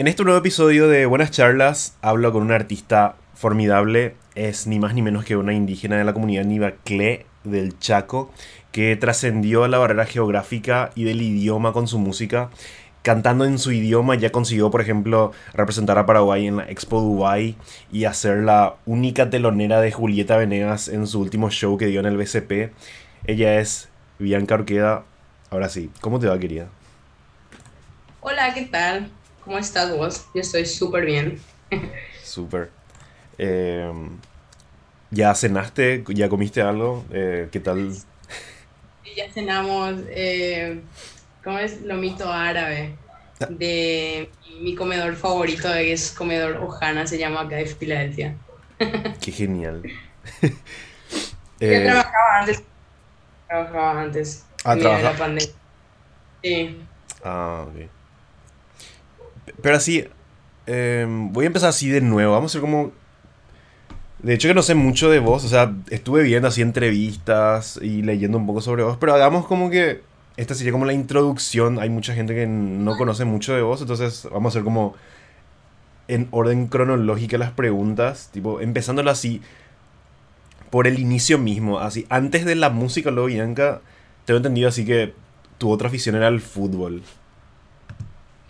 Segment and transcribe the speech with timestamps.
[0.00, 4.94] En este nuevo episodio de Buenas Charlas hablo con un artista formidable, es ni más
[4.94, 8.32] ni menos que una indígena de la comunidad Nivaclé del Chaco,
[8.72, 12.48] que trascendió la barrera geográfica y del idioma con su música.
[13.02, 17.56] Cantando en su idioma ya consiguió, por ejemplo, representar a Paraguay en la Expo Dubai
[17.92, 22.06] y hacer la única telonera de Julieta Venegas en su último show que dio en
[22.06, 22.72] el BCP.
[23.26, 25.04] Ella es Bianca Orqueda.
[25.50, 26.68] Ahora sí, ¿cómo te va, querida?
[28.22, 29.10] Hola, ¿qué tal?
[29.50, 30.26] ¿Cómo estás vos?
[30.32, 31.40] Yo estoy súper bien.
[32.22, 32.70] Súper.
[33.36, 34.16] Em,
[35.10, 36.04] ¿Ya cenaste?
[36.10, 37.04] ¿Ya comiste algo?
[37.12, 37.92] Eh, ¿Qué tal?
[39.16, 40.80] Ya cenamos, eh,
[41.42, 41.82] ¿cómo es?
[41.82, 42.94] Lomito árabe.
[43.48, 44.30] De
[44.62, 48.36] mi comedor favorito, que es comedor Ojana, se llama acá de Filadelfia.
[49.20, 49.82] Qué genial.
[49.82, 50.48] Yo
[51.58, 52.62] Eh, trabajaba antes.
[53.48, 54.44] Trabajaba antes.
[54.62, 55.54] Ah, en la trabaja- pandemia.
[56.44, 56.80] Sí.
[57.24, 57.90] Ah, ok.
[59.62, 60.04] Pero así,
[60.66, 62.32] em, voy a empezar así de nuevo.
[62.32, 62.92] Vamos a hacer como...
[64.22, 68.02] De hecho que no sé mucho de vos, o sea, estuve viendo así entrevistas y
[68.02, 70.02] leyendo un poco sobre vos, pero hagamos como que
[70.36, 71.78] esta sería como la introducción.
[71.78, 74.94] Hay mucha gente que no conoce mucho de vos, entonces vamos a hacer como
[76.08, 79.40] en orden cronológico las preguntas, tipo empezándolo así
[80.70, 83.80] por el inicio mismo, así antes de la música, luego Bianca,
[84.24, 85.14] tengo entendido así que
[85.58, 87.02] tu otra afición era el fútbol.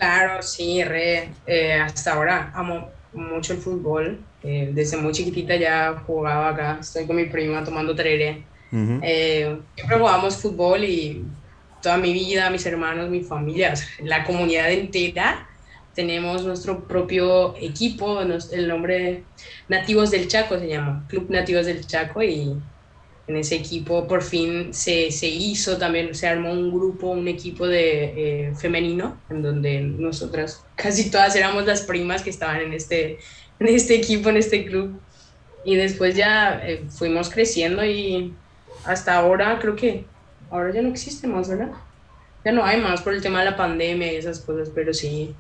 [0.01, 1.43] Claro, sí, re.
[1.47, 4.27] Eh, hasta ahora amo mucho el fútbol.
[4.43, 6.79] Eh, desde muy chiquitita ya jugaba acá.
[6.81, 8.51] Estoy con mi prima tomando tereré.
[8.73, 9.01] Ujú.
[9.03, 11.35] Eh, siempre jugamos fútbol y
[11.83, 15.49] toda mi vida, mis hermanos, mi familia, o sea, la comunidad entera,
[15.95, 19.29] tenemos nuestro propio equipo, nos- el nombre
[19.69, 22.63] Nativos del Chaco se llama, Club Nativos del Chaco y
[23.31, 27.67] en ese equipo por fin se, se hizo también, se armó un grupo, un equipo
[27.67, 33.19] de eh, femenino, en donde nosotras casi todas éramos las primas que estaban en este,
[33.61, 35.01] en este equipo, en este club.
[35.65, 38.35] Y después ya eh, fuimos creciendo y
[38.85, 40.05] hasta ahora creo que
[40.51, 41.71] ahora ya no existe más, ¿verdad?
[42.45, 45.35] Ya no hay más por el tema de la pandemia y esas cosas, pero sí,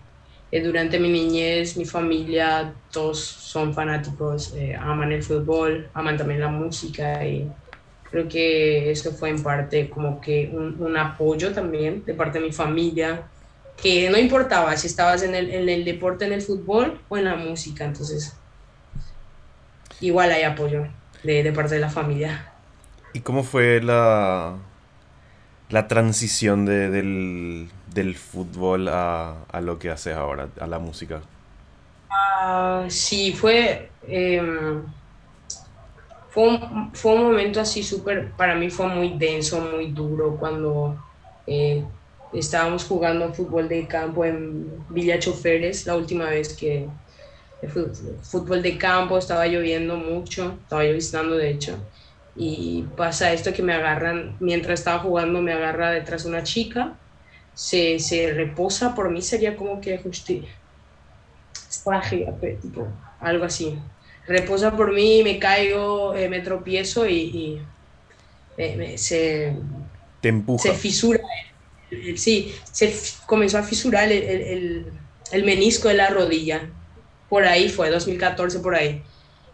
[0.52, 6.40] eh, durante mi niñez, mi familia, todos son fanáticos, eh, aman el fútbol, aman también
[6.40, 7.50] la música y
[8.10, 12.46] creo que eso fue en parte como que un, un apoyo también de parte de
[12.46, 13.32] mi familia,
[13.76, 17.24] que no importaba si estabas en el, en el deporte, en el fútbol o en
[17.24, 18.42] la música, entonces
[20.00, 22.56] igual hay apoyo de, de parte de la familia.
[23.12, 24.56] ¿Y cómo fue la,
[25.68, 31.22] la transición de- del, del fútbol a, a lo que haces ahora, a la música?
[32.08, 34.92] Ah, sí, fue, em,
[36.30, 41.04] fue, un, fue un momento así súper, para mí fue muy denso, muy duro cuando
[41.46, 41.92] eh,
[42.32, 46.92] estábamos jugando fútbol de campo en Villa Choferes, la última vez que
[48.22, 51.88] fútbol de campo, estaba lloviendo mucho, estaba lloviznando de hecho,
[52.34, 57.00] y pasa esto que me agarran, mientras estaba jugando me agarra detrás una chica,
[57.52, 60.48] se, se reposa por mí, sería como que justi
[61.52, 63.78] Swagia, pe- tipo, algo así.
[64.34, 67.72] Reposa por mí, me caigo, eh, me tropiezo y, y
[68.56, 69.56] me- me- se,
[70.20, 70.64] Te empuja.
[70.64, 71.20] se fisura.
[72.16, 72.92] sí, se
[73.26, 75.00] comenzó a fisurar el, el- el-
[75.32, 76.74] el menisco de la rodilla.
[77.28, 79.04] Por ahí fue, 2014 por ahí.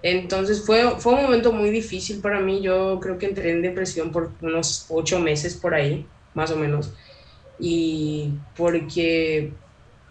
[0.02, 2.62] Entonces fue, fue un momento muy difícil para mí.
[2.62, 6.94] Yo creo que entré en depresión por unos ocho meses por ahí, más o menos.
[7.58, 9.60] Y porque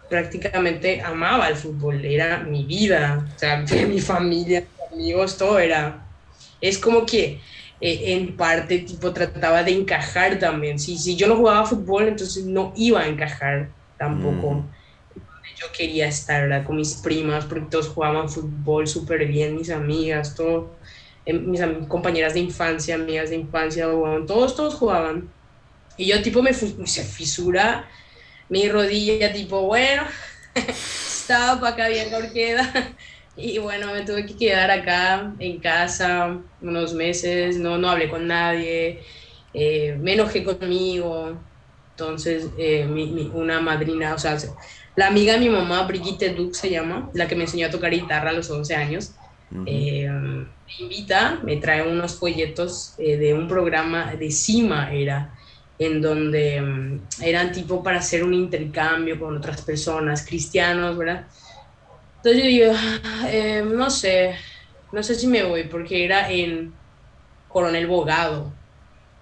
[0.08, 6.08] prácticamente amaba el fútbol, era mi vida, o sea, mi familia, mis amigos, todo era.
[6.60, 7.42] Es como que
[7.80, 10.78] eh, en parte tipo trataba de encajar también.
[10.78, 14.70] Si, si yo no jugaba fútbol, entonces no iba a encajar tampoco.
[14.70, 14.76] Mm.
[15.60, 16.64] Yo quería estar ¿verdad?
[16.66, 20.80] con mis primas porque todos jugaban fútbol súper bien, mis amigas, todo,
[21.24, 25.34] eh, mis am- compañeras de infancia, amigas de infancia, jugaban, todos, todos jugaban.
[25.96, 27.88] Y yo tipo me se fisura
[28.48, 30.02] mi rodilla, tipo, bueno,
[30.54, 32.96] estaba para acá bien Orqueda.
[33.38, 38.26] Y bueno, me tuve que quedar acá en casa unos meses, no, no hablé con
[38.26, 39.04] nadie,
[39.52, 41.46] eh, me enojé conmigo.
[41.90, 44.38] Entonces, eh, mi- mi- una madrina, o sea,
[44.96, 47.92] la amiga de mi mamá, Brigitte Duke se llama, la que me enseñó a tocar
[47.92, 49.16] guitarra a los 11 años,
[49.64, 50.54] eh, me
[50.86, 55.35] invita, me trae unos folletos eh, de un programa de CIMA, era,
[55.78, 61.28] en donde mm, eran tipo para hacer un intercambio con otras personas, cristianos, ¿verdad?
[62.16, 64.34] Entonces yo digo, "Ah, eh, no sé,
[64.92, 66.74] no sé si me voy, porque era en
[67.48, 68.58] Coronel Bogado.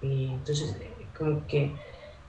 [0.01, 1.75] Y entonces, eh, como que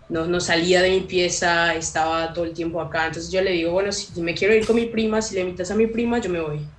[0.09, 3.07] no, no salía de mi pieza, estaba todo el tiempo acá.
[3.09, 5.71] Entonces yo le digo, bueno, si me quiero ir con mi prima, si le invitas
[5.71, 6.71] a mi prima, yo me voy.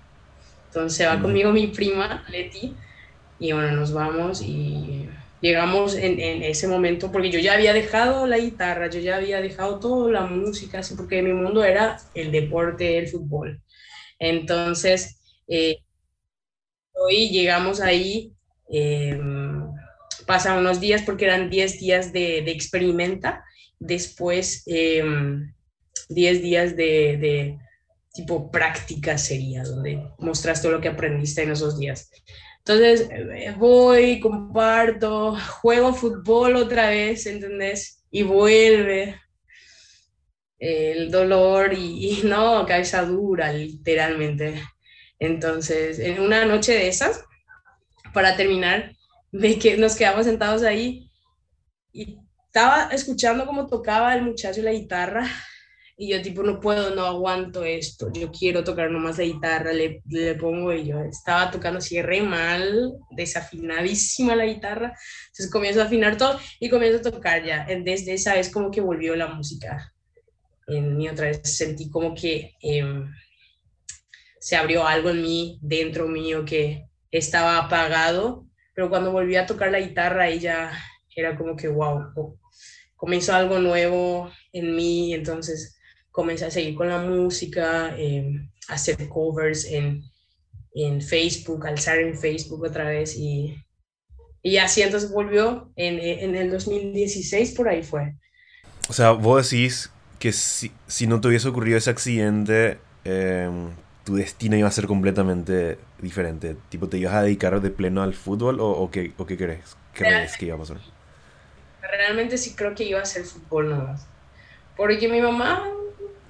[0.65, 2.77] Entonces va conmigo mi prima, Leti,
[3.39, 5.09] y bueno, nos vamos y
[5.41, 9.41] llegamos en, en, ese momento, porque yo ya había dejado la guitarra, yo ya había
[9.41, 13.61] dejado toda la música, así, porque mi mundo era el deporte, el fútbol.
[14.19, 15.77] Entonces, eh,
[16.93, 18.33] hoy llegamos ahí,
[18.71, 19.19] eh,
[20.25, 23.43] pasan unos días porque eran 10 días de, de, experimenta,
[23.79, 27.57] después 10 eh, días de, de,
[28.13, 32.09] tipo práctica sería, donde mostras todo lo que aprendiste en esos días.
[32.67, 38.03] Entonces eh, voy, comparto, juego fútbol otra vez, ¿entendés?
[38.11, 39.21] Y vuelve
[40.59, 44.61] el dolor y, y no, cabeza dura, literalmente.
[45.17, 47.23] Entonces, en una noche de esas,
[48.13, 48.91] para terminar,
[49.31, 51.09] de que nos quedamos sentados ahí
[51.93, 52.17] y
[52.47, 55.25] estaba escuchando cómo tocaba el muchacho la guitarra
[55.99, 60.03] y yo tipo, no puedo, no aguanto esto, yo quiero tocar nomás la guitarra, le,
[60.07, 64.93] le pongo y yo estaba tocando así re mal, desafinadísima la guitarra,
[65.25, 68.79] entonces comienzo a afinar todo y comienzo a tocar ya, desde esa vez como que
[68.79, 69.91] volvió la música.
[70.67, 73.05] En mí otra vez, sentí como que eh,
[74.39, 78.45] se abrió algo en mí, dentro mío, que estaba apagado,
[78.75, 80.71] pero cuando volví a tocar la guitarra ella
[81.15, 82.37] era como que, wow,
[82.95, 85.76] comenzó algo nuevo en mí, entonces
[86.17, 90.01] comencé a seguir con la música, eh, hacer covers en,
[90.73, 93.55] en, Facebook, alzar en Facebook otra vez y,
[94.41, 98.15] y así entonces volvió en, en, el 2016, por ahí fue.
[98.89, 103.47] O sea, vos decís que si, si no te hubiese ocurrido ese accidente, eh,
[104.03, 106.57] tu destino iba a ser completamente diferente.
[106.69, 109.77] Tipo, ¿te ibas a dedicar de pleno al fútbol o, o qué, o qué crees,
[109.93, 110.79] crees que iba a pasar?
[111.79, 114.07] Realmente sí creo que iba a ser fútbol nomás.
[114.75, 115.71] Porque mi mamá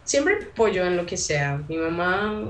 [0.07, 1.61] siempre apoyó en lo que sea.
[1.67, 2.41] Mi mamá,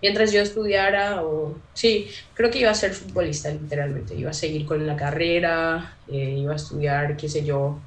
[0.00, 4.14] mientras yo estudiara, o sí, creo que iba a ser futbolista literalmente.
[4.14, 7.78] Iba a seguir con la carrera, eh, iba a estudiar, qué sé yo.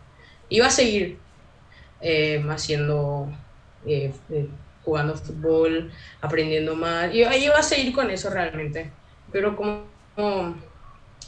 [0.49, 1.17] Iba a seguir
[2.01, 3.31] eh, haciendo,
[3.85, 4.13] eh,
[4.83, 5.91] jugando fútbol,
[6.21, 7.05] aprendiendo más.
[7.05, 8.91] Ahí iba a seguir con eso realmente.
[9.31, 9.85] Pero como,
[10.15, 10.55] como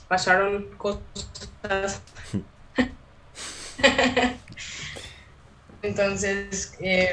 [0.08, 2.02] pasaron cosas.
[5.82, 7.12] Entonces, eh,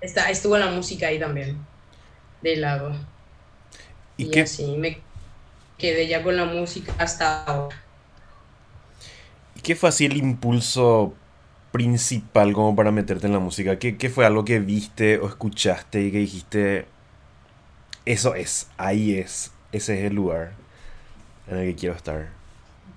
[0.00, 1.58] está, estuvo la música ahí también,
[2.42, 2.92] de lado.
[4.16, 4.42] Y, y qué?
[4.42, 5.00] así me
[5.78, 7.76] quedé ya con la música hasta ahora.
[9.56, 11.14] ¿Y qué fue así el impulso
[11.72, 13.78] principal como para meterte en la música?
[13.78, 16.86] ¿Qué, ¿Qué, fue algo que viste o escuchaste y que dijiste,
[18.04, 20.52] eso es, ahí es, ese es el lugar
[21.48, 22.28] en el que quiero estar?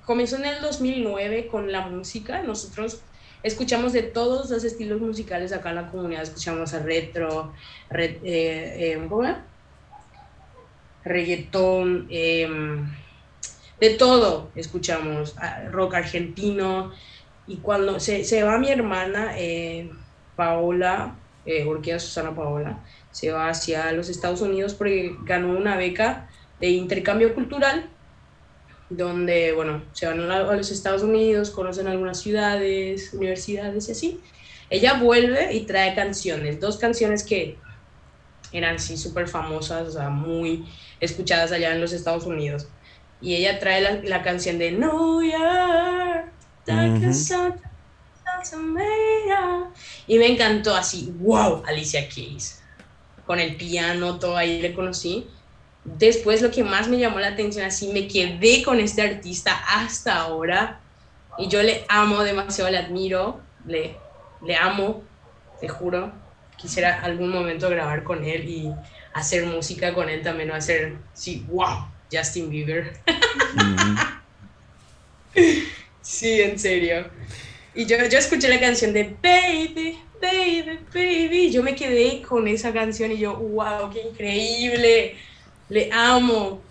[0.06, 2.44] Comenzó en el 2009 con la música.
[2.44, 3.02] Nosotros
[3.44, 6.24] escuchamos de todos los estilos musicales acá en la comunidad.
[6.24, 7.54] Escuchamos a retro,
[7.92, 9.24] eh, eh, ¿cómo
[11.04, 12.90] reggaetón, em,
[13.80, 15.36] de todo escuchamos,
[15.72, 16.94] rock argentino.
[17.46, 19.92] Y cuando se, se va mi hermana, eh,
[20.38, 21.16] Paola,
[21.66, 22.80] porque Susana Paola,
[23.12, 26.30] se va hacia los Estados Unidos porque ganó una beca
[26.62, 27.90] de intercambio cultural
[28.90, 34.22] donde, bueno, se van a los Estados Unidos, conocen algunas ciudades, universidades y así.
[34.70, 37.58] Ella vuelve y trae canciones, dos canciones que
[38.52, 40.66] eran sí súper famosas, o sea, muy
[41.00, 42.68] escuchadas allá en los Estados Unidos.
[43.22, 46.34] Y ella trae la, la canción de New York,
[50.08, 52.62] y me encantó así, wow, Alicia Keys.
[53.26, 55.28] Con el piano, todo ahí le conocí.
[55.86, 60.16] Después lo que más me llamó la atención, así me quedé con este artista hasta
[60.16, 60.80] ahora
[61.38, 63.96] y yo le amo demasiado, le admiro, le,
[64.46, 65.04] le amo,
[65.60, 66.12] te juro.
[66.58, 68.72] Quisiera algún momento grabar con él y
[69.14, 72.98] hacer música con él también, o hacer, sí, wow, Justin Bieber.
[76.02, 77.08] sí, en serio.
[77.76, 82.72] Y yo, yo escuché la canción de Baby, Baby, Baby, yo me quedé con esa
[82.72, 85.16] canción y yo, wow, qué increíble
[85.70, 86.62] le amo.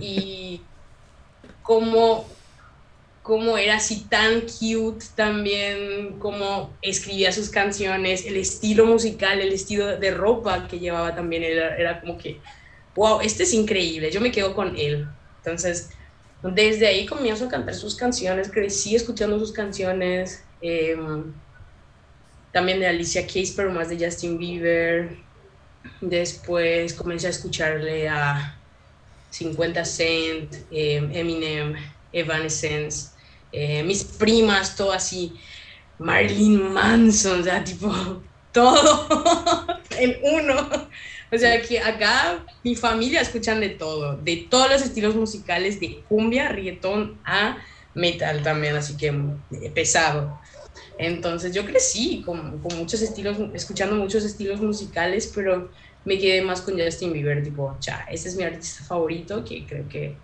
[0.00, 0.60] Y
[1.62, 2.26] como,
[3.22, 9.98] como era así tan cute también, como escribía sus canciones, el estilo musical, el estilo
[9.98, 12.40] de ropa que llevaba también, era, era como que,
[12.94, 15.06] wow, este es increíble, yo me quedo con él.
[15.38, 15.90] Entonces,
[16.42, 21.32] desde ahí comienzo a cantar sus canciones, crecí escuchando sus canciones, em,
[22.52, 25.18] también de Alicia Keys, pero más de Justin Bieber,
[26.00, 28.58] Después comencé a escucharle a
[29.30, 31.74] 50 Cent, em, Eminem,
[32.12, 33.10] Evanescence,
[33.52, 35.38] eh, mis primas, todo así,
[35.98, 39.06] Marilyn Manson, o sea, tipo, todo
[39.98, 40.88] en uno.
[41.30, 46.02] O sea, que acá mi familia escuchan de todo, de todos los estilos musicales, de
[46.08, 47.58] cumbia, reggaetón a
[47.94, 50.40] metal también, así que eh, pesado.
[50.98, 55.70] Entonces yo crecí con, muchos estilos, escuchando muchos estilos musicales, pero
[56.04, 59.88] me quedé más con Justin Bieber, tipo, cha, ese es mi artista favorito, que creo
[59.88, 60.16] que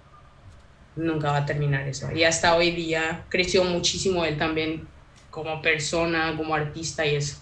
[0.96, 2.10] nunca va a terminar eso.
[2.12, 4.88] Y hasta hoy día creció muchísimo él también
[5.30, 7.40] como persona, como artista, y es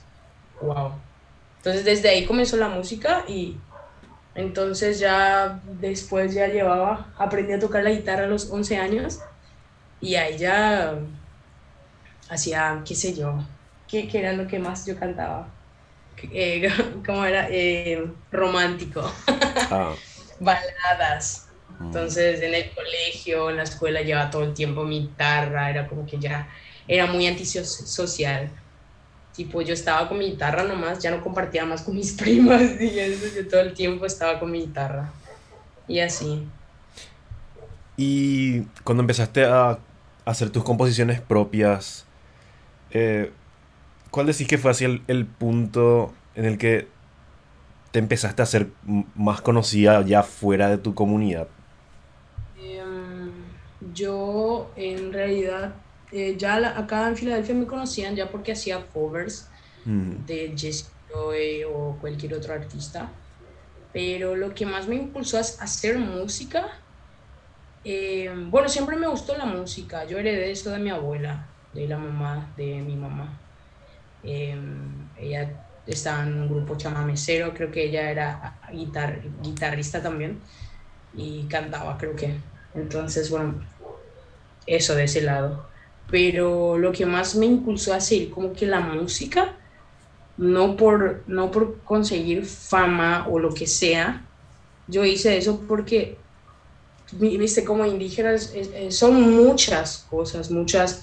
[0.61, 0.93] wow.
[1.57, 3.57] Entonces desde ahí comenzó la música y
[4.35, 9.21] entonces ya después ya llevaba, aprendí a tocar la guitarra a los 11 años
[10.01, 10.99] y ahí ya
[12.33, 13.45] hacía, qué sé yo,
[13.89, 15.49] qué, qué era lo que más yo cantaba.
[16.33, 16.69] Eh,
[17.07, 17.49] ¿Cómo era?
[17.51, 19.11] Eh, romántico.
[19.71, 19.95] Ah.
[20.41, 21.49] Baladas.
[21.79, 21.87] Mm.
[21.87, 26.07] Entonces en el colegio, en la escuela llevaba todo el tiempo mi guitarra, era como
[26.07, 26.49] que ya
[26.89, 28.51] era muy antisocial.
[29.35, 32.99] Tipo, yo estaba con mi guitarra nomás, ya no compartía más con mis primas y
[32.99, 35.13] eso, yo todo el tiempo estaba con mi guitarra.
[35.89, 36.47] Y así.
[37.97, 39.79] Y cuando empezaste a
[40.25, 42.07] hacer tus composiciones propias,
[42.93, 43.31] eh,
[44.11, 46.89] ¿cuál decís que fue así el, punto en el que
[47.91, 48.69] te empezaste a hacer
[49.15, 51.49] más conocida ya fuera de tu comunidad?
[52.63, 53.31] Em,
[53.95, 55.75] yo en realidad
[56.13, 59.49] eh, ya acá en Filadelfia me conocían ya porque hacía covers
[59.87, 60.27] mm.
[60.27, 63.11] de Jesse Joy o cualquier otro artista.
[63.93, 66.67] Pero lo que más me impulsó a hacer música,
[67.85, 70.05] eh, bueno, siempre me gustó la música.
[70.05, 73.39] Yo heredé eso de mi abuela, de la mamá de mi mamá.
[74.25, 74.57] Eh,
[75.19, 80.39] ella estaba en un grupo chamamecero, creo que ella era guitar, guitarrista también
[81.15, 82.35] y cantaba, creo que.
[82.75, 83.55] Entonces, bueno,
[84.67, 85.73] eso de ese lado
[86.13, 89.57] pero lo que más me impulsó a hacer como que la música,
[90.37, 94.23] no por, no por conseguir fama o lo que sea,
[94.89, 96.19] yo hice eso porque,
[97.13, 98.53] viste, como indígenas
[98.91, 101.03] son muchas cosas, muchas,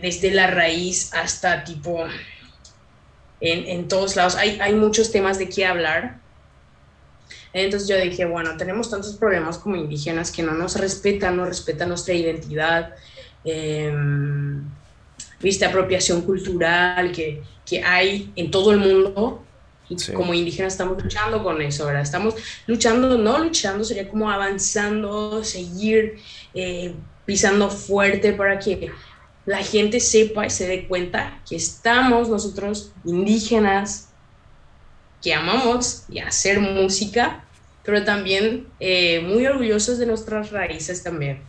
[0.00, 2.04] desde la raíz hasta tipo,
[3.40, 6.18] en, en todos lados, hay, hay muchos temas de qué hablar.
[7.52, 11.88] Entonces yo dije, bueno, tenemos tantos problemas como indígenas que no nos respetan, no respetan
[11.88, 12.94] nuestra identidad,
[13.44, 14.64] Em,
[15.40, 19.42] viste, apropiación cultural que, que, hay en todo el mundo.
[19.88, 22.00] Y como indígenas estamos luchando con eso, ¿verdad?
[22.00, 22.34] Estamos
[22.66, 26.16] luchando, no luchando, sería como avanzando, seguir
[26.54, 26.94] eh,
[27.26, 28.90] pisando fuerte para que
[29.46, 34.08] la gente sepa y se dé cuenta que estamos nosotros indígenas,
[35.22, 37.44] que amamos y hacer música,
[37.82, 41.42] pero también eh, muy orgullosos de nuestras raíces también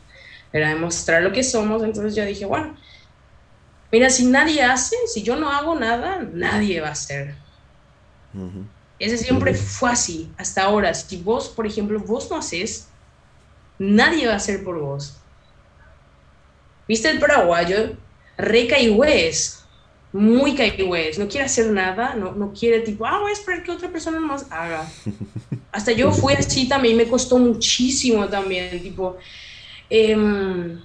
[0.55, 1.83] era demostrar lo que somos.
[1.83, 2.77] Entonces yo dije, bueno,
[3.91, 7.35] mira, si nadie hace, si yo no hago nada, nadie va a hacer.
[8.97, 10.93] Ese siempre fue así, hasta ahora.
[10.93, 12.87] Si vos, por ejemplo, vos no haces,
[13.77, 15.17] nadie va a hacer por vos.
[16.87, 17.93] ¿Viste el paraguayo?
[18.37, 19.63] Re caigüez,
[20.11, 23.71] muy caigüez, no quiere hacer nada, no, no quiere tipo, ah, voy a esperar que
[23.71, 24.85] otra persona más haga.
[25.71, 29.17] Hasta yo fui así también, me costó muchísimo también, tipo,
[29.89, 30.79] Em,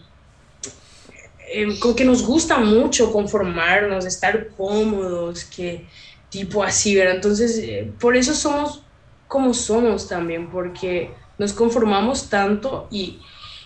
[1.52, 5.86] em, con que nos gusta mucho conformarnos, estar cómodos, que
[6.28, 7.16] tipo así, ¿verdad?
[7.16, 8.82] Entonces, eh, por eso somos
[9.26, 13.20] como somos también, porque nos conformamos tanto y,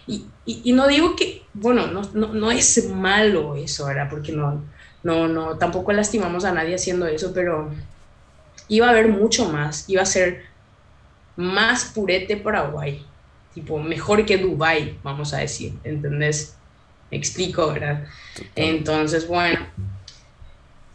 [0.07, 4.09] y, y, no digo que, bueno, no, no, no, es malo eso, ¿verdad?
[4.11, 4.63] Porque no,
[5.03, 7.71] no, no, tampoco lastimamos a nadie haciendo eso, pero
[8.69, 10.43] iba a haber mucho más, iba a ser
[11.37, 13.05] más purete Paraguay
[13.55, 16.57] tipo mejor que Dubai, vamos a decir, ¿entendés?
[17.11, 18.05] Me explico, ¿verdad?
[18.57, 19.61] Entonces, bueno,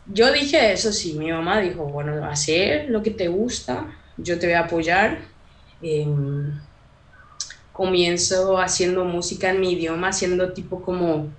[0.05, 3.87] yo dije eso sí, mi mamá dijo, bueno, hacer lo que te gusta,
[4.17, 5.19] yo te voy a apoyar.
[5.81, 6.59] Em,
[7.79, 11.29] comienzo haciendo música en mi idioma, haciendo tipo como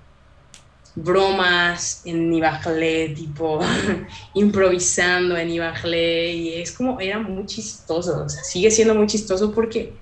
[0.94, 3.60] bromas en Nibajalé, tipo
[4.34, 9.52] improvisando en Nibajalé, y es como, era muy chistoso, o sea, sigue siendo muy chistoso
[9.52, 9.92] porque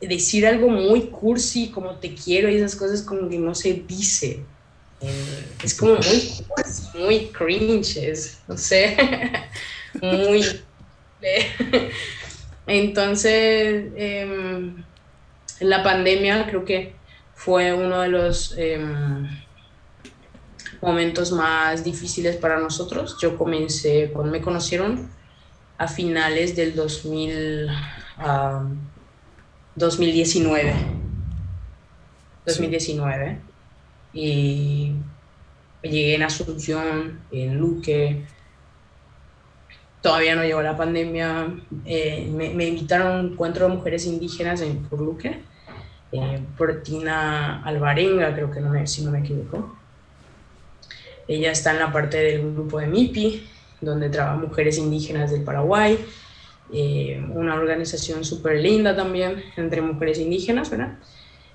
[0.00, 4.38] decir algo muy cursi, como te quiero y esas cosas como que no se dice.
[5.64, 6.32] Es como muy
[6.94, 8.96] muy cringe, no sé,
[10.00, 10.44] muy...
[12.68, 14.83] Entonces, em,
[15.64, 16.94] la pandemia creo que
[17.34, 19.26] fue uno de los em,
[20.80, 23.16] momentos más difíciles para nosotros.
[23.20, 25.10] Yo comencé, cuando me conocieron,
[25.78, 27.68] a finales del 2000...
[29.76, 30.74] 2019.
[32.46, 33.38] 2019.
[34.12, 34.94] y
[35.82, 38.24] llegué en Asunción, en Luque,
[40.04, 41.48] todavía no llegó la pandemia,
[41.86, 45.40] eh, me, invitaron a un encuentro de mujeres indígenas en, Luque,
[46.12, 46.82] eh, por
[47.64, 49.76] Alvarenga, creo que no me, si no me equivoco.
[51.26, 53.48] Ella está en la parte del grupo de MIPI,
[53.80, 55.98] donde trabajan mujeres indígenas del Paraguay,
[56.72, 60.98] eh, una organización súper linda también entre mujeres indígenas, ¿verdad?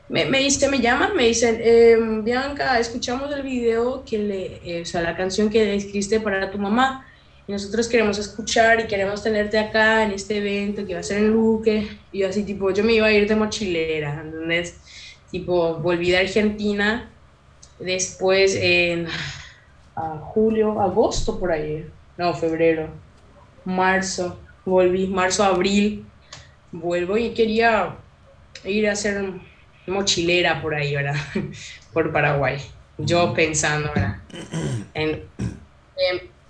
[0.07, 4.85] Me, me, dice, me llaman, me dicen, em, Bianca, escuchamos el video, que le, o
[4.85, 7.05] sea, la canción que escribiste para tu mamá,
[7.49, 11.17] y nosotros queremos escuchar y queremos tenerte acá en este evento que va a ser
[11.17, 11.97] en Luque.
[12.11, 14.77] Y así, tipo, yo me iba a ir de mochilera, ¿entendés?
[15.31, 17.09] Tipo, volví de Argentina,
[17.79, 19.07] después en
[20.21, 21.89] julio, agosto por ahí,
[22.19, 22.87] no, febrero,
[23.65, 26.05] marzo, volví, marzo, abril,
[26.71, 27.95] vuelvo y quería
[28.63, 29.23] ir a hacer
[29.87, 31.15] mochilera por ahí, ¿verdad?
[31.93, 32.61] por Paraguay.
[32.99, 34.17] Yo pensando, ¿verdad?
[34.93, 35.23] En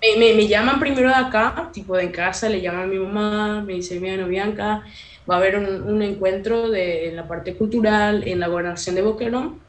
[0.01, 3.61] me, me, llaman primero de acá, tipo de en casa, le llaman a mi mamá,
[3.61, 4.83] me dice, mira, Bianca,
[5.29, 9.01] va a haber un, un encuentro de, en la parte cultural en la gobernación de
[9.01, 9.59] Boquerón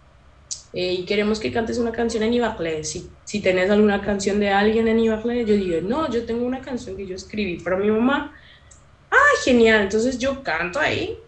[0.73, 2.85] eh, y queremos que cantes una canción en Ibacle.
[2.85, 6.61] Si, si tenés alguna canción de alguien en Ibacle, yo digo, no, yo tengo una
[6.61, 8.33] canción que yo escribí para mi mamá.
[9.11, 9.83] ¡Ay, genial!
[9.83, 11.19] Entonces yo canto ahí,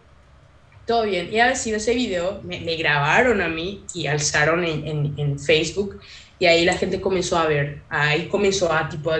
[0.87, 1.33] todo bien.
[1.33, 5.39] Y a sido ese video, me, me, grabaron a mí y alzaron en, en, en
[5.39, 6.01] Facebook
[6.39, 9.19] y ahí la gente comenzó a ver, ahí comenzó a tipo a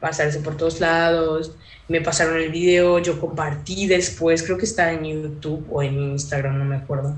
[0.00, 1.52] pasarse por todos lados,
[1.88, 6.58] me pasaron el video, yo compartí después, creo que está en YouTube o en Instagram,
[6.58, 7.16] no me acuerdo.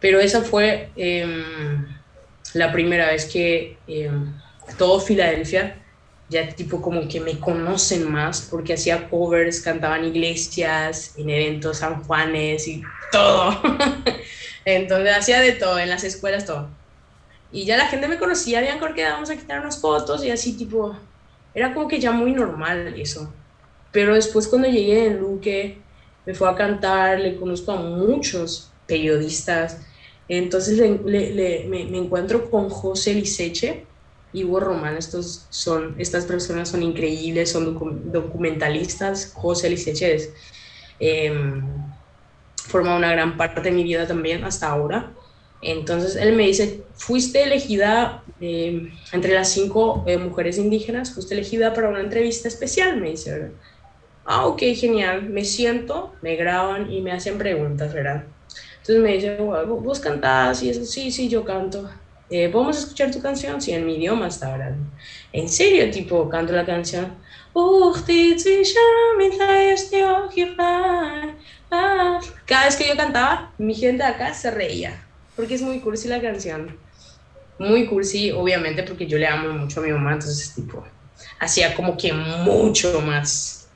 [0.00, 1.86] Pero esa fue em,
[2.54, 4.32] la primera vez que em,
[4.78, 5.76] todo Filadelfia
[6.32, 11.78] ya tipo como que me conocen más porque hacía covers, cantaba en iglesias, en eventos
[11.78, 12.82] San Juanes y
[13.12, 13.60] todo.
[14.64, 16.70] Entonces hacía de todo, en las escuelas todo.
[17.52, 20.56] Y ya la gente me conocía, habían que vamos a quitar unas fotos y así
[20.56, 20.96] tipo,
[21.54, 23.32] era como que ya muy normal eso.
[23.92, 25.78] Pero después cuando llegué en Luque,
[26.24, 29.82] me fue a cantar, le conozco a muchos periodistas.
[30.28, 33.84] Entonces le, me, me, encuentro con José Liceche
[34.32, 34.96] y Hugo Román.
[34.96, 37.74] Estos son, estas personas son increíbles, son
[38.10, 39.32] documentalistas.
[39.34, 40.32] José Liceche es,
[41.00, 41.32] eh,
[42.66, 45.12] forma una gran parte de mi vida también hasta ahora.
[45.62, 51.72] Entonces él me dice, fuiste elegida eh, entre las cinco eh, mujeres indígenas, fuiste elegida
[51.72, 53.52] para una entrevista especial, me dice,
[54.24, 58.24] Ah, ok, genial, me siento, me graban y me hacen preguntas, ¿verdad?
[58.78, 61.90] Entonces me dice, vos cantás y eso, sí, sí, yo canto.
[62.30, 63.60] Eh, ¿Podemos escuchar tu canción?
[63.60, 64.90] Sí, en mi idioma está hablando.
[65.32, 67.16] En serio, tipo, canto la canción.
[72.46, 75.11] Cada vez que yo cantaba, mi gente acá se reía
[75.42, 76.78] porque es muy cursi la canción.
[77.58, 80.84] Muy cursi, obviamente, porque yo le amo mucho a mi mamá, entonces, tipo,
[81.40, 83.68] hacía como que mucho más,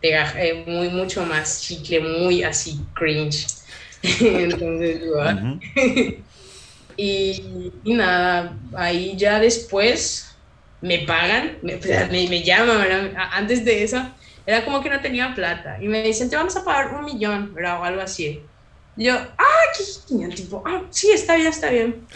[0.00, 3.44] eh, muy, mucho más chicle, muy así cringe.
[4.02, 5.02] entonces,
[6.96, 10.36] y, y, nada, ahí ya después
[10.80, 14.00] me pagan, me, me, llaman, antes de eso,
[14.46, 17.52] era como que no tenía plata, y me dicen, te vamos a pagar un millón,
[17.52, 17.80] ¿verdad?
[17.80, 18.40] O algo así
[18.96, 22.06] yo, ah, qué genial, tipo, ah, sí, está bien, está bien.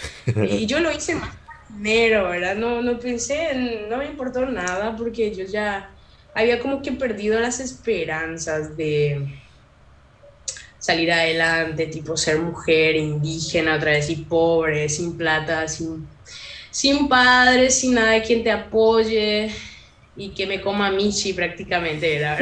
[0.49, 1.35] Y yo lo hice más
[1.69, 2.57] dinero, ¿verdad?
[2.57, 3.55] No, no pensé,
[3.89, 5.91] no me importó nada porque yo ya
[6.35, 9.27] había como que perdido las esperanzas de
[10.79, 16.07] salir adelante, tipo ser mujer, indígena, otra vez y pobre, sin plata, sin,
[16.71, 19.51] sin padre, sin nada de quien te apoye
[20.17, 22.39] y que me coma Michi prácticamente, ¿verdad?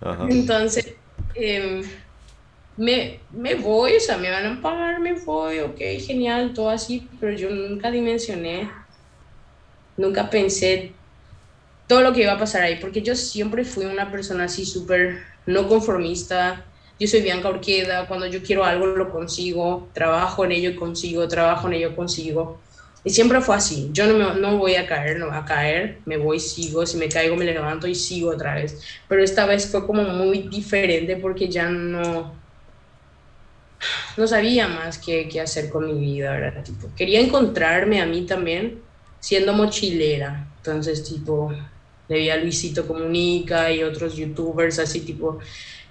[0.28, 0.94] Entonces,
[1.34, 1.82] eh,
[2.76, 7.16] me, me voy, o sea, me van a pagar, me voy, ok, genial, todo así,
[7.20, 8.70] pero yo nunca dimensioné,
[9.96, 11.00] nunca pensé
[11.86, 15.20] todo lo que iba a pasar ahí, porque yo siempre fui una persona así súper
[15.46, 16.72] no conformista.
[16.98, 21.28] Yo soy Bianca Orqueda, cuando yo quiero algo lo consigo, trabajo en ello y consigo,
[21.28, 22.64] trabajo en ello consigo.
[23.04, 23.90] Y siempre fue así.
[23.92, 26.86] Yo no, no voy a caer, no voy a caer, me voy, sigo.
[26.86, 28.82] Si me caigo, me levanto y sigo otra vez.
[29.08, 32.45] Pero esta vez fue como muy diferente porque ya no,
[34.16, 36.64] no sabía más qué, qué hacer con mi vida, ¿verdad?
[36.64, 38.84] Tipo, quería encontrarme a mí también
[39.18, 40.52] siendo mochilera.
[40.58, 41.50] Entonces, tipo,
[42.08, 45.38] le vi a Luisito Comunica y otros youtubers así, tipo,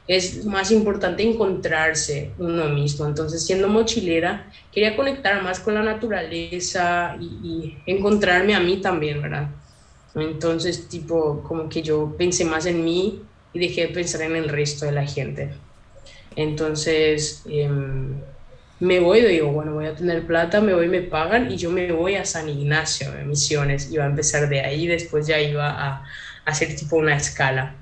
[0.07, 3.05] es más importante encontrarse uno mismo.
[3.07, 7.25] Entonces, siendo mochilera, quería conectar más con la naturaleza y,
[7.85, 9.55] y encontrarme a mí también, ¿verdad?
[10.15, 14.49] Entonces, tipo, como que yo pensé más en mí y dejé de pensar en el
[14.49, 15.65] resto de la gente.
[16.35, 18.15] Entonces, em,
[18.79, 21.91] me voy, digo, bueno, voy a tener plata, me voy, me pagan y yo me
[21.91, 23.91] voy a San Ignacio de Misiones.
[23.91, 26.03] Iba a empezar de ahí, después ya iba a,
[26.45, 27.75] hacer tipo una escala.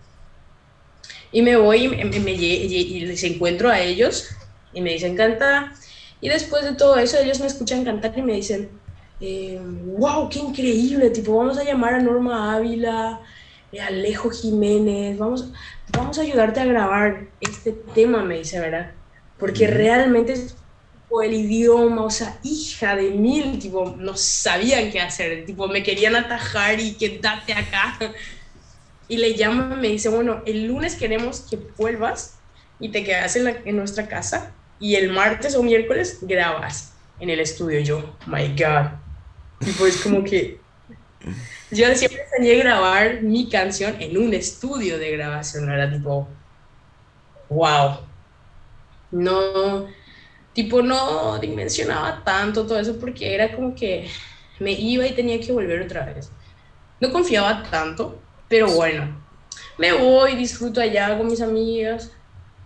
[1.31, 4.29] Y me voy y, les encuentro a ellos
[4.73, 5.73] y me dicen canta.
[6.21, 8.69] Y después de todo eso, ellos me escuchan cantar y me dicen,
[9.97, 13.19] wow, qué increíble, tipo, vamos a llamar a Norma Ávila,
[13.79, 15.51] Alejo Jiménez, vamos,
[15.91, 18.91] vamos a ayudarte a grabar este tema, me dice, ¿verdad?
[19.37, 20.35] Porque realmente
[21.21, 26.15] el idioma, o sea, hija de mil, tipo, no sabían qué hacer, tipo, me querían
[26.15, 27.99] atajar y quédate acá.
[29.07, 32.39] Y le llaman, me dice, bueno, el lunes queremos que vuelvas
[32.79, 37.39] y te quedas en, en nuestra casa y el martes o miércoles grabas en el
[37.39, 37.79] estudio.
[37.81, 38.87] Yo, my God.
[39.59, 40.59] Tipo, es como que
[41.73, 46.27] yo siempre a grabar mi canción en un estudio de grabación, era tipo,
[47.49, 47.99] wow.
[49.11, 49.87] No,
[50.53, 54.07] tipo, no dimensionaba tanto todo eso porque era como que
[54.59, 56.31] me iba y tenía que volver otra vez.
[56.99, 59.23] No confiaba tanto, pero bueno,
[59.77, 62.11] me voy, disfruto allá con mis amigas,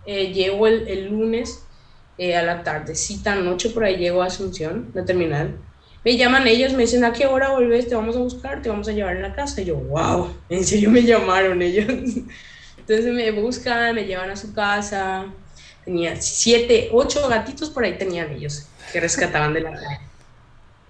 [0.06, 1.64] eh, llego el, el lunes
[2.18, 5.56] eh, a la tardecita, noche, por ahí llego a Asunción, la terminal.
[6.04, 7.88] Me llaman ellos, me dicen, ¿a qué hora volvés?
[7.88, 9.60] Te vamos a buscar, te vamos a llevar en la casa.
[9.60, 11.86] Y yo, wow, en serio me llamaron ellos.
[12.76, 15.26] Entonces me buscan, me llevan a su casa,
[15.84, 20.00] tenía siete, ocho gatitos por ahí tenían ellos que rescataban de la calle.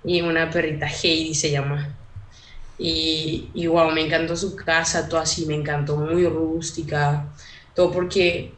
[0.05, 1.99] Y una perrita, Heidi se llama.
[2.79, 7.35] Y, y wow, me encantó su casa, todo así, me encantó, muy rústica,
[7.75, 8.53] todo porque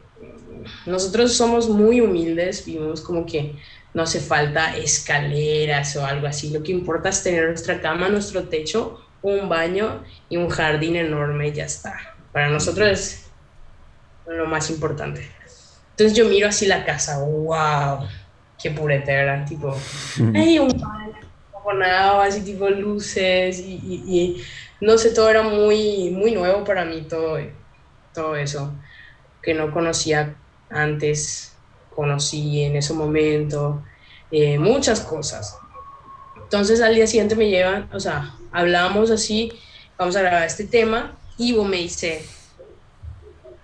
[0.85, 3.57] nosotros somos muy humildes, vivimos como que
[3.93, 8.43] no hace falta escaleras o algo así, lo que importa es tener nuestra cama, nuestro
[8.47, 12.15] techo, un baño y un jardín enorme y ya está.
[12.31, 13.29] Para nosotros es
[14.25, 15.29] lo más importante.
[15.91, 18.07] Entonces yo miro así la casa, wow,
[18.61, 19.77] qué puretera, tipo,
[20.33, 24.43] hay un baño, así tipo luces y, y,
[24.79, 27.37] no sé, todo era muy, muy nuevo para mí, todo,
[28.13, 28.73] todo eso,
[29.41, 30.35] que no conocía
[30.69, 31.50] antes,
[31.95, 33.83] conocí en ese momento,
[34.31, 35.57] eh, muchas cosas.
[36.35, 39.51] Entonces al día siguiente me llevan, o sea, hablamos así,
[39.97, 42.23] vamos a grabar este tema, y me dice,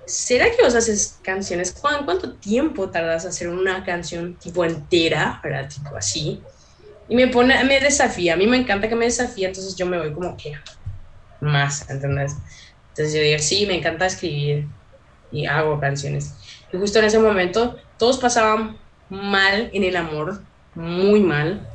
[0.06, 1.76] ¿será que vos haces canciones?
[1.80, 5.70] ¿Cuánto tiempo tardas en hacer una canción tipo entera, ¿verdad?
[5.70, 6.42] Tipo así.
[7.10, 9.98] Y me pone, me desafía, a mí me encanta que me desafía, entonces yo me
[9.98, 10.58] voy como que
[11.40, 12.34] más, ¿entendés?
[12.90, 14.68] Entonces yo digo, sí, me encanta escribir
[15.32, 16.34] y hago canciones.
[16.71, 18.77] Y justo en ese momento todos pasaban
[19.10, 20.41] mal en el amor,
[20.75, 21.67] muy mal.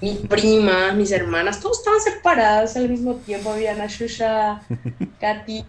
[0.00, 3.50] Mi prima, mis hermanas, todos estaban separadas al mismo tiempo.
[3.50, 4.60] Había Ana Shusha,
[5.20, 5.64] Katy,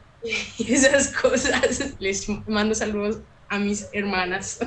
[0.58, 1.96] y esas cosas.
[2.00, 4.60] Les mando saludos a mis hermanas,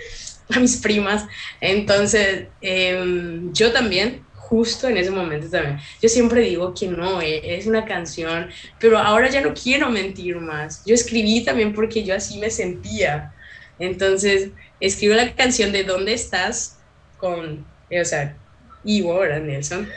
[0.54, 1.24] a mis primas.
[1.60, 7.56] Entonces, em, yo también, justo en ese momento también, yo siempre digo que no, eh,
[7.56, 8.48] es una canción,
[8.78, 10.84] pero ahora ya no quiero mentir más.
[10.84, 13.32] Yo escribí también porque yo así me sentía.
[13.78, 16.78] Entonces, escribo la canción de ¿Dónde estás?
[17.16, 18.36] con, o sea,
[18.84, 19.40] Ivo, ¿verdad?
[19.40, 19.88] Nelson.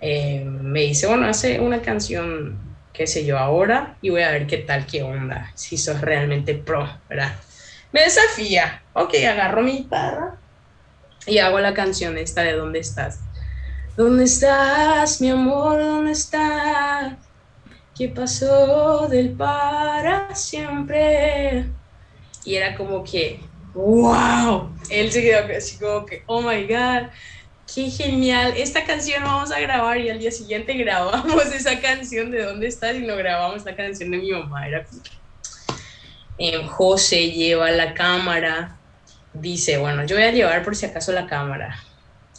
[0.00, 4.46] Eh, me dice, bueno, hace una canción qué sé yo, ahora y voy a ver
[4.46, 7.34] qué tal, qué onda, si sos realmente pro, ¿verdad?
[7.92, 10.38] Me desafía, ok, agarro mi guitarra
[11.26, 13.18] y hago la canción esta de ¿Dónde estás?
[13.96, 15.80] ¿Dónde estás, mi amor?
[15.80, 17.14] ¿Dónde estás?
[17.96, 21.66] ¿Qué pasó del para siempre?
[22.44, 23.40] Y era como que,
[23.74, 27.08] wow, él se quedó así como que, oh my god,
[27.72, 32.42] qué genial, esta canción vamos a grabar y al día siguiente grabamos esa canción de
[32.42, 34.68] dónde estás y no grabamos la canción de mi mamá.
[34.68, 34.86] Era
[36.38, 38.76] eh, José lleva la cámara,
[39.32, 41.76] dice, bueno, yo voy a llevar por si acaso la cámara.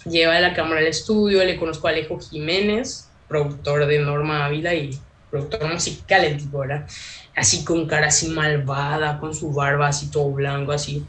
[0.06, 5.00] Lleva la cámara al estudio, le conozco a Alejo Jiménez, productor de Norma Ávila y
[5.32, 6.88] productor musical el tipo, ¿verdad?
[7.36, 11.06] Así con cara así malvada, con su barba así todo blanco, así,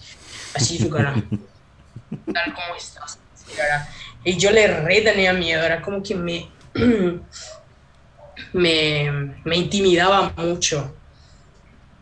[0.55, 1.15] así su cara.
[2.33, 3.19] Tal como estás.
[4.25, 6.15] Y yo le re tenía miedo, era como que
[8.53, 10.93] me, me, intimidaba mucho.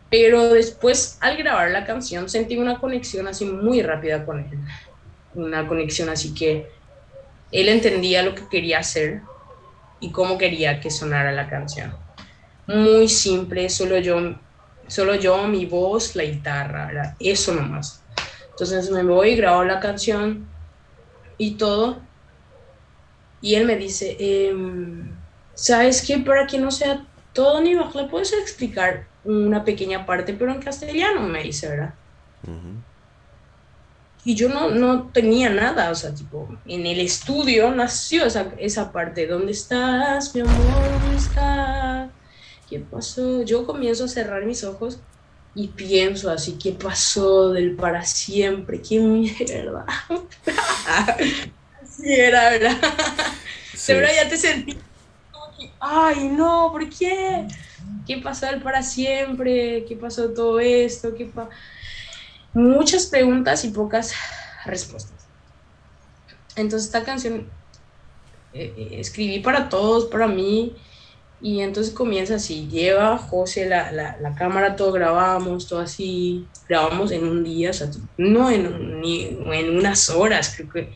[0.09, 4.57] Pero después, al grabar la canción, sentí una conexión así muy rápida con él.
[5.35, 6.67] Una conexión así que
[7.51, 9.21] él entendía lo que quería hacer
[9.99, 11.95] y cómo quería que sonara la canción.
[12.67, 14.35] Muy simple, solo yo,
[14.87, 18.01] solo yo, mi voz, la guitarra, era eso nomás.
[18.49, 20.45] Entonces me voy, grabo la canción
[21.37, 21.99] y todo.
[23.41, 25.11] Y él me dice, em,
[25.53, 26.17] ¿sabes qué?
[26.17, 30.61] Para que no sea todo ni bajo, ¿le puedes explicar una pequeña parte, pero en
[30.61, 31.21] castellano?
[31.27, 31.93] Me dice, ¿verdad?
[34.25, 38.91] y yo no, no tenía nada, o sea, tipo, en el estudio nació esa, esa
[38.91, 40.89] parte, ¿dónde estás, mi amor?
[40.99, 42.09] ¿Dónde estás?
[42.69, 43.43] ¿Qué pasó?
[43.43, 44.99] Yo comienzo a cerrar mis ojos
[45.53, 48.81] y pienso así, ¿qué pasó del para siempre?
[48.81, 49.85] ¿Qué mierda?
[51.81, 52.77] así era, ¿verdad?
[53.87, 54.77] De verdad ya te sentí
[55.79, 57.47] ay, no, ¿por qué?
[58.05, 59.85] ¿Qué pasó del para siempre?
[59.87, 61.13] ¿Qué pasó todo esto?
[61.15, 61.49] ¿Qué pa
[62.53, 64.13] Muchas preguntas y pocas
[64.65, 65.27] respuestas.
[66.55, 67.49] Entonces esta canción
[68.53, 70.75] eh, eh, escribí para todos, para mí,
[71.41, 77.27] y entonces comienza así, lleva José la, la, cámara, todo grabamos, todo así, grabamos en
[77.27, 77.71] un día,
[78.17, 80.93] no en, ni, en unas horas, creo que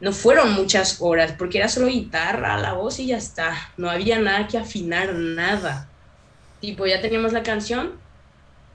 [0.00, 4.18] no fueron muchas horas, porque era solo guitarra, la voz y ya está, no había
[4.18, 5.88] nada que afinar, nada.
[6.60, 7.92] Tipo, ya teníamos la canción,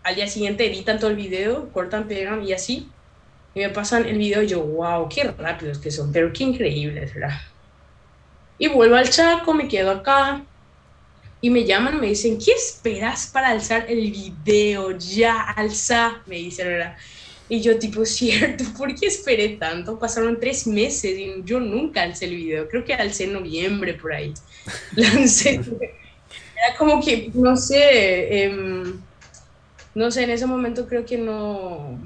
[0.04, 2.90] al día siguiente editan todo el video, cortan, pegan y así,
[3.54, 7.14] y me pasan el video y yo, wow, qué rápidos que son, pero qué increíbles,
[7.14, 7.40] ¿verdad?
[8.58, 10.44] Y vuelvo al Chaco, me quedo acá,
[11.42, 14.92] y me llaman, me dicen, ¿qué esperas para alzar el video?
[14.98, 16.96] Ya, alza, me dicen, ¿verdad?
[17.50, 19.98] Y yo tipo, cierto, ¿por qué esperé tanto?
[19.98, 24.14] Pasaron tres meses y yo nunca alcé el video, creo que alcé en noviembre por
[24.14, 24.34] ahí.
[24.96, 25.56] Lancé.
[25.56, 28.94] Era como que, no sé, eh,
[29.96, 32.00] no sé, en ese momento creo que no,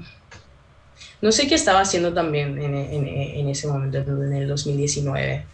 [1.20, 5.44] no sé qué estaba haciendo también en, en, en ese momento, en el 2019.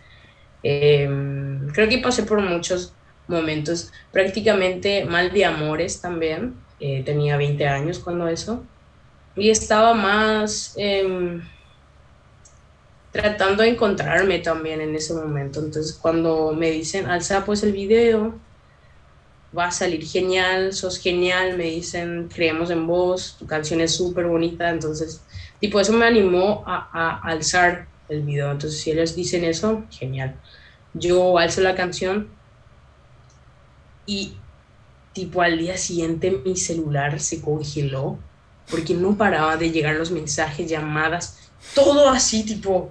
[0.63, 2.95] Eh, em, creo que pasé por muchos
[3.29, 6.55] momentos prácticamente mal de amores también.
[6.81, 8.65] Eh, tenía 20 años cuando eso.
[9.37, 11.41] Y estaba más eh,
[13.13, 15.61] tratando de encontrarme también en ese momento.
[15.61, 18.35] Entonces cuando me dicen, alza pues el video,
[19.57, 24.27] va a salir genial, sos genial, me dicen, creemos en vos, tu canción es súper
[24.27, 24.71] bonita.
[24.71, 25.23] Entonces,
[25.61, 28.51] tipo, eso me animó a, a alzar el video.
[28.51, 30.35] Entonces, si ellos dicen eso, genial.
[30.95, 32.29] Yo alzo la canción
[34.07, 34.35] y
[35.13, 38.19] tipo al día siguiente mi celular se congeló
[38.71, 42.91] porque no paraba de llegar los mensajes, llamadas, todo así tipo,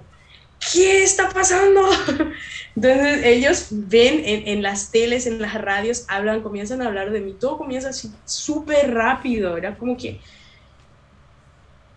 [0.72, 1.82] ¿qué está pasando?
[2.76, 7.34] Entonces ellos ven en, las teles, en las radios, hablan, comienzan a hablar de mí,
[7.38, 10.20] todo comienza así súper rápido, era como que,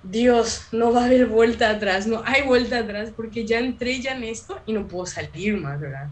[0.04, 4.16] Dios, no va a haber vuelta atrás, no hay vuelta atrás porque ya entré ya
[4.16, 6.10] en esto y no puedo salir más, ¿verdad?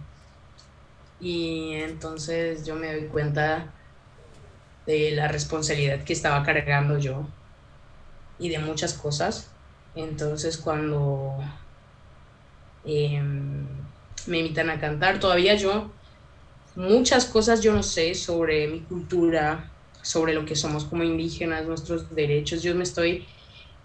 [1.23, 3.73] Y entonces yo me doy cuenta
[4.85, 7.27] de la responsabilidad que estaba cargando yo
[8.37, 9.55] y de muchas cosas.
[9.95, 11.37] Entonces cuando
[12.83, 15.93] eh, me invitan a cantar, todavía yo,
[16.75, 19.71] muchas cosas yo no sé sobre mi cultura,
[20.03, 22.61] sobre lo que somos como indígenas, nuestros derechos.
[22.63, 23.27] Yo me estoy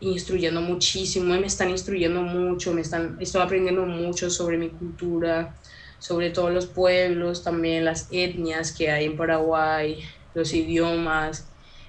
[0.01, 5.59] instruyendo muchísimo me están instruyendo mucho, me están, estoy aprendiendo mucho sobre mi cultura,
[5.99, 10.01] sobre todos los pueblos, también las etnias que hay en Paraguay,
[10.35, 11.49] los idiomas,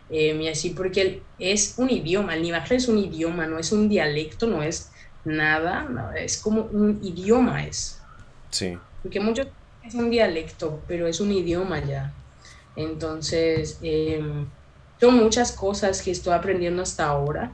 [0.10, 3.88] eh, y así, porque es un idioma, el nivaje es un idioma, no es un
[3.90, 4.92] dialecto, no es
[5.24, 8.02] nada, no, es como un idioma es.
[8.50, 8.78] Sí.
[9.04, 9.44] Porque mucho
[9.84, 12.14] es un dialecto, pero es un idioma ya.
[12.76, 14.22] Entonces, eh,
[15.00, 17.52] son muchas cosas que estoy aprendiendo hasta ahora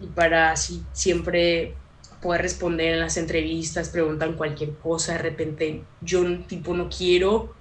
[0.00, 1.74] y para así siempre
[2.20, 7.54] poder responder en las entrevistas, preguntan cualquier cosa, de repente yo tipo no quiero,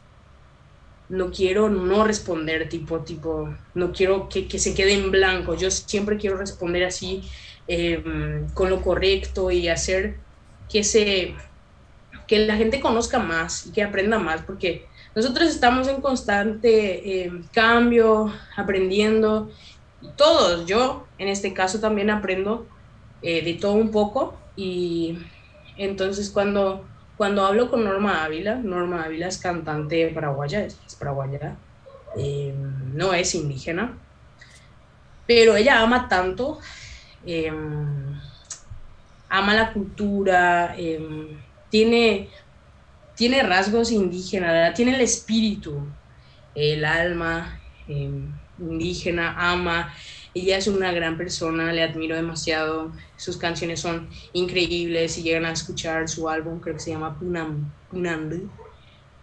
[1.08, 5.72] no quiero no responder, tipo, tipo, no quiero que, que se quede en blanco, yo
[5.72, 7.24] siempre quiero responder así
[7.67, 8.04] eh,
[8.54, 10.17] con lo correcto y hacer
[10.69, 11.36] que se
[12.28, 17.32] que la gente conozca más y que aprenda más, porque nosotros estamos en constante eh,
[17.52, 19.50] cambio, aprendiendo,
[20.15, 22.67] todos, yo en este caso también aprendo
[23.22, 25.17] eh, de todo un poco y
[25.78, 31.56] entonces cuando, cuando hablo con Norma Ávila, Norma Ávila es cantante paraguaya, es, paraguaya,
[32.17, 32.54] eh,
[32.93, 33.98] no es indígena,
[35.26, 36.60] pero ella ama tanto,
[37.26, 37.50] eh,
[39.30, 41.00] ama la cultura, eh,
[41.69, 42.28] tiene,
[43.15, 45.88] tiene rasgos indígenas, tiene el espíritu,
[46.54, 48.12] el alma eh,
[48.58, 49.93] indígena, ama
[50.33, 52.91] ella es una gran persona, le admiro demasiado.
[53.17, 55.13] Sus canciones son increíbles.
[55.13, 58.49] Si llegan a escuchar su álbum, creo que se llama Punam, Punand.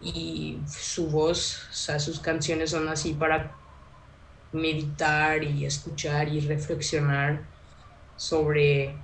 [0.01, 3.55] Y su voz, o sea, sus canciones son así para
[4.51, 7.41] meditar y escuchar y reflexionar
[8.15, 8.95] sobre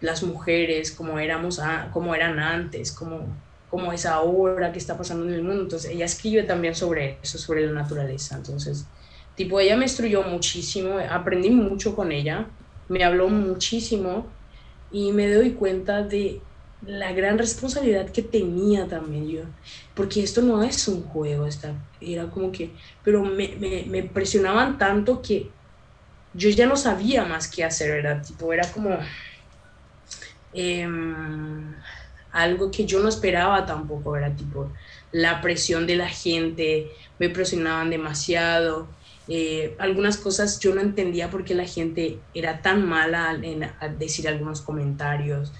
[0.00, 1.60] las mujeres, como, éramos
[1.92, 3.26] como eran antes, como,
[3.68, 5.62] como es ahora, qué está pasando en el mundo.
[5.62, 8.36] Entonces, ella escribe también sobre eso, sobre la naturaleza.
[8.36, 8.86] Entonces,
[9.38, 12.52] Tipo, ella me instruyó muchísimo, aprendí mucho con ella
[12.88, 14.34] me habló muchísimo
[14.90, 16.42] y me doy cuenta de
[16.80, 19.42] la gran responsabilidad que tenía también yo,
[19.94, 25.52] porque esto no es un juego, esta, era como que, pero me, presionaban tanto que
[26.32, 28.22] yo ya no sabía más qué hacer, ¿verdad?
[28.24, 28.96] Tipo, era como
[30.52, 31.74] em,
[32.30, 34.72] algo que yo no esperaba tampoco, era tipo
[35.10, 38.97] la presión de la gente, me presionaban demasiado.
[39.28, 44.62] Eh, algunas cosas yo no entendía porque la gente era tan mala en decir algunos
[44.62, 45.52] comentarios.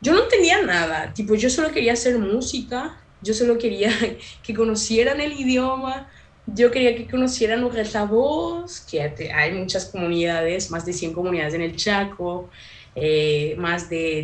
[0.00, 3.90] Yo no entendía nada, tipo, yo solo quería hacer música, yo solo quería
[4.42, 6.08] que conocieran el idioma,
[6.46, 9.00] yo quería que conocieran nuestra voz, que
[9.32, 12.50] hay muchas comunidades, más de 100 comunidades en el Chaco,
[12.94, 14.22] eh, más de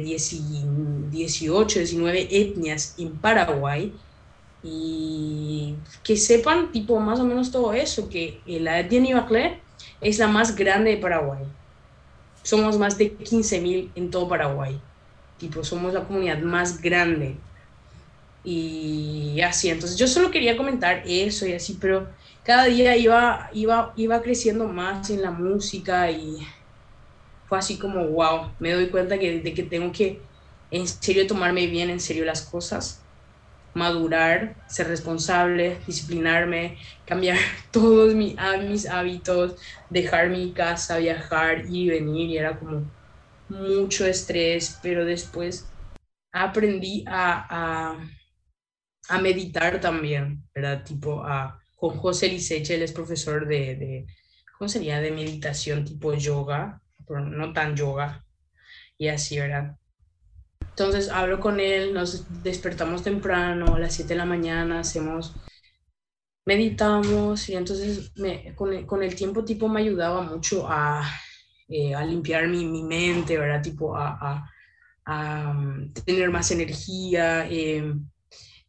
[1.10, 3.92] 18, 19 etnias en Paraguay,
[4.62, 9.61] y que sepan tipo más o menos todo eso, que la etnia Nivaclé
[10.01, 11.44] es la más grande de Paraguay.
[12.42, 14.81] Somos más de 15.000 en todo Paraguay.
[15.38, 17.37] Tipo, somos la comunidad más grande
[18.42, 22.09] y así, entonces yo solo quería comentar eso y así, pero
[22.42, 26.38] cada día iba, iba, iba creciendo más en la música y
[27.49, 30.23] fue así como, wow, me doy cuenta que, de que tengo que
[30.70, 32.99] en serio tomarme bien en serio las cosas,
[33.74, 37.38] madurar, ser responsable, disciplinarme, cambiar
[37.72, 38.37] todos mis,
[38.68, 39.56] mis hábitos,
[39.88, 42.92] dejar mi casa, viajar, ir y venir, y era como
[43.48, 45.74] mucho estrés, pero después
[46.33, 47.96] aprendí a
[49.09, 50.85] a meditar también, ¿verdad?
[50.85, 54.06] Tipo a, con José Liseche, él es profesor de, de,
[54.59, 55.00] ¿cómo sería?
[55.00, 58.24] De meditación tipo yoga, pero no tan yoga,
[58.98, 59.76] y así, ¿verdad?
[60.70, 65.35] Entonces hablo con él, nos despertamos temprano, a las 7 de la mañana, hacemos,
[66.46, 71.02] meditamos, y entonces me, con, el, tiempo tipo me ayudaba mucho a,
[71.68, 73.62] eh, limpiar mi, mente, ¿verdad?
[73.62, 74.48] Tipo a,
[75.06, 77.48] um, tener más energía.
[77.50, 77.94] Eh,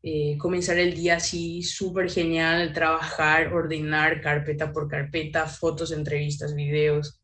[0.04, 7.22] eh, comenzar el día así súper genial, trabajar, ordenar carpeta por carpeta, fotos, entrevistas, videos,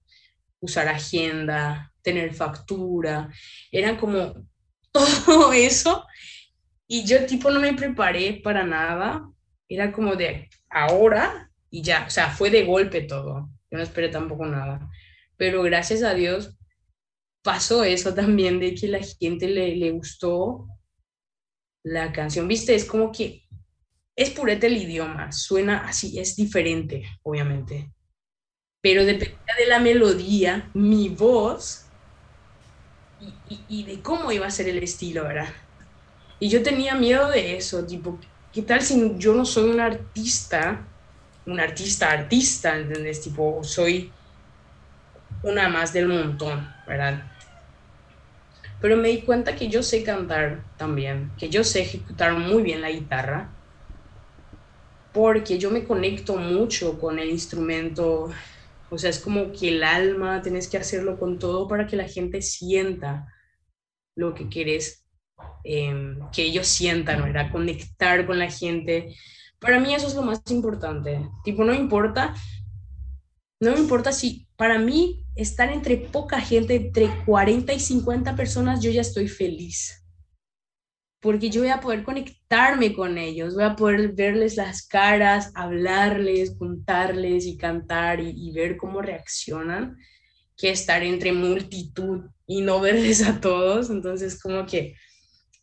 [0.60, 3.30] usar agenda, tener factura,
[3.72, 4.48] eran como
[5.26, 6.06] todo eso.
[6.88, 9.30] Y yo tipo no me preparé para nada,
[9.68, 14.10] era como de ahora y ya, o sea, fue de golpe todo, yo no esperé
[14.10, 14.90] tampoco nada,
[15.36, 16.58] pero gracias a Dios
[17.44, 20.68] pasó eso también de que la gente le, le gustó
[21.84, 23.44] la canción, viste, es como que
[24.16, 27.92] es purete el idioma, suena así, es diferente, obviamente,
[28.82, 31.87] pero depende de la melodía, mi voz
[33.50, 35.50] y, y, de cómo iba a ser el estilo, ¿verdad?
[36.40, 38.20] Y yo tenía miedo de eso, tipo,
[38.52, 40.88] ¿qué tal si yo no soy un artista,
[41.46, 43.22] un artista, artista, ¿entendés?
[43.22, 44.12] Tipo, soy
[45.44, 47.24] una más del montón, ¿verdad?
[48.80, 52.82] pero me di cuenta que yo sé cantar también, que yo sé ejecutar muy bien
[52.82, 53.58] la guitarra,
[55.12, 58.30] porque yo me conecto mucho con el instrumento,
[58.90, 62.08] o sea, es como que el alma, tienes que hacerlo con todo para que la
[62.08, 63.26] gente sienta
[64.18, 65.06] lo que quieres
[65.64, 67.52] em, que ellos sientan, ¿verdad?
[67.52, 69.16] Conectar con la gente.
[69.60, 71.30] Para mí eso es lo más importante.
[71.44, 72.34] Tipo, no importa,
[73.62, 78.82] no me importa si para mí estar entre poca gente, entre 40 y 50 personas,
[78.82, 80.04] yo ya estoy feliz.
[81.22, 86.56] Porque yo voy a poder conectarme con ellos, voy a poder verles las caras, hablarles,
[86.58, 89.98] contarles y cantar y, ver cómo reaccionan,
[90.58, 93.90] que estar entre multitud y no verles a todos.
[93.90, 94.96] Entonces, como que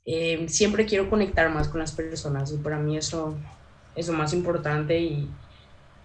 [0.07, 3.39] eh, siempre quiero conectar más con las personas y para mí eso
[3.97, 5.29] es lo más importante y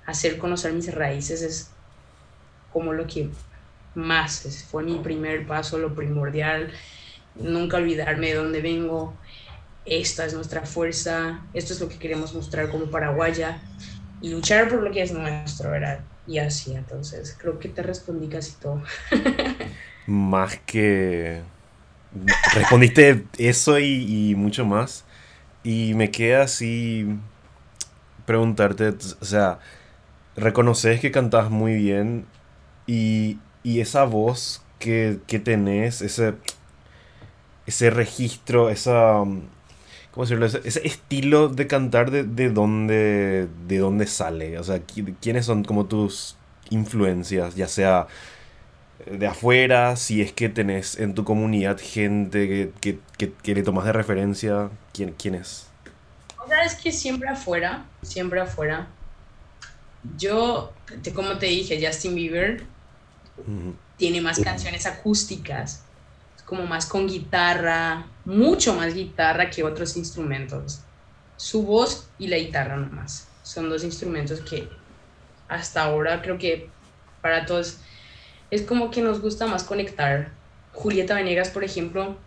[0.06, 1.72] hacer conocer mis raíces es
[2.72, 3.30] como lo que
[3.96, 6.72] más fue mi primer paso, lo primordial,
[7.36, 9.20] nunca olvidarme de dónde vengo,
[9.86, 13.62] esta es nuestra fuerza, esto es lo que queremos mostrar como paraguaya
[14.22, 16.06] y luchar por lo que es nuestro, ¿verdad?
[16.30, 18.84] Y así, entonces, creo que te respondí casi todo.
[20.08, 21.42] más que...
[22.54, 25.06] Respondiste eso y, y mucho más.
[25.64, 27.08] Y me queda así
[28.30, 29.58] preguntarte, o sea,
[30.36, 32.28] reconoces que cantas muy bien
[32.86, 36.36] y, esa voz que, tenés, ese,
[37.66, 39.24] ese registro, esa...
[40.20, 40.48] ¿Cómo decirlo?
[40.48, 44.60] Ese, estilo de cantar, de, de, dónde, de dónde sale?
[44.60, 44.82] O sea,
[45.22, 46.36] ¿quiénes son como tus
[46.72, 47.56] influencias?
[47.56, 48.08] Ya sea
[49.10, 53.00] de afuera, si es que tenés en tu comunidad gente que,
[53.46, 55.68] le tomas de referencia, ¿quién, quién es?
[56.44, 58.90] O sea, es que siempre afuera, siempre afuera.
[60.18, 60.74] Yo,
[61.16, 62.64] como te dije, Justin Bieber
[63.96, 65.86] tiene más canciones acústicas,
[66.50, 70.82] como más con guitarra, mucho más guitarra que otros instrumentos.
[71.38, 73.28] Su voz y la guitarra nomás.
[73.44, 74.68] Son dos instrumentos que
[75.48, 76.68] hasta ahora creo que
[77.22, 77.78] para todos
[78.50, 80.32] es como que nos gusta más conectar.
[80.74, 82.18] Julieta Venegas, por ejemplo,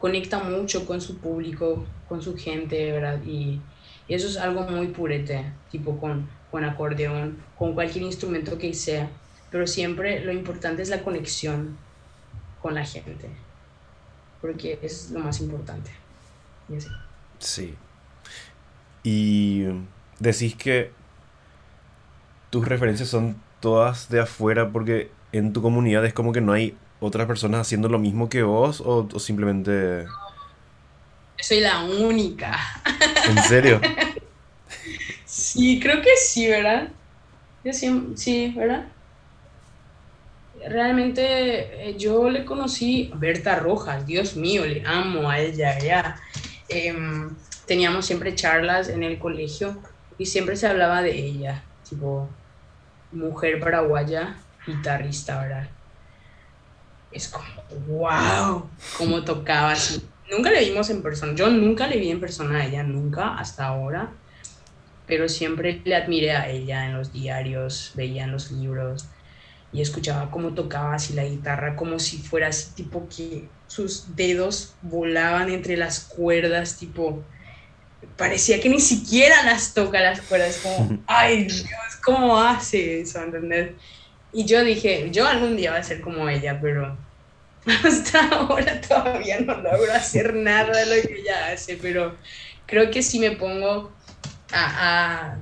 [0.00, 3.22] conecta mucho con su público, con su gente, ¿verdad?
[3.24, 3.60] Y,
[4.06, 9.08] eso es algo muy purete, tipo con, con acordeón, con cualquier instrumento que sea.
[9.50, 11.78] Pero siempre lo importante es la conexión
[12.64, 13.28] con la gente,
[14.40, 15.90] porque es lo más importante.
[16.70, 16.88] Y así.
[17.38, 17.74] Sí.
[19.02, 19.64] Y
[20.18, 20.90] decís que
[22.48, 26.74] tus referencias son todas de afuera porque en tu comunidad es como que no hay
[27.00, 30.06] otras personas haciendo lo mismo que vos o, simplemente...
[31.38, 32.58] Soy la única.
[33.28, 33.78] ¿En serio?
[35.26, 36.88] sí, creo que sí, ¿verdad?
[37.62, 38.86] Yo sí, sí, ¿verdad?
[40.68, 46.16] Realmente eh, yo le conocí a Berta Rojas, Dios mío, le amo a ella, ya.
[46.68, 47.34] Em,
[47.66, 49.76] teníamos siempre charlas en el colegio
[50.18, 52.28] y siempre se hablaba de ella, tipo,
[53.12, 54.36] mujer paraguaya,
[54.66, 55.68] guitarrista, ¿verdad?
[57.12, 57.46] Es como,
[57.86, 60.02] wow, cómo tocaba así.
[60.30, 63.66] Nunca le vimos en persona, yo nunca le vi en persona a ella, nunca, hasta
[63.66, 64.10] ahora,
[65.06, 69.06] pero siempre le admiré a ella en los diarios, veía en los libros
[69.74, 74.74] y escuchaba cómo tocaba así la guitarra, como si fuera así, tipo que sus dedos
[74.82, 77.24] volaban entre las cuerdas, tipo,
[78.16, 83.20] parecía que ni siquiera las toca las cuerdas, como, ay Dios, ¿cómo hace eso?
[83.20, 83.72] ¿Entendés?
[84.32, 86.96] Y yo dije, yo algún día voy a ser como ella, pero
[87.84, 92.14] hasta ahora todavía no logro hacer nada de lo que ella hace, pero
[92.66, 93.90] creo que si me pongo
[94.52, 95.38] a, a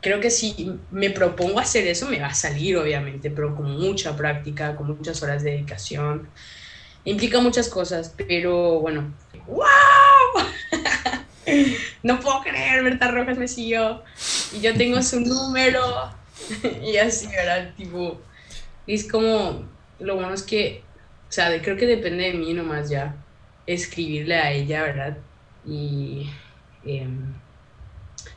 [0.00, 4.16] creo que si me propongo hacer eso me va a salir obviamente, pero con mucha
[4.16, 6.28] práctica, con muchas horas de dedicación.
[7.04, 9.14] Implica muchas cosas, pero bueno,
[9.46, 9.64] ¡wow!
[12.02, 14.02] no puedo creer, Berta Rojas me siguió
[14.52, 15.82] y yo tengo su número
[16.82, 17.74] y así, ¿verdad?
[17.76, 18.20] Tipo,
[18.86, 19.64] es como,
[19.98, 20.82] lo bueno es que,
[21.28, 23.16] o sea, creo que depende de mí nomás ya
[23.66, 25.18] escribirle a ella, ¿verdad?
[25.66, 26.30] Y
[26.84, 27.34] em,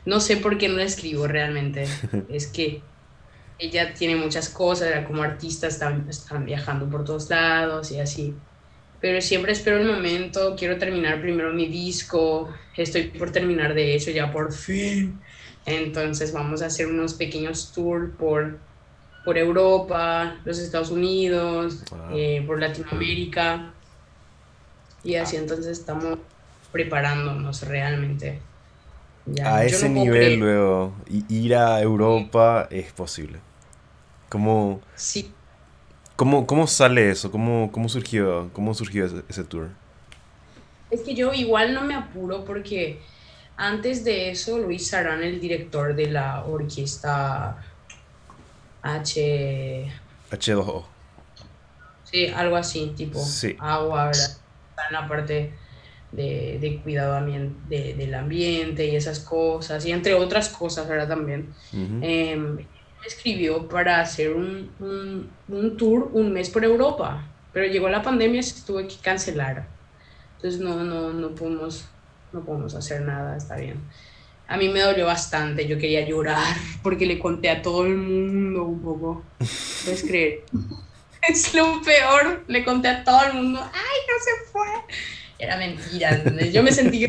[0.04, 1.86] no sé por qué no la escribo realmente,
[2.28, 2.82] es que
[3.58, 8.34] ella tiene muchas cosas, como artista están, están viajando por todos lados y así.
[9.00, 14.10] Pero siempre espero el momento, quiero terminar primero mi disco, estoy por terminar de hecho
[14.10, 15.20] ya por fin,
[15.66, 18.58] entonces vamos a hacer unos pequeños tours por,
[19.24, 21.84] por Europa, los Estados Unidos,
[22.14, 23.72] eh, por Latinoamérica,
[25.04, 26.18] y así entonces estamos
[26.70, 28.40] preparándonos realmente.
[29.44, 30.92] A ese nivel luego,
[31.28, 33.38] ir a Europa es posible.
[34.28, 34.80] Como...
[34.94, 35.32] Sí
[36.16, 37.32] ¿Cómo, cómo sale eso?
[37.32, 39.70] ¿Cómo, cómo surgió, cómo surgió ese, tour?
[40.88, 43.00] Es que yo igual no me apuro porque
[43.56, 47.64] antes de eso Luis Arán, el director de la orquesta
[48.82, 49.92] H...
[50.30, 50.84] H2O.
[52.04, 53.20] Sí, algo así, tipo
[53.58, 54.36] agua, ¿verdad?
[54.90, 55.54] en la parte
[56.12, 57.26] de, de cuidado
[57.68, 61.08] de, del ambiente y esas cosas, y entre otras cosas, ¿verdad?
[61.08, 61.48] También
[63.04, 68.40] escribió para hacer un, un, un, tour un mes por Europa, pero llegó la pandemia
[68.40, 69.66] y se tuvo que cancelar.
[70.36, 71.86] Entonces no, no, no, podemos,
[72.32, 73.80] no podemos hacer nada, está bien.
[74.48, 78.64] A mí me dolió bastante, yo quería llorar porque le conté a todo el mundo
[78.64, 79.22] un poco.
[79.84, 80.44] ¿Puedes creer?
[81.28, 83.70] Es lo peor, le conté a todo el mundo, ¡ay,
[84.08, 84.66] no se fue!
[85.42, 86.22] Era mentira,
[86.52, 87.04] yo me sentí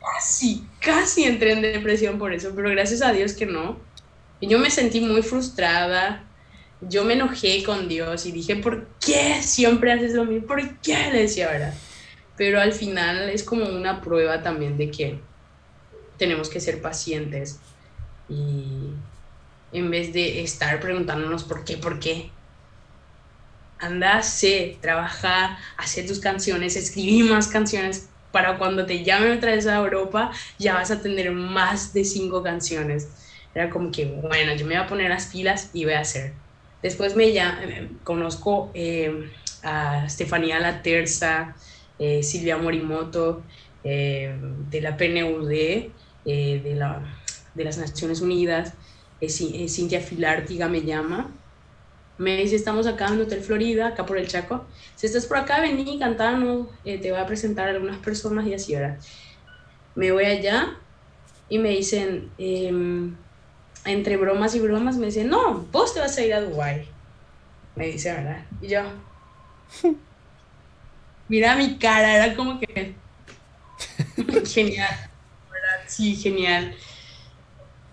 [0.00, 3.78] casi, casi entré en depresión por eso, pero gracias a Dios que no
[4.40, 6.24] y yo me sentí muy frustrada,
[6.80, 10.48] yo me enojé con Dios y dije, ¿por qué siempre haces lo mismo?
[10.48, 11.12] ¿Por qué?
[11.12, 11.74] Le decía, ¿verdad?
[12.36, 15.20] Pero al final es como una prueba también de que
[16.18, 17.60] tenemos que ser pacientes
[18.28, 18.90] y
[19.72, 22.30] en vez de estar preguntándonos por qué, por qué,
[23.78, 28.10] anda, sé, trabaja, hace tus canciones, escribí más canciones.
[28.30, 32.42] Para cuando te llamen otra vez a Europa ya vas a tener más de cinco
[32.42, 33.08] canciones.
[33.54, 36.34] Era como que, bueno, yo me voy a poner las pilas y voy a hacer.
[36.82, 37.58] Después me ya,
[38.04, 41.56] conozco eh, a Estefanía La Terza,
[41.98, 43.42] eh, Silvia Morimoto,
[43.82, 48.74] eh, de la PNUD, de, de las Naciones Unidas,
[49.20, 51.34] Cintia Filártiga me llama,
[52.18, 54.66] me dice, estamos acá en Hotel Florida, acá por el Chaco.
[54.94, 58.98] Si estás por acá, vení, cantanos, te voy a presentar algunas personas y así, ahora
[59.94, 60.78] Me voy allá
[61.48, 63.16] y me dicen, em,
[63.84, 66.88] entre bromas y bromas me dicen, no, vos te vas a ir a Dubái.
[67.76, 68.46] me dice, ¿verdad?
[68.60, 68.82] Y yo,
[71.28, 72.96] mira mi cara, era como que
[74.46, 75.10] genial,
[75.50, 75.84] ¿verdad?
[75.86, 76.74] Sí, genial.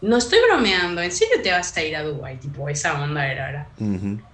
[0.03, 3.45] No estoy bromeando, en serio te vas a ir a Dubai, tipo esa onda era,
[3.45, 3.67] ¿verdad?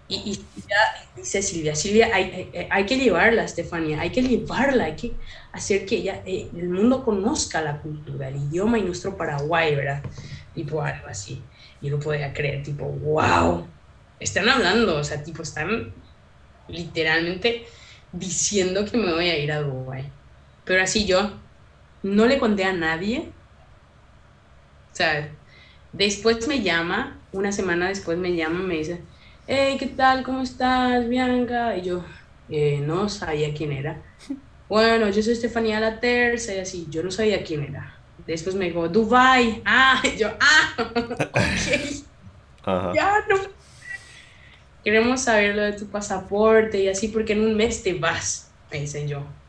[0.07, 0.35] y, y,
[0.67, 5.13] ya dice Silvia, Silvia, hay, hay, hay, que llevarla, Estefanía, hay que llevarla, hay que
[5.51, 10.01] hacer que ella, eh, el mundo conozca la cultura, el idioma y nuestro Paraguay, ¿verdad?
[10.55, 11.39] Tipo algo así.
[11.83, 13.67] Yo no podía creer, tipo, wow,
[14.19, 15.93] están hablando, o sea, tipo, están
[16.67, 17.67] literalmente
[18.11, 20.09] diciendo que me voy a ir a Dubái.
[20.65, 21.31] Pero así yo
[22.01, 23.29] no le conté a nadie.
[24.91, 25.29] O sea,
[25.91, 29.05] después me llama, una semana después me llama, me dice,
[29.47, 30.23] hey, ¿qué tal?
[30.23, 31.77] ¿Cómo estás, Bianca?
[31.77, 32.05] Y yo,
[32.47, 34.03] eh, no sabía quién era.
[34.69, 38.03] Bueno, yo soy Estefanía La Terza y así, yo no sabía quién era.
[38.17, 39.63] Después me dijo, Dubai.
[39.65, 41.19] Ah, y yo, ah, ok.
[42.93, 43.37] Ya no
[44.83, 48.81] queremos saber lo de tu pasaporte y así, porque en un mes te vas, me
[48.81, 49.39] dicen yo.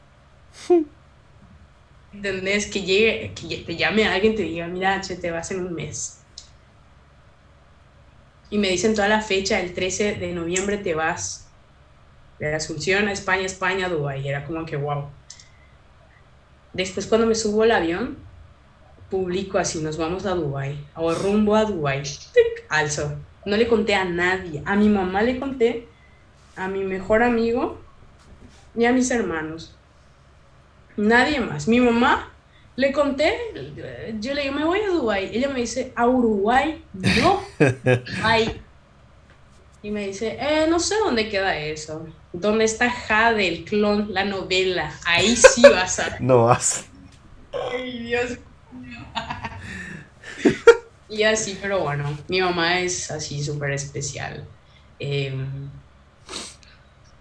[2.12, 2.66] ¿Entendés?
[2.70, 5.60] Que llegue, que te llame a alguien y te diga, mira, che, te vas en
[5.60, 6.19] un mes.
[8.50, 11.48] Y me dicen toda la fecha, el 13 de noviembre te vas
[12.38, 14.28] de Asunción a España, España, Dubái.
[14.28, 15.06] Era como que, wow.
[16.72, 18.16] Después cuando me subo al avión,
[19.10, 22.02] publico así, nos vamos a Dubái, o rumbo a Dubái.
[22.68, 24.62] Alzo no le conté a nadie.
[24.66, 25.88] A mi mamá le conté,
[26.56, 27.78] a mi mejor amigo
[28.76, 29.76] y a mis hermanos.
[30.96, 31.68] Nadie más.
[31.68, 32.29] Mi mamá
[32.80, 33.36] le conté,
[34.20, 35.36] yo le digo, me voy a Dubái.
[35.36, 37.42] Ella me dice, a Uruguay, no.
[38.22, 38.58] Ay.
[39.82, 42.06] Y me dice, eh, no sé dónde queda eso.
[42.32, 44.94] ¿Dónde está Jade, el clon, la novela?
[45.04, 46.16] Ahí sí vas a.
[46.20, 46.86] no vas.
[47.52, 48.38] Ay, Dios
[48.72, 49.00] mío.
[51.10, 54.46] Y así, pero bueno, mi mamá es así súper especial.
[54.98, 55.68] Em,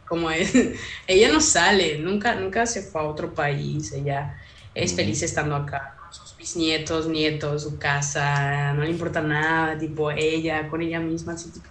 [0.08, 0.54] como es,
[1.08, 4.39] ella no sale, nunca, nunca se fue a otro país, ella
[4.74, 10.12] es feliz estando acá, con sus bisnietos, nietos, su casa, no le importa nada, tipo
[10.12, 11.70] ella, con ella misma, así, tipo,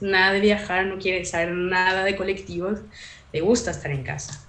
[0.00, 2.80] nada de viajar, no quiere saber nada de colectivos,
[3.32, 4.44] le gusta estar en casa.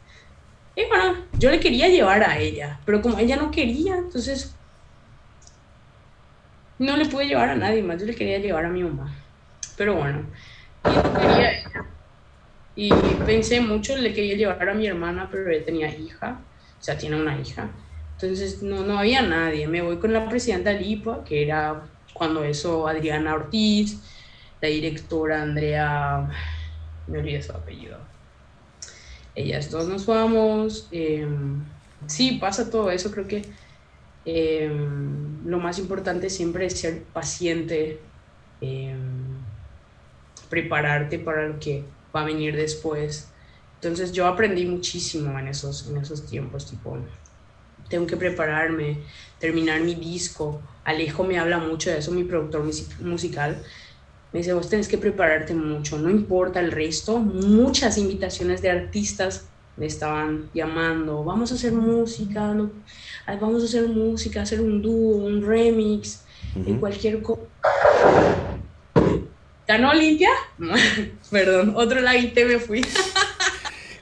[0.76, 4.56] Y bueno, yo le quería llevar a ella, pero como ella no quería, entonces
[6.78, 9.14] no le pude llevar a nadie más, yo le quería llevar a mi mamá.
[9.76, 10.26] Pero bueno,
[12.76, 12.94] y,
[13.26, 16.40] pensé mucho, le quería llevar a mi hermana, pero ella tenía hija,
[16.80, 17.70] o sea, tiene una hija.
[18.14, 19.68] Entonces no, no había nadie.
[19.68, 21.82] Me voy con la presidenta Lipa, que era
[22.14, 24.02] cuando eso Adriana Ortiz,
[24.62, 26.30] la directora Andrea,
[27.08, 27.98] me olvidé su apellido.
[29.36, 30.88] Ellas dos nos vamos.
[30.92, 31.64] Em,
[32.08, 33.44] sí, pasa todo eso, creo que
[34.26, 38.00] Em, lo más importante siempre es ser paciente,
[38.62, 39.40] em,
[40.50, 41.84] prepararte para lo que
[42.16, 43.30] va a venir después.
[43.82, 46.98] Entonces yo aprendí muchísimo en esos, en esos tiempos, tipo,
[47.88, 48.98] tengo que prepararme,
[49.40, 50.62] terminar mi disco.
[50.84, 52.70] Alejo me habla mucho de eso, mi productor
[53.00, 53.62] musical.
[54.34, 57.20] Me dice, vos tenés que prepararte mucho, no importa el resto.
[57.20, 59.46] Muchas invitaciones de artistas
[59.78, 62.70] me estaban llamando, vamos a hacer música, ¿no?
[63.40, 67.44] vamos a hacer música, hacer un dúo, un remix, en cualquier cosa.
[69.66, 70.32] ¿Ganó Olimpia?
[71.32, 72.82] Perdón, otro laguite me fui.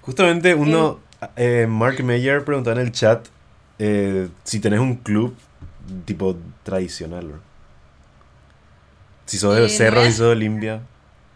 [0.08, 1.01] Justamente uno,
[1.36, 3.28] eh, Mark Meyer preguntó en el chat
[3.78, 5.36] eh, si tenés un club
[6.05, 7.41] tipo tradicional.
[9.26, 10.82] Si sos de eh, Cerro, si sos de Olimpia.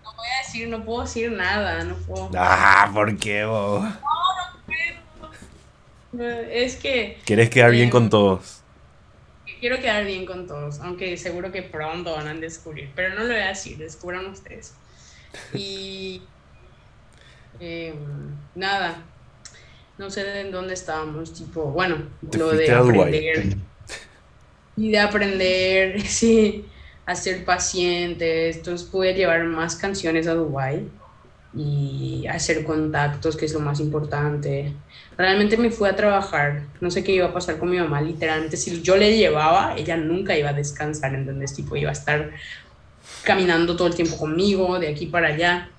[0.01, 2.31] No voy a decir, no puedo decir nada, no puedo.
[2.33, 3.83] Ah, ¿por qué vos?
[6.49, 7.19] Es que...
[7.25, 8.61] ¿Quieres quedar bien con em, todos?
[9.59, 13.33] Quiero quedar bien con todos, aunque seguro que pronto van a descubrir, pero no lo
[13.33, 14.75] voy a decir, descubran ustedes.
[15.53, 16.21] Y...
[17.59, 17.95] Em,
[18.55, 19.03] nada,
[19.97, 21.97] no sé de dónde estábamos, tipo, bueno,
[22.33, 23.55] lo de aprender.
[24.77, 26.65] Y de aprender, sí,
[27.05, 28.49] a ser paciente.
[28.51, 30.87] Entonces pude llevar más canciones a Dubai
[31.53, 34.73] y hacer contactos, que es lo más importante.
[35.17, 38.55] Realmente me fui a trabajar, no sé qué iba a pasar con mi mamá, literalmente
[38.55, 41.53] si yo le llevaba, ella nunca iba a descansar, ¿entendés?
[41.53, 42.31] Tipo, iba a estar
[43.23, 45.69] caminando todo el tiempo conmigo, de aquí para allá.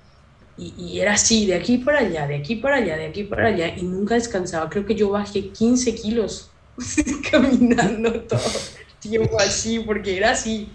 [0.57, 3.47] Y, y, era así, de aquí para allá, de aquí para allá, de aquí para
[3.47, 4.69] allá, y nunca descansaba.
[4.69, 6.51] Creo que yo bajé 15 kilos
[7.31, 10.69] caminando todo el tiempo así, porque era así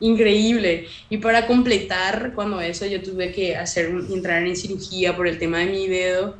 [0.00, 0.88] increíble.
[1.08, 5.58] Y para completar, cuando eso yo tuve que hacer, entrar en cirugía por el tema
[5.58, 6.36] de mi dedo,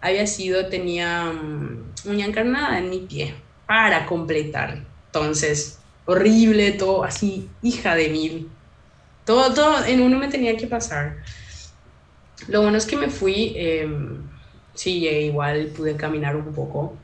[0.00, 3.34] había sido, tenía um, uña encarnada en mi pie,
[3.66, 4.84] para completar.
[5.06, 8.48] Entonces, horrible, todo así, hija de mil.
[9.24, 11.18] Todo, todo en uno me tenía que pasar.
[12.48, 14.22] Lo bueno es que me fui, em,
[14.74, 16.96] sí, igual pude caminar un poco,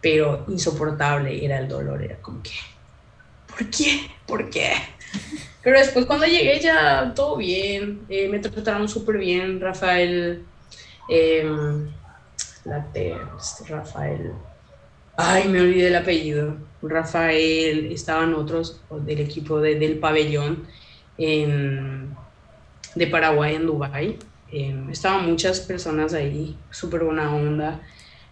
[0.00, 2.50] pero insoportable era el dolor, era como que,
[3.48, 4.10] ¿por qué?
[4.26, 4.72] ¿Por qué?
[5.62, 10.44] Pero después cuando llegué ya todo bien, eh, me trataron súper bien, Rafael,
[11.08, 11.50] eh,
[12.64, 13.16] la este,
[13.68, 14.32] Rafael,
[15.16, 20.66] ay, me olvidé el apellido, Rafael, estaban otros del equipo de, del pabellón
[21.16, 24.18] de Paraguay en Dubái,
[24.52, 27.80] eh, estaban muchas personas ahí, súper buena onda,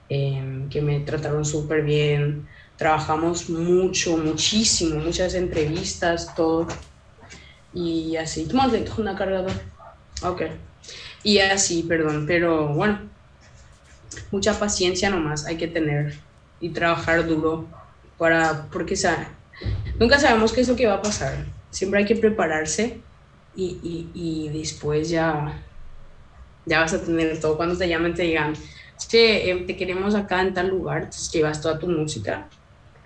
[0.09, 2.47] eh, que me trataron súper bien,
[2.77, 6.67] trabajamos mucho, muchísimo, muchas entrevistas, todo.
[7.73, 9.53] Y así, toma una cargador.
[10.23, 10.43] Ok.
[11.23, 13.01] Y así, perdón, pero bueno,
[14.31, 16.15] mucha paciencia nomás hay que tener
[16.61, 17.67] y trabajar duro
[18.19, 18.97] para, porque
[19.99, 21.47] nunca sabemos qué es lo que va a pasar.
[21.71, 23.01] Siempre hay que prepararse
[23.55, 25.63] y, y, y después ya,
[26.67, 27.57] ya vas a tener todo.
[27.57, 28.55] Cuando te llamen te digan,
[29.09, 32.49] che, eh, te queremos acá en tal lugar, entonces llevas toda tu música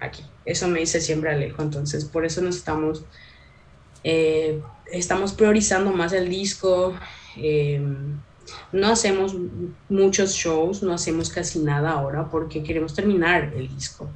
[0.01, 0.23] aquí.
[0.45, 3.05] Eso me dice siempre Alejo, entonces por eso nos estamos,
[4.05, 4.61] eh,
[4.93, 6.95] estamos priorizando más el disco.
[7.37, 7.81] Eh,
[8.73, 9.35] no hacemos
[9.89, 14.09] muchos shows, no hacemos casi nada ahora porque queremos terminar el disco.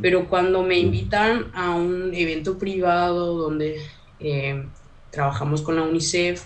[0.00, 3.76] Pero cuando me invitan a un evento privado donde
[4.18, 4.64] eh,
[5.10, 6.42] trabajamos con la UNICEF,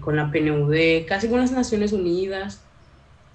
[0.00, 2.60] con la PNUD, casi con las Naciones Unidas,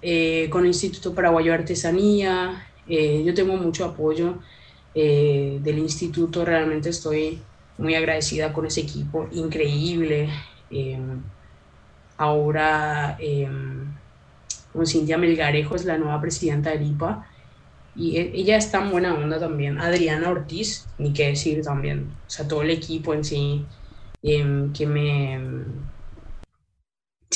[0.00, 4.38] con el Instituto Paraguayo de Artesanía, eh, yo tengo mucho apoyo
[4.94, 7.40] eh, del instituto, realmente estoy
[7.78, 10.28] muy agradecida con ese equipo, increíble.
[10.70, 10.98] Eh,
[12.16, 13.18] ahora,
[14.72, 17.26] con Cintia Melgarejo es la nueva presidenta del IPA
[17.94, 19.78] y e, ella está en buena onda también.
[19.78, 22.10] Adriana Ortiz, ni qué decir también.
[22.26, 23.64] O sea, todo el equipo en sí,
[24.22, 25.40] que me...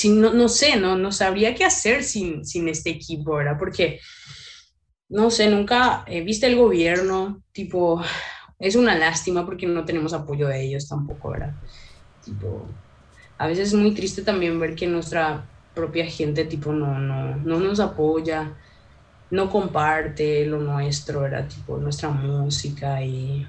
[0.05, 3.57] no, no, sé, no, no sabría qué hacer sin, sin este equipo, ¿verdad?
[3.59, 3.99] Porque
[5.09, 8.01] no sé, nunca eh, viste el gobierno, tipo,
[8.59, 11.55] es una lástima porque no tenemos apoyo de ellos tampoco, ¿verdad?
[12.21, 12.77] Tipo,
[13.37, 17.59] a veces es muy triste también ver que nuestra propia gente, tipo, no, no, no
[17.59, 18.57] nos apoya,
[19.31, 21.47] no comparte lo nuestro, ¿verdad?
[21.49, 23.45] Tipo, nuestra música y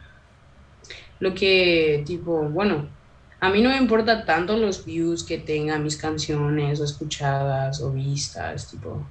[1.20, 2.97] lo que, tipo, bueno,
[3.40, 7.92] a mí no me importa tanto los views que tengan mis canciones o escuchadas o
[7.92, 9.06] vistas, tipo,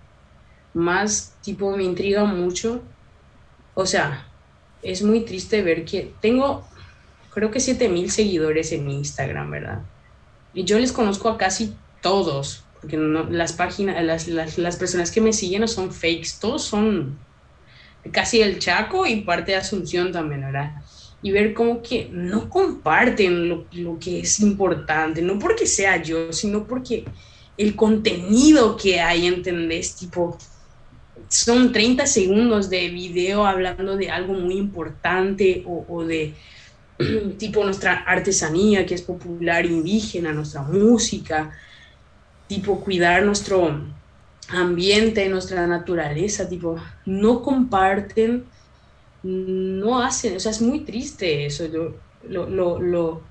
[0.74, 2.82] más tipo me intriga mucho.
[3.74, 4.28] O sea,
[4.82, 6.68] es muy triste ver que tengo,
[7.34, 9.82] creo que 7000 seguidores en Instagram, ¿verdad?
[10.54, 15.34] Y yo les conozco a casi todos, porque las páginas, las, las, personas que me
[15.34, 17.18] siguen no son fakes, todos son
[18.12, 20.82] casi el Chaco y parte de Asunción también, ¿verdad?
[21.22, 26.32] Y ver como que no comparten lo, lo que es importante, no porque sea yo,
[26.32, 27.06] sino porque
[27.58, 29.96] el contenido que hay, ¿entendés?
[29.96, 30.38] Tipo,
[31.28, 36.34] son 30 segundos de video hablando de algo muy importante o, de
[37.38, 41.52] tipo nuestra artesanía que es popular indígena, nuestra música,
[42.48, 43.82] tipo cuidar nuestro
[44.50, 48.46] ambiente, nuestra naturaleza, tipo, no comparten,
[49.28, 51.66] no hacen, o sea, es muy triste eso.
[51.66, 51.96] Yo,
[52.28, 53.22] lo, lo, lo,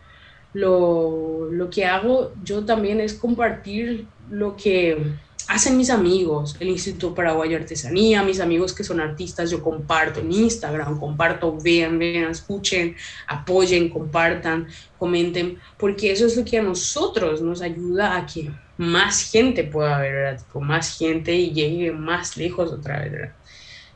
[0.52, 5.14] lo, lo que hago yo también es compartir lo que
[5.48, 10.20] hacen mis amigos, el Instituto Paraguayo de Artesanía, mis amigos que son artistas, yo comparto
[10.20, 12.96] en Instagram, comparto, vean, vean, escuchen,
[13.28, 14.66] apoyen, compartan,
[14.98, 19.98] comenten, porque eso es lo que a nosotros nos ayuda a que más gente pueda
[19.98, 20.44] ver, ¿verdad?
[20.44, 23.34] Tipo, más gente y llegue más lejos otra vez, ¿verdad?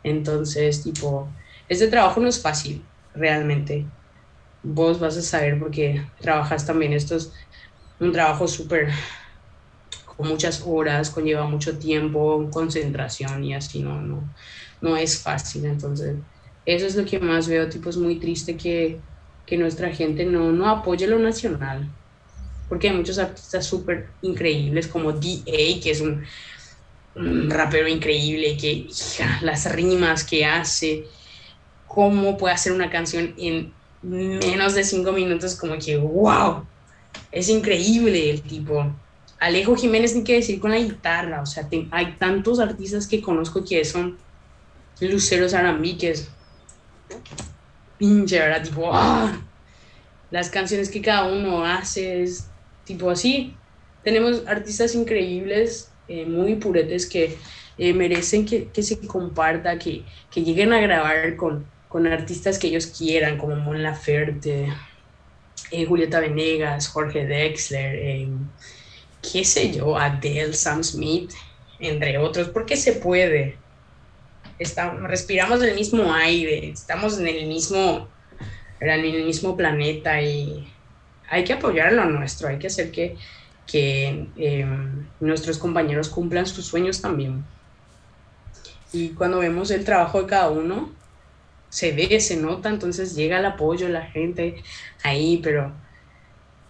[0.05, 1.29] Entonces, tipo,
[1.71, 3.87] este trabajo no es fácil, realmente.
[4.63, 7.33] Vos vas a saber porque trabajas también, esto es
[8.01, 8.91] un trabajo súper
[10.19, 14.35] muchas horas, conlleva mucho tiempo, concentración y así no, no,
[14.83, 15.65] no es fácil.
[15.65, 16.17] Entonces,
[16.67, 19.01] eso es lo que más veo, tipo, es muy triste que,
[19.47, 21.89] que nuestra gente no, no apoye lo nacional,
[22.69, 26.25] porque hay muchos artistas súper increíbles como D.A., que es un,
[27.49, 28.89] rapero increíble, que
[29.43, 31.05] las rimas que hace,
[31.91, 36.65] cómo puede hacer una canción en menos de cinco minutos, como que, wow,
[37.33, 38.87] es increíble el tipo.
[39.41, 43.65] Alejo Jiménez, ni que decir con la guitarra, o sea, hay tantos artistas que conozco
[43.65, 44.17] que son
[45.01, 46.29] luceros arambiques,
[47.99, 48.63] pinche, ¿verdad?
[48.63, 49.41] Tipo, ¡ah!
[50.31, 52.47] las canciones que cada uno hace es
[52.85, 53.57] tipo así.
[54.05, 57.37] Tenemos artistas increíbles, eh, muy puretes, que
[57.79, 62.69] eh, merecen que, que, se comparta, que, que, lleguen a grabar con, con artistas que
[62.69, 64.73] ellos quieran, como Mon Laferte,
[65.73, 68.29] eh, Julieta Venegas, Jorge Dexler,
[69.21, 71.33] qué sé yo, Adele, Sam Smith,
[71.81, 73.57] entre otros, porque se puede.
[74.61, 78.07] Estamos, respiramos el mismo aire, estamos en el mismo,
[78.79, 80.73] en el mismo planeta y
[81.29, 83.17] hay que apoyar lo nuestro, hay que hacer que,
[83.67, 87.45] que em, nuestros compañeros cumplan sus sueños también.
[88.93, 91.00] Y cuando vemos el trabajo de cada uno,
[91.71, 94.63] se ve, se nota, entonces llega el apoyo la gente
[95.03, 95.73] ahí, pero,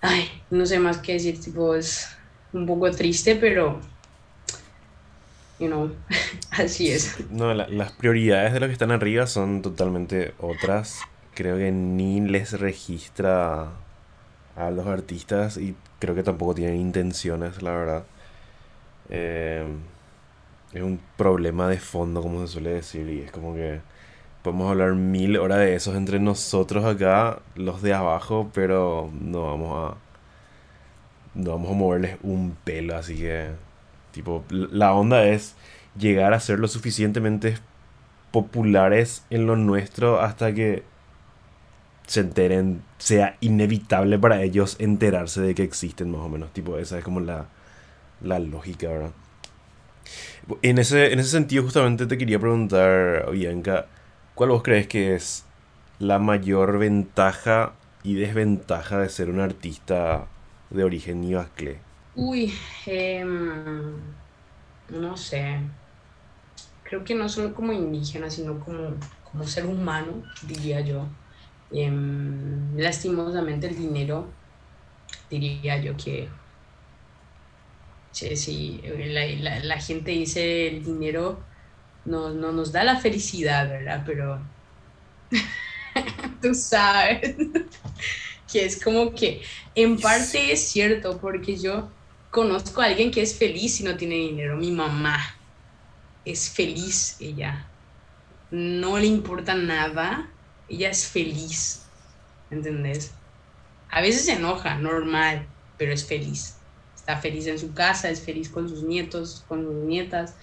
[0.03, 2.09] ay, no sé más qué decir, tipo, es
[2.53, 3.81] un poco triste, pero,
[5.59, 5.91] you know,
[6.53, 7.19] así es.
[7.31, 11.01] No, las prioridades de los que están arriba son totalmente otras.
[11.35, 13.69] Creo que ni les registra
[14.57, 18.05] a los artistas y creo que tampoco tienen intenciones, la verdad.
[19.09, 19.65] Eh,
[20.73, 23.81] es un problema de fondo, como se suele decir, y es como que
[24.43, 29.93] podemos hablar mil horas de esos entre nosotros acá, los de abajo, pero no vamos
[29.93, 29.97] a
[31.35, 33.51] no vamos a moverles un pelo, así que
[34.13, 35.55] tipo la onda es
[35.97, 37.57] llegar a ser lo suficientemente
[38.33, 40.83] populares en lo nuestro hasta que
[42.07, 46.99] se enteren, sea inevitable para ellos enterarse de que existen más o menos, tipo esa
[46.99, 47.47] es como la,
[48.23, 49.13] la lógica, ¿verdad?
[50.63, 53.87] En ese, en ese sentido justamente te quería preguntar, Bianca,
[54.41, 55.45] ¿Cuál vos crees que es
[55.99, 60.29] la mayor ventaja y desventaja de ser un artista
[60.71, 61.77] de origen ibasclé?
[62.17, 62.51] Uy,
[62.87, 63.97] em,
[64.89, 65.59] no sé.
[66.85, 68.95] Creo que no solo como indígena, sino como,
[69.31, 71.05] como ser humano, diría yo.
[71.71, 74.25] Em, lastimosamente el dinero,
[75.29, 76.31] diría yo que
[78.13, 81.50] sí, la, la, gente dice el dinero
[82.05, 84.03] no, no nos da la felicidad, ¿verdad?
[84.07, 84.41] Pero
[86.43, 87.37] tú sabes
[88.51, 89.43] que es como que
[89.75, 91.91] en parte es cierto, porque yo
[92.31, 95.19] conozco a alguien que es feliz y no tiene dinero, mi mamá
[96.25, 97.67] es feliz, ella
[98.51, 100.29] no le importa nada,
[100.69, 101.83] ella es feliz,
[102.51, 103.13] ¿entendés?
[103.91, 105.47] A veces se enoja, normal,
[105.79, 106.57] pero es feliz.
[106.95, 110.35] Está feliz en su casa, es feliz con sus nietos, con sus nietas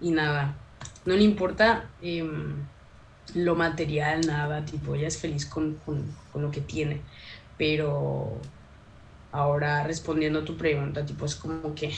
[0.00, 0.56] y nada
[1.04, 2.66] no le importa em,
[3.34, 5.78] lo material, nada, tipo, ella es feliz con,
[6.34, 7.00] lo que tiene.
[7.58, 8.38] Pero
[9.32, 11.92] ahora respondiendo a tu pregunta, tipo, es como que,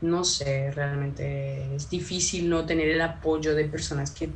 [0.00, 4.30] no sé, realmente es difícil no tener el apoyo de personas que,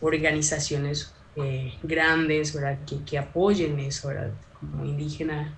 [0.00, 2.78] organizaciones eh, grandes, ¿verdad?
[2.86, 4.32] Que, que apoyen eso, ¿verdad?
[4.58, 5.54] Como indígena,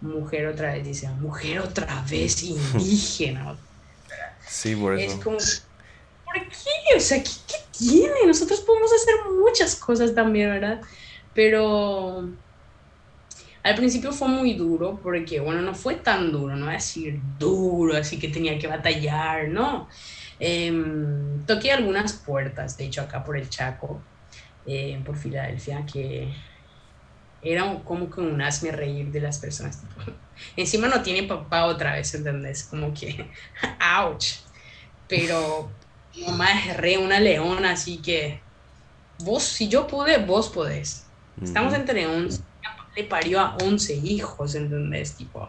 [0.00, 3.56] mujer otra vez, dice, mujer otra vez indígena.
[4.46, 5.14] Sí, por eso.
[5.14, 5.38] Es como
[6.32, 6.96] ¿por qué?
[6.96, 7.30] O sea, ¿qué,
[7.76, 8.26] tiene?
[8.26, 10.80] Nosotros podemos hacer muchas cosas también, ¿verdad?
[11.34, 12.28] Pero
[13.62, 17.20] al principio fue muy duro porque, bueno, no fue tan duro, no voy a decir
[17.38, 19.88] duro, así que tenía que batallar, no.
[20.38, 24.00] Em, toqué algunas puertas, de hecho, acá por el Chaco,
[24.66, 26.32] eh, por Filadelfia, que
[27.42, 29.82] era como que un hazme reír de las personas.
[30.56, 32.64] Encima no tiene papá otra vez, ¿entendés?
[32.64, 33.30] Como que,
[33.98, 34.36] ouch.
[35.08, 35.70] Pero
[36.14, 38.40] mi mamá es re una leona, así que
[39.20, 41.04] vos, si yo pude, vos podés.
[41.42, 42.42] Estamos entre 11,
[42.96, 45.14] le parió a 11 hijos, ¿entendés?
[45.14, 45.48] Tipo,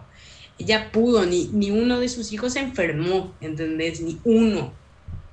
[0.57, 4.01] ella pudo, ni, ni uno de sus hijos se enfermó, ¿entendés?
[4.01, 4.71] Ni uno.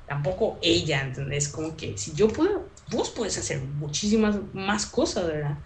[0.07, 1.49] Tampoco ella, ¿entendés?
[1.49, 2.51] Como que si yo pude,
[2.91, 5.59] vos podés hacer muchísimas más cosas, ¿verdad?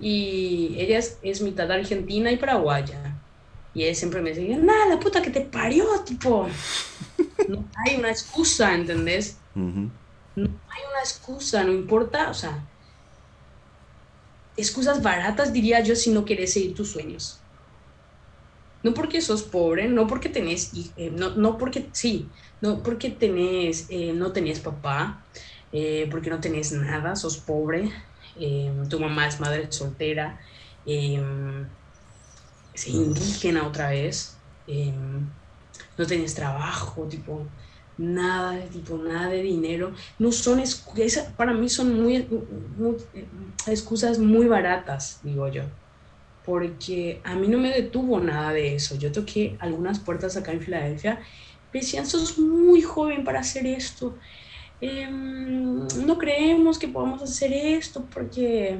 [0.00, 3.16] Y ella es, es mitad argentina y paraguaya.
[3.74, 6.48] Y él siempre me decía, nada, la puta que te parió, tipo.
[7.44, 9.44] No hay una excusa, ¿entendés?
[10.34, 12.68] No hay una excusa, no importa, o sea,
[14.56, 17.46] excusas baratas diría yo si no quieres seguir tus sueños.
[18.82, 23.86] No porque sos pobre, no porque tenés, eh, no, no, porque, sí, no porque tenés,
[23.90, 25.26] eh, no tenés papá,
[25.72, 27.90] eh, porque no tenés nada, sos pobre,
[28.88, 30.38] tu mamá es madre soltera,
[30.84, 31.18] es
[32.86, 34.44] indígena otra vez,
[35.96, 37.46] no tienes trabajo, tipo,
[37.98, 39.92] nada, tipo, nada de dinero.
[40.18, 42.26] No son excusas, para mí son muy,
[43.66, 45.62] excusas muy baratas, digo yo.
[46.44, 48.96] Porque a mí no me detuvo nada de eso.
[48.96, 51.20] Yo toqué algunas puertas acá en Filadelfia.
[51.72, 54.16] Me decían, sos muy joven para hacer esto.
[54.80, 58.78] Em, no creemos que podamos hacer esto porque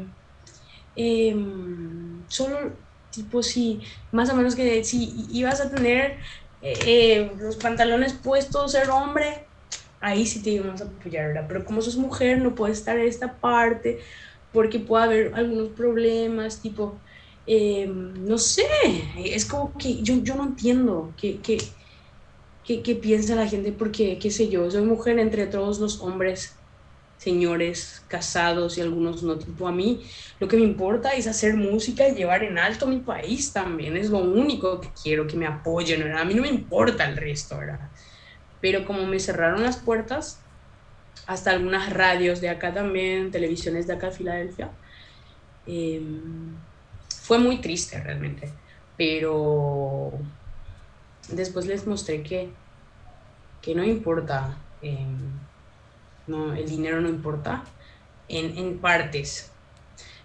[0.94, 2.76] em, solo
[3.10, 3.80] tipo si
[4.12, 6.18] más o menos que si ibas a tener
[6.62, 9.46] eh, eh, los pantalones puestos, ser hombre,
[10.00, 11.46] ahí sí te íbamos a apoyar.
[11.48, 14.00] Pero como sos mujer no puedes estar en esta parte
[14.52, 16.98] porque puede haber algunos problemas, tipo,
[17.46, 18.64] em, no sé,
[19.18, 24.30] es como que yo, yo no entiendo qué, qué, qué piensa la gente porque, qué
[24.30, 26.55] sé yo, soy mujer entre todos los hombres
[27.16, 29.38] señores casados y algunos no.
[29.38, 30.08] Tipo, a mí
[30.40, 33.96] lo que me importa es hacer música y llevar en alto mi país también.
[33.96, 36.22] Es lo único que quiero, que me apoyen, ¿verdad?
[36.22, 37.90] A mí no me importa el resto, ¿verdad?
[38.60, 40.46] Pero como me cerraron las puertas,
[41.26, 44.76] hasta algunas radios de acá también, televisiones de acá de Filadelfia,
[45.64, 46.66] em,
[47.22, 48.60] fue muy triste realmente.
[48.96, 50.20] Pero
[51.28, 52.58] después les mostré que,
[53.60, 54.66] que no importa.
[54.80, 55.40] Eh,
[56.26, 57.76] no, el dinero no importa,
[58.28, 59.58] en, en partes,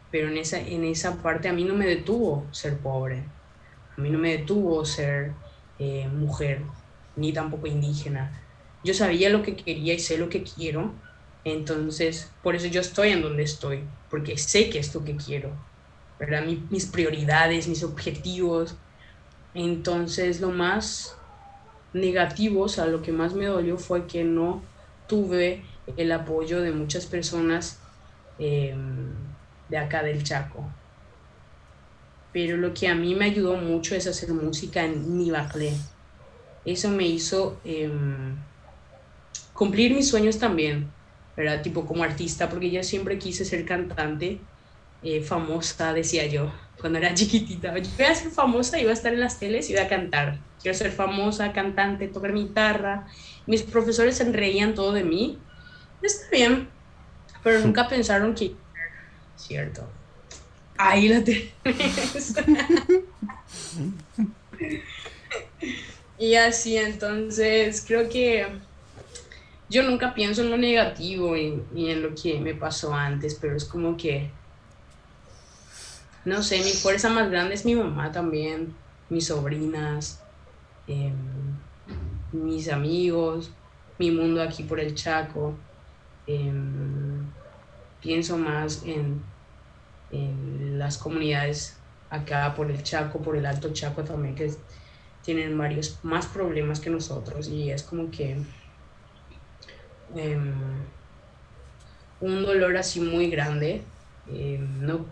[0.10, 3.34] pero en esa, en esa parte a mí no me detuvo ser pobre,
[3.98, 5.42] a mí no me detuvo ser
[5.78, 6.74] eh, mujer,
[7.16, 8.48] ni tampoco indígena.
[8.84, 11.04] Yo sabía lo que quería y sé lo que quiero,
[11.44, 15.68] entonces por eso yo estoy en donde estoy, porque sé que es lo que quiero,
[16.20, 16.46] ¿verdad?
[16.46, 18.82] mis prioridades, mis objetivos.
[19.54, 21.24] Entonces lo más
[21.94, 24.72] negativo, o sea, lo que más me dolió fue que no
[25.08, 27.88] tuve el apoyo de muchas personas
[28.38, 29.36] em,
[29.68, 30.80] de acá del Chaco.
[32.32, 35.90] Pero lo que a mí me ayudó mucho es hacer música en Nibacle.
[36.66, 38.46] Eso me hizo em,
[39.54, 40.96] cumplir mis sueños también,
[41.36, 41.62] ¿verdad?
[41.62, 44.50] Tipo como artista, porque yo siempre quise ser cantante
[45.02, 47.78] eh, famosa, decía yo, cuando era chiquitita.
[47.78, 50.46] Yo voy a ser famosa, iba a estar en las teles y iba a cantar.
[50.60, 53.08] Quiero ser famosa, cantante, tocar mi guitarra.
[53.48, 55.48] Mis profesores se reían todo de mí,
[56.02, 56.68] Está bien,
[57.44, 58.56] pero nunca pensaron que...
[59.36, 59.88] Cierto.
[60.78, 61.54] Ahí la tenés.
[66.18, 68.48] y así, entonces, creo que
[69.72, 73.64] yo nunca pienso en lo negativo y, en lo que me pasó antes, pero es
[73.64, 74.30] como que,
[76.26, 78.76] no sé, mi fuerza más grande es mi mamá también,
[79.10, 80.22] mis sobrinas,
[80.88, 81.14] em,
[82.34, 83.52] mis amigos,
[83.98, 85.56] mi mundo aquí por el Chaco.
[86.28, 87.26] Em,
[88.02, 89.22] pienso más en,
[90.78, 91.78] las comunidades
[92.10, 94.52] acá por el Chaco, por el Alto Chaco también, que
[95.24, 98.36] tienen varios más problemas que nosotros y es como que
[100.16, 100.54] em,
[102.20, 103.84] un dolor así muy grande.
[104.28, 105.06] Em, no,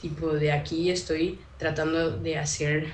[0.00, 2.88] tipo de aquí estoy tratando de hacer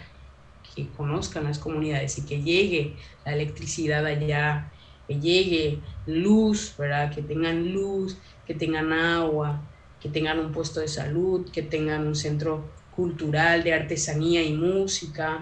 [0.74, 4.70] que conozcan las comunidades y que llegue la electricidad allá
[5.06, 7.12] que llegue luz, ¿verdad?
[7.12, 9.62] Que tengan luz, que tengan agua,
[10.00, 15.40] que tengan un puesto de salud, que tengan un centro cultural de artesanía y música.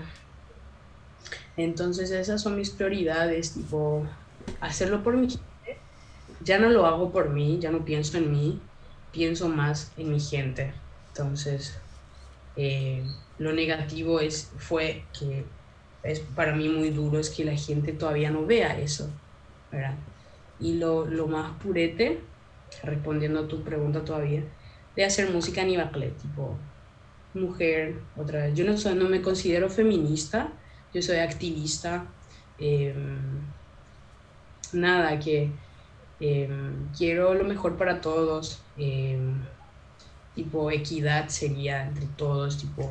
[1.57, 4.07] Entonces esas son mis prioridades, tipo,
[4.61, 5.43] hacerlo por mi gente.
[6.41, 8.61] Ya no lo hago por mí, ya no pienso en mí,
[9.13, 10.73] pienso más en mi gente.
[11.09, 11.79] Entonces,
[12.57, 13.05] eh,
[13.39, 15.45] lo negativo es, fue que
[16.03, 19.11] es para mí muy duro, es que la gente todavía no vea eso.
[20.63, 22.21] Y lo, lo, más purete,
[22.85, 24.45] respondiendo a tu pregunta todavía,
[24.97, 26.57] de hacer música en Ibacle, tipo
[27.35, 28.55] mujer, otra vez.
[28.55, 30.53] Yo no, soy, no me considero feminista,
[30.95, 32.07] yo soy activista.
[32.59, 33.19] Em,
[34.73, 35.51] nada, que
[36.21, 38.63] em, quiero lo mejor para todos.
[38.77, 39.35] Em,
[40.35, 42.91] tipo equidad sería entre todos, tipo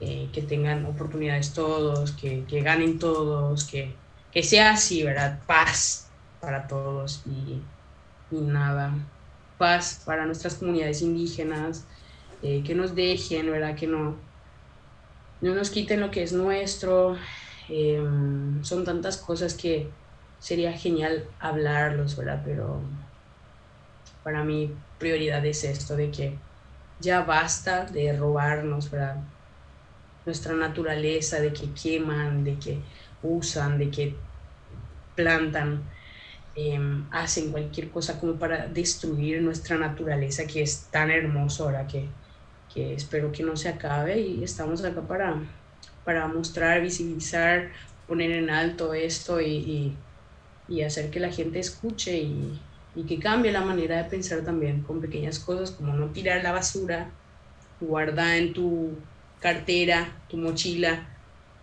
[0.00, 3.94] eh, que tengan oportunidades todos, que, que ganen todos, que,
[4.32, 5.40] que sea así, ¿verdad?
[5.46, 6.10] Paz,
[6.44, 7.62] para todos y,
[8.30, 8.92] nada,
[9.58, 11.86] paz para nuestras comunidades indígenas,
[12.42, 13.74] eh, que nos dejen, ¿verdad?
[13.74, 14.16] Que no,
[15.40, 17.16] no nos quiten lo que es nuestro.
[17.68, 19.88] Em, son tantas cosas que
[20.38, 22.42] sería genial hablarlos, ¿verdad?
[22.44, 22.80] Pero
[24.22, 26.38] para mí prioridad es esto de que
[27.00, 29.16] ya basta de robarnos, ¿verdad?
[30.26, 32.78] Nuestra naturaleza, de que queman, de que
[33.22, 34.16] usan, de que
[35.14, 35.82] plantan
[36.56, 42.08] Em, hacen cualquier cosa como para destruir nuestra naturaleza que es tan hermosa ahora que,
[42.72, 45.42] que espero que no se acabe y estamos acá para,
[46.04, 47.72] para mostrar, visibilizar,
[48.06, 49.96] poner en alto esto y,
[50.68, 52.60] y, hacer que la gente escuche y,
[52.94, 56.52] y, que cambie la manera de pensar también con pequeñas cosas como no tirar la
[56.52, 57.10] basura,
[57.80, 58.92] guarda en tu
[59.40, 61.08] cartera, tu mochila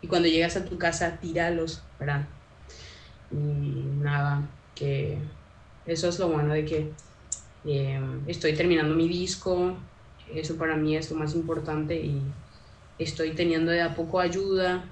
[0.02, 2.28] y cuando llegas a tu casa tíralos, ¿verdad?
[3.32, 4.50] Y nada,
[4.82, 5.16] que
[5.86, 6.92] eso es lo bueno de que
[7.66, 9.78] em, estoy terminando mi disco,
[10.34, 12.20] eso para mí es lo más importante y
[12.98, 14.84] estoy teniendo de a poco ayuda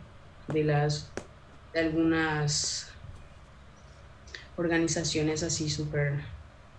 [0.48, 1.10] de las
[1.74, 2.92] de algunas
[4.58, 6.20] organizaciones así súper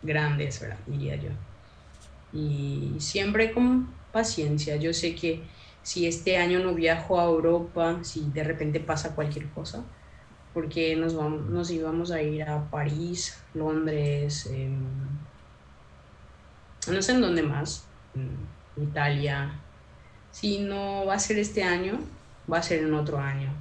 [0.02, 0.78] grandes, ¿verdad?
[0.86, 1.30] diría yo.
[2.32, 5.42] Y siempre con paciencia, yo sé que
[5.82, 9.82] si este año no viajo a Europa, si de repente pasa cualquier cosa,
[10.54, 14.78] porque nos, vamos, nos íbamos a ir a París, Londres, em,
[16.90, 17.86] no sé en dónde más,
[18.76, 19.52] Italia.
[20.30, 21.98] Si no va a ser este año,
[22.50, 23.52] va a ser en otro año.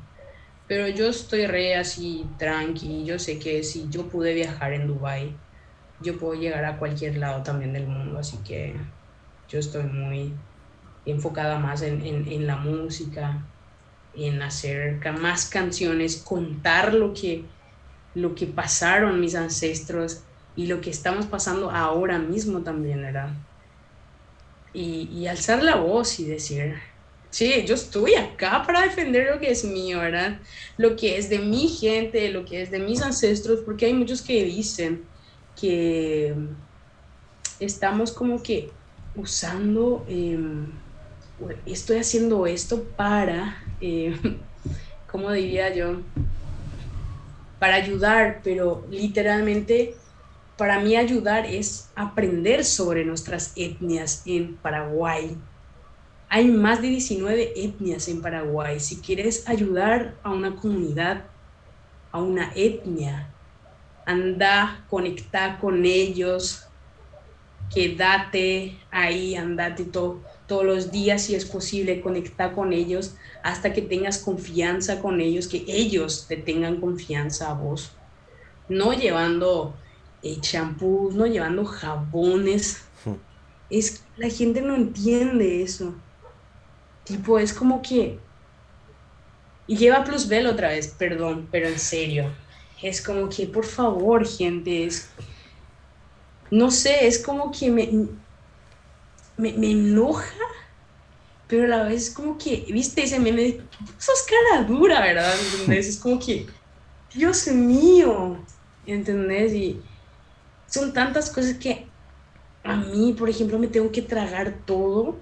[0.67, 5.35] Pero yo estoy re así tranqui, yo sé que si yo pude viajar en Dubai,
[6.01, 8.75] yo puedo llegar a cualquier lado también del mundo, así que
[9.49, 10.33] yo estoy muy
[11.05, 13.43] enfocada más en, en, la música,
[14.15, 17.43] en hacer más canciones, contar lo que,
[18.15, 20.23] lo que pasaron mis ancestros
[20.55, 23.29] y lo que estamos pasando ahora mismo también, ¿verdad?
[24.73, 26.75] Y, alzar la voz y decir,
[27.29, 30.39] sí, yo estoy acá para defender lo que es mío, ¿verdad?
[30.77, 34.21] Lo que es de mi gente, lo que es de mis ancestros, porque hay muchos
[34.21, 35.03] que dicen
[35.59, 36.33] que
[37.59, 38.69] estamos como que
[39.15, 40.67] usando, em,
[41.65, 44.17] estoy haciendo esto para, eh,
[45.11, 46.01] ¿cómo diría yo?
[47.59, 49.95] Para ayudar, pero literalmente
[50.57, 55.37] para mí ayudar es aprender sobre nuestras etnias en Paraguay.
[56.27, 58.79] Hay más de 19 etnias en Paraguay.
[58.79, 61.23] Si quieres ayudar a una comunidad,
[62.11, 63.29] a una etnia,
[64.05, 66.67] anda, conecta con ellos,
[67.73, 69.85] quédate ahí, andate
[70.49, 75.47] todos los días si es posible, conecta con ellos hasta que tengas confianza con ellos,
[75.47, 77.93] que ellos te tengan confianza a vos.
[78.67, 79.73] No llevando
[80.21, 82.83] eh, champús, no llevando jabones.
[83.69, 85.93] Es, la gente no entiende eso.
[87.05, 88.19] Tipo, es como que...
[89.67, 92.25] Y lleva Plusbel otra vez, perdón, pero en serio.
[92.81, 95.09] Es como que, por favor, gente, es
[96.51, 97.89] no sé, es como que me,
[99.39, 100.25] me, enoja,
[101.47, 103.61] pero a la vez es como que, viste ese meme de,
[103.97, 105.33] sos cara dura, ¿verdad?
[105.53, 105.87] ¿Entendés?
[105.87, 106.45] Es como que,
[107.13, 108.37] Dios mío,
[108.85, 109.53] ¿entendés?
[109.53, 109.81] Y
[110.67, 111.87] son tantas cosas que
[112.63, 115.17] a mí, por ejemplo, me tengo que tragar todo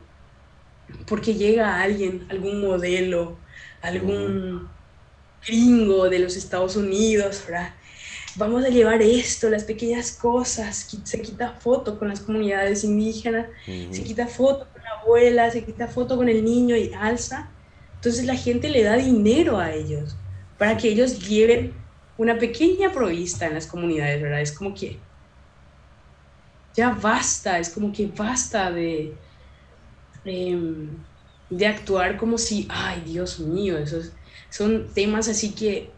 [1.06, 3.38] porque llega alguien, algún modelo,
[3.82, 4.68] algún
[5.46, 7.74] gringo de los Estados Unidos, ¿verdad?
[8.38, 14.04] Vamos a llevar esto, las pequeñas cosas, se quita foto con las comunidades indígenas, se
[14.04, 17.50] quita foto con la abuela, se quita foto con el niño y alza.
[17.96, 20.16] Entonces la gente le da dinero a ellos
[20.58, 21.74] para que ellos lleven
[22.18, 24.42] una pequeña provista en las comunidades, ¿verdad?
[24.42, 25.00] Es como que
[26.76, 29.14] ya basta, es como que basta de,
[30.26, 30.90] em,
[31.50, 34.12] de actuar como si, ay Dios mío, esos
[34.50, 35.97] son temas así que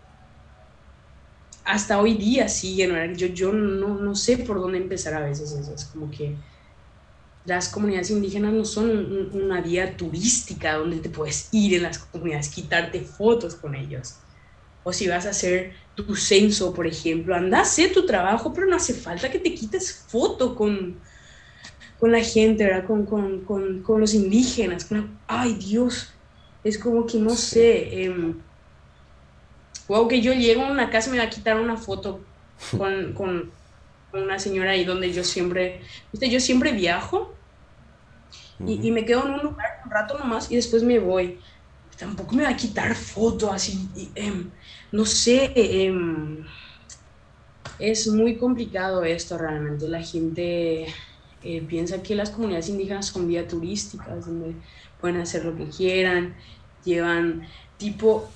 [1.69, 5.85] hasta hoy día siguen, yo, yo no, no, sé por dónde empezar a veces, es
[5.85, 6.35] como que
[7.45, 12.49] las comunidades indígenas no son una vía turística donde te puedes ir en las comunidades,
[12.49, 14.15] quitarte fotos con ellos.
[14.83, 18.65] O si vas a hacer tu censo, por ejemplo, anda a hacer tu trabajo, pero
[18.65, 20.95] no hace falta que te quites foto con,
[21.99, 22.87] con la gente, ¿verdad?
[22.87, 24.87] Con, con, con, con los indígenas.
[25.27, 26.09] ay, Dios,
[26.63, 28.05] es como que no sé.
[28.05, 28.33] Eh,
[29.89, 32.21] wow, que yo llego a una casa y me va a quitar una foto
[32.77, 33.51] con, con,
[34.11, 35.81] una señora ahí donde yo siempre,
[36.11, 36.29] ¿viste?
[36.29, 37.35] yo siempre viajo
[38.65, 41.39] y, y, me quedo en un lugar un rato nomás y después me voy.
[41.97, 44.49] Tampoco me va a quitar foto así, em,
[44.91, 46.45] no sé, em,
[47.77, 49.87] es muy complicado esto realmente.
[49.87, 50.87] La gente
[51.43, 54.55] eh, piensa que las comunidades indígenas son vía turísticas, donde
[54.99, 56.35] pueden hacer lo que quieran,
[56.83, 58.29] llevan tipo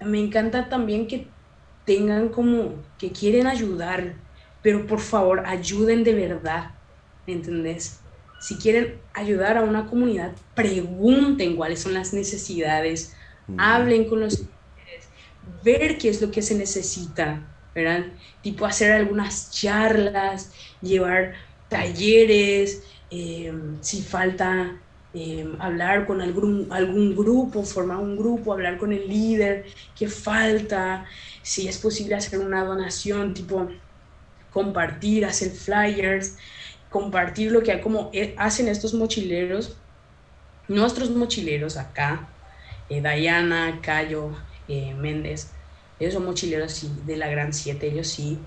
[0.00, 1.36] me encanta también que
[1.84, 4.26] tengan como que quieren ayudar,
[4.62, 6.80] pero por favor ayuden de verdad,
[7.26, 8.06] ¿me entendés?
[8.40, 13.16] Si quieren ayudar a una comunidad, pregunten cuáles son las necesidades,
[13.56, 14.50] hablen con los
[15.42, 18.06] ver qué es lo que se necesita, ¿verdad?
[18.42, 21.34] Tipo hacer algunas charlas, llevar
[21.68, 24.82] talleres, eh, si falta
[25.20, 29.66] Em, hablar con algún, algún grupo, formar un grupo, hablar con el líder,
[29.96, 31.06] qué falta,
[31.42, 33.68] si es posible hacer una donación, tipo
[34.52, 36.36] compartir, hacer flyers,
[36.88, 39.76] compartir lo que como eh, hacen estos mochileros,
[40.68, 42.28] nuestros mochileros acá,
[42.88, 44.30] eh, Diana, Cayo,
[44.68, 45.50] eh, Méndez,
[45.98, 48.38] ellos son mochileros de la Gran 7, ellos sí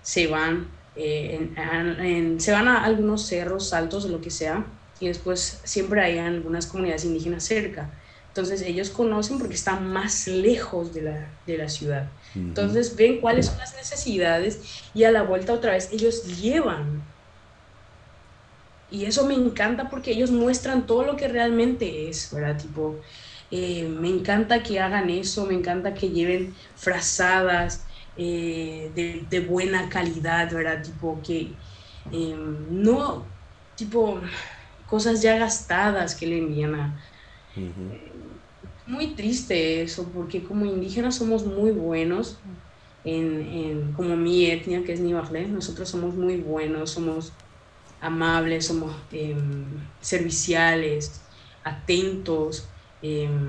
[0.00, 4.64] se van, se van a algunos cerros altos o lo que sea,
[5.00, 7.90] y después siempre hay algunas comunidades indígenas cerca.
[8.28, 12.08] Entonces ellos conocen porque están más lejos de la, de la ciudad.
[12.34, 14.60] Entonces ven cuáles son las necesidades
[14.94, 17.02] y a la vuelta otra vez ellos llevan.
[18.92, 22.56] y eso me encanta porque ellos muestran todo lo que realmente es, ¿verdad?
[22.56, 23.00] Tipo,
[23.50, 27.84] eh, me encanta que hagan eso, me encanta que lleven frazadas
[28.16, 28.90] eh,
[29.28, 30.82] de, buena calidad, ¿verdad?
[30.82, 31.52] Tipo, que
[32.12, 32.36] eh,
[32.70, 33.26] no,
[33.76, 34.20] tipo,
[34.90, 37.00] cosas ya gastadas que le envían a...
[38.86, 42.38] Muy triste eso, porque como indígenas somos muy buenos,
[43.04, 47.32] en, como mi etnia, que es Nibagle, nosotros somos muy buenos, somos
[48.00, 49.64] amables, somos em,
[50.00, 51.20] serviciales,
[51.64, 52.68] atentos,
[53.02, 53.48] em,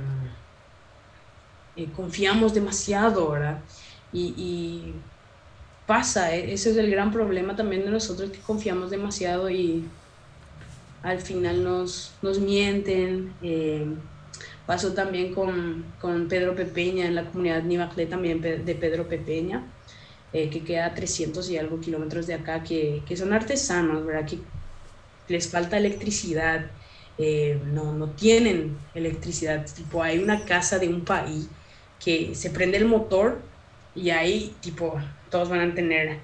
[1.76, 3.64] eh, confiamos demasiado, ¿verdad?
[4.14, 4.94] Y,
[5.86, 9.90] pasa, e, ese es el gran problema también de nosotros, que confiamos demasiado y
[11.04, 13.34] al final nos, nos mienten.
[13.42, 13.96] Em,
[14.66, 19.64] pasó también con, con, Pedro Pepeña, en la comunidad Nivaclé también de Pedro Pepeña
[20.34, 24.26] eh, que queda a 300 y algo kilómetros de acá, que, que son artesanos, ¿verdad?
[24.26, 24.40] Que
[25.28, 26.68] les falta electricidad,
[27.18, 29.66] eh, no, no tienen electricidad.
[29.76, 31.50] Tipo, hay una casa de un país
[32.04, 33.42] que se prende el motor
[33.94, 34.98] y ahí, tipo,
[35.30, 36.20] todos van a tener,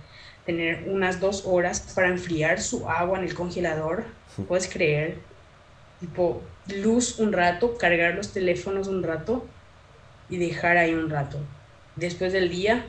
[0.45, 4.05] tener unas dos horas para enfriar su agua en el congelador.
[4.45, 5.19] ¿Puedes creer?
[5.99, 6.41] Tipo,
[6.75, 9.45] luz un rato, cargar los teléfonos un rato
[10.29, 11.39] y dejar ahí un rato.
[11.95, 12.85] Después del día,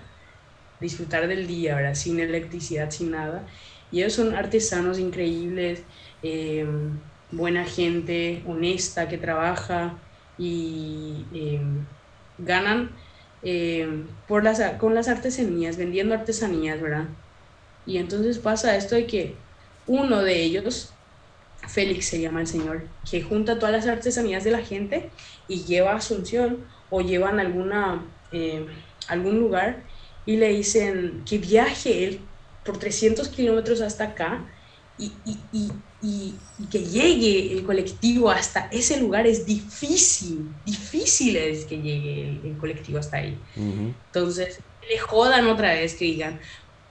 [0.81, 1.95] disfrutar del día, ¿verdad?
[1.95, 3.47] Sin electricidad, sin nada.
[3.91, 5.83] Y ellos son artesanos increíbles,
[6.23, 6.67] eh,
[7.31, 9.95] buena gente, honesta, que trabaja
[10.37, 11.61] y eh,
[12.39, 12.91] ganan
[13.43, 17.07] eh, por las, con las artesanías, vendiendo artesanías, ¿verdad?
[17.87, 19.35] Y entonces pasa esto de que
[19.87, 20.98] uno de ellos,
[21.69, 25.11] Félix se llama el señor, que junta todas las artesanías de la gente
[25.47, 28.05] y lleva a Asunción o llevan alguna,
[29.09, 29.83] algún lugar
[30.27, 32.21] y le dicen que viaje él
[32.65, 34.45] por 300 kilómetros hasta acá
[34.99, 35.71] y, y, y,
[36.03, 42.57] y, que llegue el colectivo hasta ese lugar es difícil, difícil es que llegue el,
[42.59, 43.39] colectivo hasta ahí.
[43.57, 46.41] Entonces, le jodan otra vez que digan,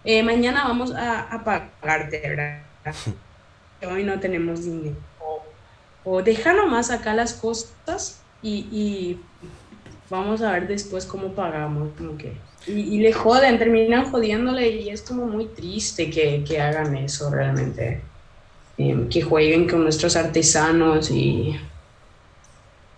[0.05, 2.63] eh, mañana vamos a, a pagarte, ¿verdad?
[3.85, 4.95] Hoy no tenemos dinero.
[5.19, 5.43] O,
[6.03, 9.17] o deja nomás acá las costas y,
[10.09, 12.33] vamos a ver después cómo pagamos, como que
[12.65, 18.01] y, le joden, terminan jodiéndole y es como muy triste que, que hagan eso realmente.
[18.77, 21.59] Em, que jueguen con nuestros artesanos y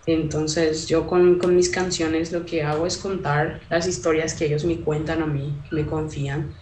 [0.04, 4.64] entonces yo con, con, mis canciones lo que hago es contar las historias que ellos
[4.64, 6.54] me cuentan a mí, me confían.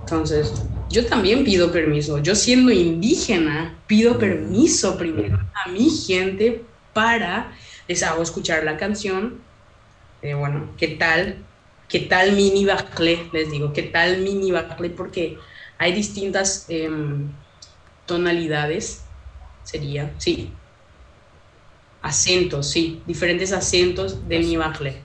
[0.00, 0.52] Entonces
[0.90, 7.52] yo también pido permiso, yo siendo indígena pido permiso primero a mi gente para
[7.88, 9.40] les hago escuchar la canción.
[10.22, 11.44] Eh, bueno, ¿qué tal?
[11.88, 13.28] ¿Qué tal mini baclé?
[13.32, 14.90] Les digo, ¿qué tal mini baclé?
[14.90, 15.38] Porque
[15.78, 17.28] hay distintas em,
[18.06, 19.02] tonalidades,
[19.62, 20.50] sería, sí.
[22.02, 25.02] Acentos, sí, diferentes acentos de mi baclé.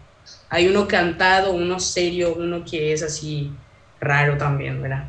[0.50, 3.52] Hay uno cantado, uno serio, uno que es así
[4.02, 5.06] raro también, ¿verdad?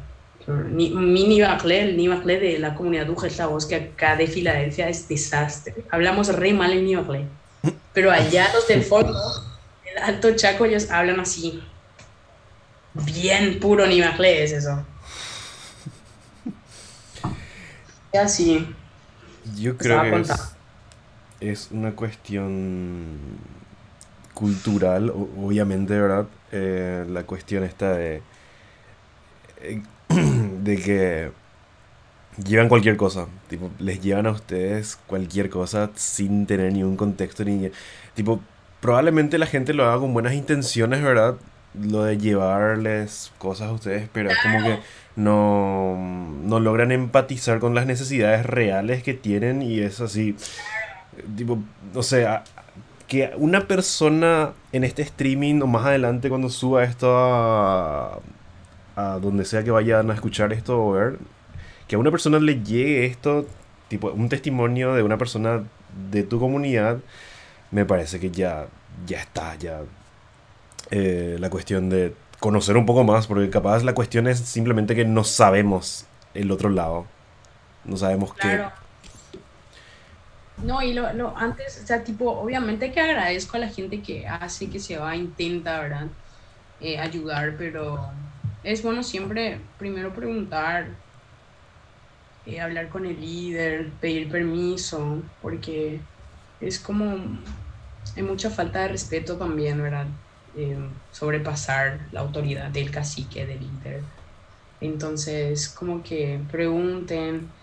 [0.47, 4.27] Mini baclé, el ni baclé de la comunidad Uja es la voz que acá de
[4.27, 5.75] Filadelfia es desastre.
[5.91, 7.27] Hablamos re mal el ni baclé.
[7.93, 9.19] Pero allá los del fondo
[9.85, 11.63] el Alto Chaco ellos hablan así.
[12.95, 14.85] Bien puro Nimacle es eso.
[18.15, 18.67] Así.
[19.57, 20.25] Yo creo que
[21.51, 23.19] es, una cuestión
[24.35, 26.27] cultural, obviamente, ¿verdad?
[26.53, 28.23] Eh, la cuestión está de,
[29.63, 29.83] eh,
[30.63, 31.31] de que
[32.45, 37.71] llevan cualquier cosa, tipo, les llevan a ustedes cualquier cosa sin tener ningún contexto ni
[38.15, 38.41] tipo
[38.81, 41.37] probablemente la gente lo haga con buenas intenciones, ¿verdad?
[41.81, 44.81] Lo de llevarles cosas a ustedes, pero es como que
[45.17, 45.97] no,
[46.43, 50.37] no logran empatizar con las necesidades reales que tienen y es así,
[51.37, 51.59] tipo,
[51.95, 52.45] o sea,
[53.07, 58.19] que una persona en este streaming o más adelante cuando suba esto a,
[58.97, 61.19] a donde sea que vayan a escuchar esto o ver,
[61.89, 63.47] que a una persona le llegue esto,
[63.89, 65.65] tipo un testimonio de una persona
[66.11, 66.99] de tu comunidad,
[67.71, 68.67] me parece que ya,
[69.07, 69.81] ya está, ya
[70.91, 75.05] eh, la cuestión de conocer un poco más, porque capaz la cuestión es simplemente que
[75.05, 77.07] no sabemos el otro lado,
[77.85, 78.65] no sabemos qué...
[80.63, 84.29] No, y lo, lo, antes, o sea, tipo, obviamente que agradezco a la gente que
[84.29, 86.07] hace, que se va, intenta, ¿verdad?
[86.81, 87.99] Eh, ayudar, pero
[88.63, 91.03] es bueno siempre primero preguntar,
[92.45, 96.09] eh, hablar con el líder, pedir permiso, porque
[96.61, 97.17] es como
[98.17, 100.09] hay mucha falta de respeto también, ¿verdad?
[100.55, 100.77] Eh,
[101.11, 104.09] sobrepasar la autoridad del cacique, del líder.
[104.81, 107.55] Entonces, como que pregunten,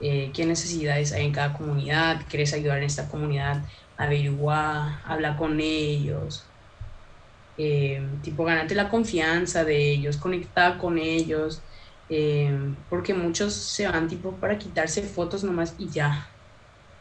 [0.00, 3.64] eh, qué necesidades hay en cada comunidad, quieres ayudar en esta comunidad,
[3.96, 6.51] averiguar, habla con ellos,
[7.64, 11.66] eh, tipo ganarte la confianza de ellos, conectar con ellos,
[12.08, 12.52] eh,
[12.88, 16.28] porque muchos se van tipo para quitarse fotos nomás y ya,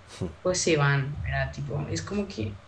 [0.42, 1.52] pues se van, ¿verdad?
[1.54, 2.60] Tipo, es como que,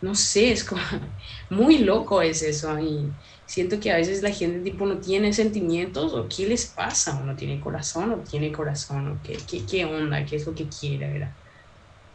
[0.00, 0.82] no sé, es como
[1.50, 6.14] muy loco es eso y siento que a veces la gente tipo no tiene sentimientos
[6.14, 9.84] o qué les pasa, o no tiene corazón o tiene corazón, o qué, qué, qué
[9.86, 11.36] onda, qué es lo que quiere, ¿verdad?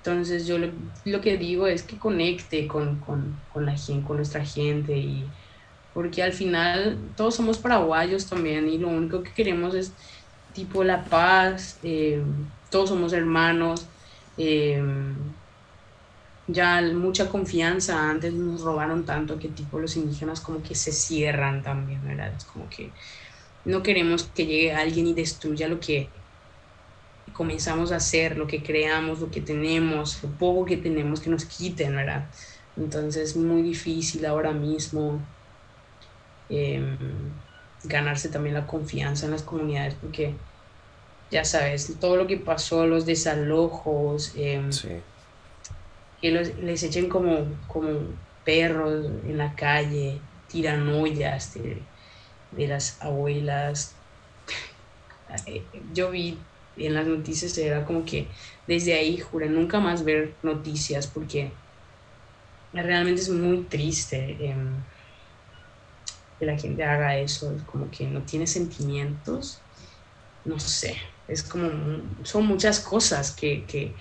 [0.05, 4.43] Entonces yo lo, que digo es que conecte con, con, con, la gente, con nuestra
[4.43, 5.25] gente y
[5.93, 9.93] porque al final todos somos paraguayos también y lo único que queremos es
[10.51, 12.21] tipo la paz, eh,
[12.69, 13.85] todos somos hermanos,
[14.37, 14.83] eh,
[16.47, 21.63] ya mucha confianza, antes nos robaron tanto que tipo los indígenas como que se cierran
[21.63, 22.33] también, ¿verdad?
[22.35, 22.89] Es como que
[23.63, 26.09] no queremos que llegue alguien y destruya lo que
[27.33, 31.45] comenzamos a hacer, lo que creamos, lo que tenemos, lo poco que tenemos que nos
[31.45, 32.29] quiten, ¿verdad?
[32.77, 35.19] Entonces es muy difícil ahora mismo
[36.49, 36.97] em,
[37.83, 40.33] ganarse también la confianza en las comunidades porque
[41.31, 44.69] ya sabes, todo lo que pasó, los desalojos, em,
[46.21, 47.89] que les echen como, como
[48.45, 51.81] perros en la calle, tiran ollas de,
[52.51, 53.95] de las abuelas.
[55.47, 55.63] Eh,
[55.95, 56.37] yo vi
[56.77, 58.27] en las noticias era como que
[58.67, 61.51] desde ahí juré nunca más ver noticias porque
[62.73, 64.73] realmente es muy triste em,
[66.39, 69.59] que la gente haga eso, como que no tiene sentimientos,
[70.45, 70.97] no sé,
[71.27, 71.69] es como,
[72.23, 73.93] son muchas cosas que, que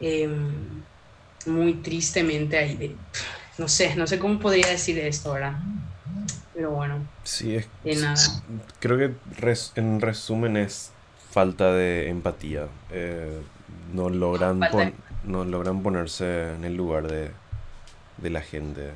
[0.00, 0.82] em,
[1.46, 2.96] muy tristemente ahí,
[3.58, 5.62] no sé, no sé cómo podría decir esto ahora,
[6.54, 7.06] pero bueno.
[7.24, 8.42] Sí, es,
[8.78, 9.14] creo que
[9.76, 10.90] en resumen es
[11.30, 12.68] falta de empatía.
[12.90, 13.40] Eh,
[13.92, 14.60] no, logran
[15.24, 17.30] no logran ponerse en el lugar de,
[18.18, 18.92] de la gente.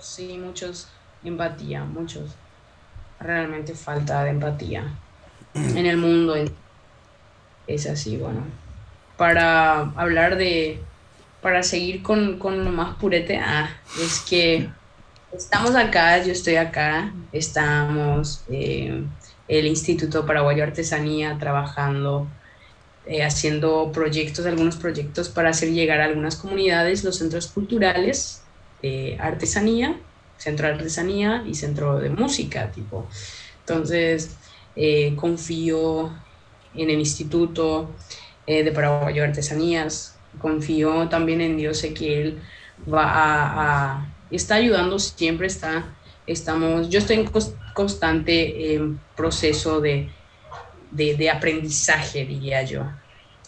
[0.00, 0.88] sí, muchos
[1.28, 2.34] empatía, muchos.
[3.18, 4.84] Realmente falta de empatía
[5.54, 6.34] en el mundo.
[7.66, 8.44] Es así, bueno.
[9.16, 10.80] Para hablar de.
[11.40, 13.70] Para seguir con, con lo más purete, ah,
[14.00, 14.68] es que
[15.32, 18.42] estamos acá, yo estoy acá, estamos.
[18.50, 19.04] Eh,
[19.48, 22.28] el Instituto Paraguayo Artesanía trabajando,
[23.06, 28.42] eh, haciendo proyectos, algunos proyectos para hacer llegar a algunas comunidades los centros culturales
[28.82, 30.00] de artesanía,
[30.38, 33.06] centro de artesanía y centro de música, tipo.
[33.60, 34.36] Entonces,
[34.76, 36.12] eh, confío
[36.74, 37.90] en el Instituto
[38.46, 42.42] eh, de Paraguayo Artesanías, confío también en Dios, sé que Él
[42.92, 45.95] va a, a está ayudando siempre, está
[46.26, 47.30] estamos, yo estoy en
[47.74, 50.10] constante em, proceso de,
[50.90, 52.84] de, aprendizaje, diría yo.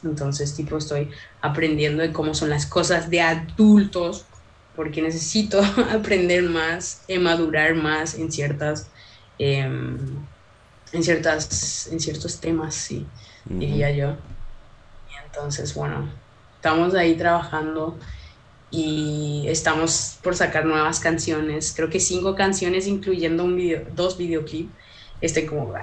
[0.04, 1.10] Entonces, tipo, estoy
[1.40, 4.24] aprendiendo de cómo son las cosas de adultos,
[4.76, 5.60] porque necesito
[5.90, 8.88] aprender más, madurar más en ciertas,
[9.38, 9.98] em,
[10.92, 13.06] en ciertas, en ciertos temas, sí,
[13.44, 14.16] diría yo.
[15.10, 16.08] Y entonces, bueno,
[16.56, 17.98] estamos ahí trabajando
[18.70, 24.70] y estamos por sacar nuevas canciones, creo que cinco canciones incluyendo un video, dos videoclips.
[25.20, 25.82] Este como, ¡ah!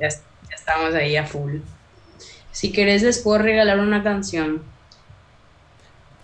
[0.00, 1.58] ya, estamos ahí a full.
[2.50, 4.62] Si querés les puedo regalar una canción.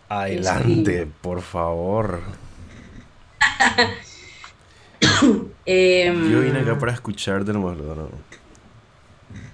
[0.08, 2.20] Adelante, por favor.
[5.64, 8.08] Em, Yo vine acá para escucharte nomás, ¿no?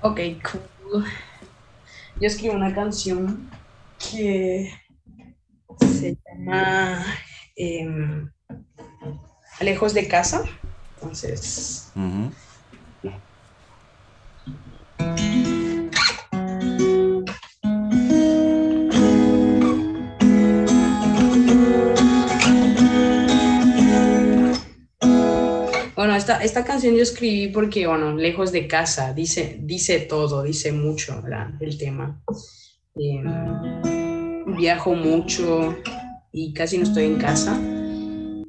[0.00, 0.20] Ok,
[0.50, 1.04] cool.
[2.20, 3.50] Yo escribo una canción
[3.98, 4.72] que
[5.80, 7.04] se llama
[7.56, 8.30] em,
[9.60, 10.44] Lejos de casa.
[10.94, 11.90] Entonces.
[25.96, 30.70] Bueno, esta, esta canción yo escribí porque, bueno, lejos de casa, dice, dice todo, dice
[30.70, 31.20] mucho
[31.60, 32.22] el tema.
[32.94, 34.07] Em,
[34.56, 35.76] viajo mucho
[36.32, 37.58] y casi no estoy en casa.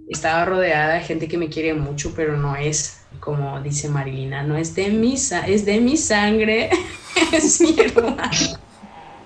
[0.07, 4.57] Estaba rodeada de gente que me quiere mucho, pero no es, como dice Marilina, no
[4.57, 6.69] es de mi, es de mi sangre,
[7.31, 8.17] es mi hermano.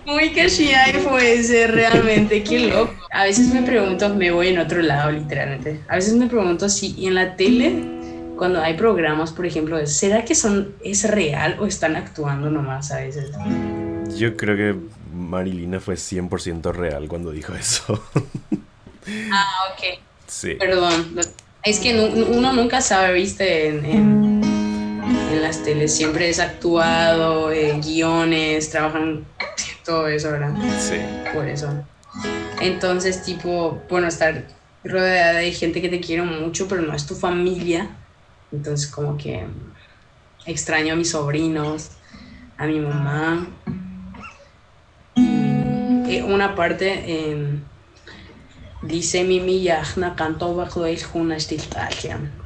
[0.06, 2.94] Muy y fue ese, realmente, qué loco.
[3.12, 5.80] A veces me pregunto, me voy en otro lado, literalmente.
[5.88, 10.36] A veces me pregunto si en la tele, cuando hay programas, por ejemplo, ¿será que
[10.36, 13.32] son, es real o están actuando nomás a veces?
[14.18, 14.76] Yo creo que
[15.14, 18.04] Marilina fue 100% real cuando dijo eso.
[19.32, 20.00] ah, ok.
[20.28, 20.56] Sí.
[20.56, 21.16] Perdón.
[21.64, 21.96] Es que
[22.30, 29.26] uno nunca sabe, viste, en, en las teles siempre es actuado, eh, guiones, trabajan
[29.86, 30.54] todo eso, ¿verdad?
[30.80, 30.98] Sí.
[31.34, 31.70] Por eso.
[32.62, 34.46] Entonces, tipo, bueno, estar
[34.84, 37.90] rodeada de gente que te quiere mucho, pero no es tu familia.
[38.52, 39.46] Entonces, como que
[40.46, 41.92] extraño a mis sobrinos,
[42.58, 43.48] a mi mamá.
[46.22, 47.60] Una parte eh,
[48.82, 50.98] dice Mimi Yahna canto bajo el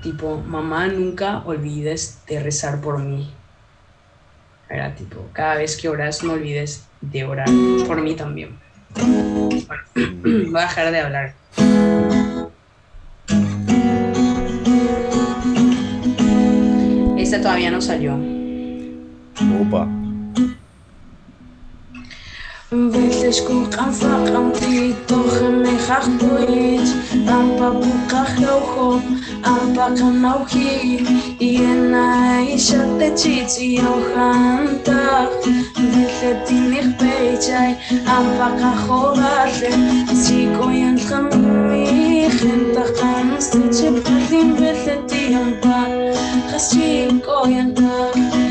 [0.02, 3.34] Tipo, mamá, nunca olvides de rezar por mí.
[4.69, 7.49] Era tipo, cada vez que oras, no olvides de orar
[7.88, 8.60] por mí también.
[8.95, 11.34] voy a dejar de hablar.
[17.18, 18.18] Esta todavía no salió.
[19.61, 19.97] Opa.
[22.69, 26.91] Bundeskuch am Fach am Titoch mich ach Deutsch.
[27.26, 29.02] Am Papukach Locho
[29.44, 30.99] Am Pakanochi
[31.39, 35.31] Iena Isha Techitzi Yochantach
[35.77, 39.72] Vileti mich Pechai Am Pakachorate
[40.14, 48.47] Zikoyen Chamich Entach Kanistet Shepatim Vileti Am Pakachorate Zikoyen Chamich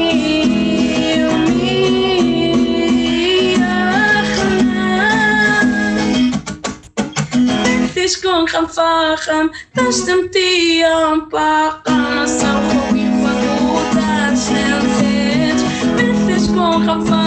[7.84, 12.18] Het is gewoon gaan vragen, dat stemt die aanpakken.
[12.18, 15.56] Als zou gewoon je verloren zijn,
[15.96, 17.25] het is gaan.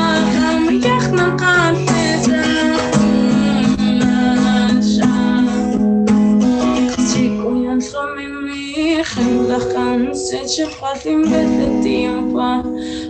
[10.56, 12.60] שפרטים בלתים בה,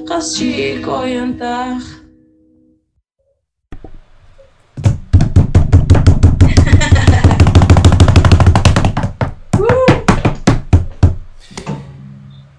[0.08, 2.00] חשי קוינתך.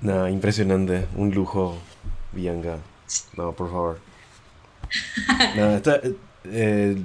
[0.08, 1.08] No, impresionante.
[1.18, 1.64] Un lujo,
[2.32, 2.78] Bianca.
[3.38, 3.96] No, por favor.
[5.56, 5.94] No, esta,
[6.44, 6.96] eh,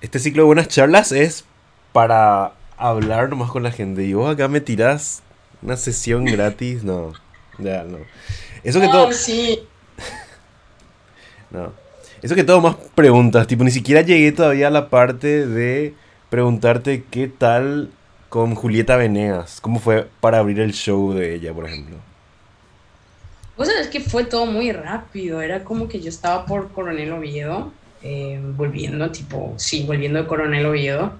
[0.00, 1.44] este ciclo de buenas charlas es
[1.92, 4.02] para hablar nomás con la gente.
[4.02, 5.22] Y vos acá me tirás
[5.63, 6.83] una sesión gratis.
[6.83, 7.13] No,
[7.57, 7.97] ya, no.
[8.63, 9.07] Eso que todo.
[9.07, 9.59] Oh, sí.
[11.51, 11.71] No.
[12.21, 13.45] Eso que todo más preguntas.
[13.47, 15.93] Tipo, ni siquiera llegué todavía a la parte de
[16.29, 17.91] preguntarte qué tal
[18.29, 19.59] con Julieta Venegas.
[19.61, 21.97] ¿Cómo fue para abrir el show de ella, por ejemplo?
[23.55, 25.41] Vos sabés que fue todo muy rápido.
[25.41, 27.71] Era como que yo estaba por Coronel Oviedo,
[28.01, 31.13] eh, volviendo, tipo, sí, volviendo de Coronel Oviedo.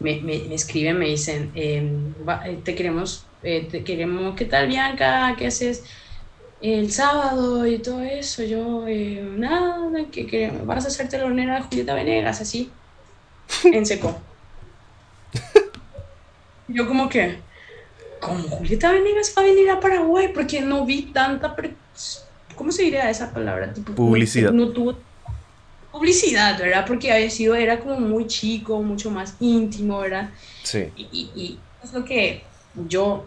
[0.00, 1.90] Me, me, me escriben, me dicen, eh,
[2.28, 5.34] va- eh, te queremos, eh, te queremos, ¿qué tal Bianca?
[5.38, 5.84] ¿Qué haces
[6.60, 8.42] el sábado y todo eso?
[8.44, 12.70] Yo, eh, nada, que, que vas a ser telonera de Julieta Venegas, así,
[13.64, 14.18] en seco.
[16.68, 17.38] Yo como que,
[18.20, 20.28] ¿cómo Julieta Venegas va a venir a Paraguay?
[20.34, 21.54] Porque no vi tanta,
[22.54, 23.72] ¿cómo se diría esa palabra?
[23.72, 24.52] Tipo, Publicidad.
[24.52, 24.96] No, tuvo
[25.90, 26.84] publicidad, ¿verdad?
[26.86, 30.30] Porque había sido, era como muy chico, mucho más íntimo, ¿verdad?
[30.62, 30.90] Sí.
[30.96, 32.42] Y, y- y es lo que
[32.86, 33.26] yo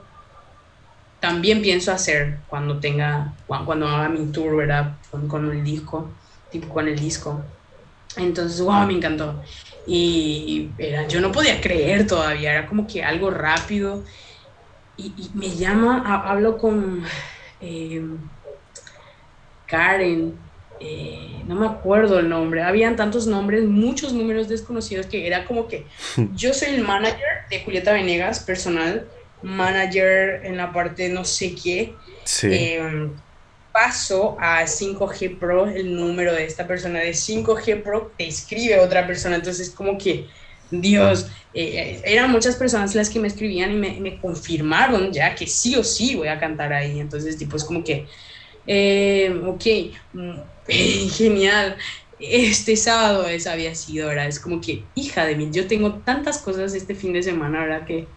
[1.19, 4.93] también pienso hacer cuando tenga, cuando, haga mi tour, ¿verdad?
[5.11, 6.09] Con, con el disco,
[6.51, 7.41] tipo con el disco.
[8.17, 9.41] Entonces, wow, me encantó.
[9.85, 14.03] Y era, yo no podía creer todavía, era como que algo rápido.
[14.97, 17.03] Y, y me llama, ha- hablo con
[17.61, 18.03] eh,
[19.67, 20.35] Karen,
[20.79, 25.67] eh, no me acuerdo el nombre, habían tantos nombres, muchos números desconocidos que era como
[25.67, 25.85] que
[26.35, 29.07] yo soy el manager de Julieta Venegas, personal,
[29.41, 31.93] manager en la parte no sé qué,
[32.23, 32.47] Sí.
[32.51, 33.09] eh,
[33.71, 39.07] paso a 5G Pro el número de esta persona de 5G Pro te escribe otra
[39.07, 40.27] persona entonces como que
[40.71, 45.45] Dios, eh, eran muchas personas las que me escribían y me, me, confirmaron ya que
[45.45, 46.99] sí o sí voy a cantar ahí.
[46.99, 48.07] Entonces, tipo, es como que,
[48.65, 49.65] eh, ok,
[50.13, 50.39] mm,
[51.11, 51.77] genial.
[52.19, 54.27] Este sábado esa había sido, ¿verdad?
[54.27, 57.85] Es como que, hija de mí, yo tengo tantas cosas este fin de semana, ¿verdad?
[57.85, 58.07] Que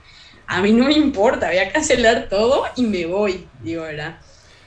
[0.46, 4.20] a mí no me importa, voy a cancelar todo y me voy, digo, ¿verdad?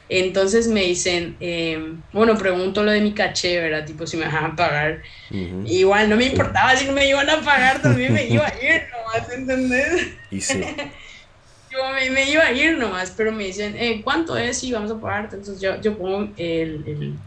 [0.09, 3.85] Entonces me dicen, em, bueno, pregunto lo de mi caché, ¿verdad?
[3.85, 5.01] Tipo, si me van a pagar.
[5.63, 8.83] Igual no me importaba si no me iban a pagar, también me iba a ir
[8.91, 10.19] nomás, ¿entendés?
[10.29, 10.61] Y sí.
[11.69, 14.59] yo me, iba a ir nomás, pero me dicen, eh, ¿cuánto es?
[14.59, 15.35] Sí, vamos a pagarte.
[15.37, 17.19] Entonces yo, yo pongo el, el,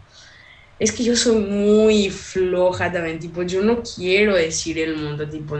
[0.79, 5.57] Es que yo soy muy floja también, tipo, yo no quiero decir el mundo, tipo,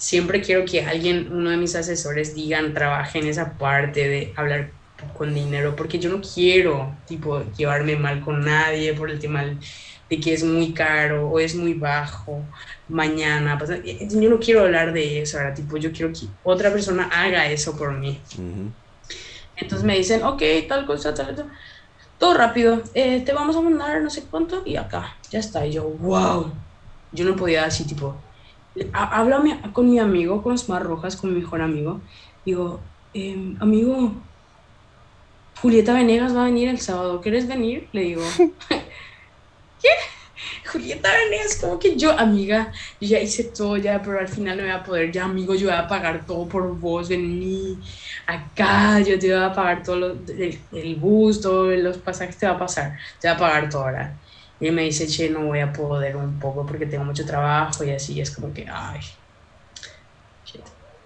[0.00, 4.74] siempre quiero que alguien, uno de mis asesores, digan, trabaje en esa parte de hablar
[5.14, 10.20] con dinero, porque yo no quiero, tipo, llevarme mal con nadie por el tema de
[10.20, 12.50] que es muy caro o es muy bajo
[12.88, 13.58] mañana.
[13.84, 17.50] Eh, yo no quiero hablar de eso, ahora, tipo, yo quiero que otra persona haga
[17.50, 18.24] eso por mí.
[19.56, 21.50] Entonces me dicen, ok, tal cosa, tal, tal.
[22.18, 25.66] Todo rápido, eh, te vamos a mandar no sé cuánto y acá, ya está.
[25.66, 26.66] Y yo, wow.
[27.12, 28.29] Yo no podía así, tipo,
[28.92, 32.00] háblame con mi amigo, con Smart Rojas, con mi mejor amigo.
[32.44, 32.80] Digo,
[33.14, 34.12] eh, amigo,
[35.60, 37.88] Julieta Venegas va a venir el sábado, ¿quieres venir?
[37.92, 38.22] Le digo,
[38.68, 39.88] ¿qué?
[40.70, 44.62] Julieta Venegas, como que yo, amiga, yo ya hice todo ya, pero al final no
[44.62, 47.78] voy a poder, ya amigo, yo voy a pagar todo por vos, vení
[48.26, 50.16] acá, yo te voy a pagar todo
[50.72, 54.16] el, bus, todos los pasajes te va a pasar, te voy a pagar todo ahora.
[54.60, 57.90] Y me dice, che, no voy a poder un poco porque tengo mucho trabajo y
[57.90, 59.00] así, es como que, ay,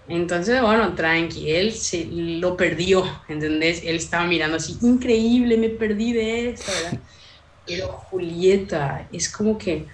[0.07, 3.81] entonces, bueno, tranqui, él se lo perdió, ¿entendés?
[3.83, 7.01] Él estaba mirando así, increíble, me perdí de esto, ¿verdad?
[7.65, 9.87] Pero Julieta, es como que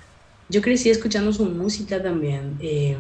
[0.49, 2.57] yo crecí escuchando su música también.
[2.59, 2.97] Eh,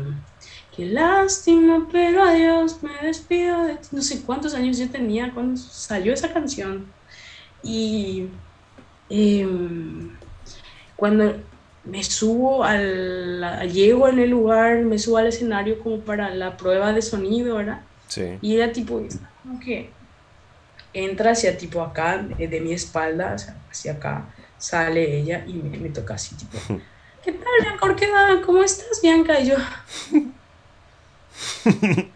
[0.71, 3.89] qué lástima, pero adiós, me despido de ti.
[3.91, 6.93] No sé cuántos años yo tenía cuando salió esa canción.
[7.63, 8.29] Y
[9.09, 10.17] em,
[11.01, 11.33] cuando
[11.83, 16.93] me subo al, llego en el lugar, me subo al escenario como para la prueba
[16.93, 17.81] de sonido, ¿verdad?
[18.07, 18.37] Sí.
[18.39, 19.01] Y ella tipo,
[19.41, 19.89] como que
[20.93, 23.35] entra hacia tipo acá, de, mi espalda,
[23.71, 24.27] hacia acá,
[24.59, 26.59] sale ella y me, toca así, tipo,
[27.23, 27.95] ¿qué tal, Bianca?
[27.95, 28.41] ¿Qué tal?
[28.41, 29.39] ¿Cómo estás, Bianca?
[29.39, 29.55] Y yo,
[31.65, 32.11] ¿me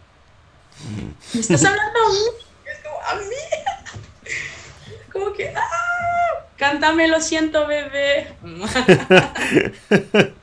[1.40, 2.20] estás hablando a mí?
[3.10, 3.42] a mí.
[5.12, 5.75] como que, ¡ah!
[6.58, 8.34] Cántame, lo siento, bebé.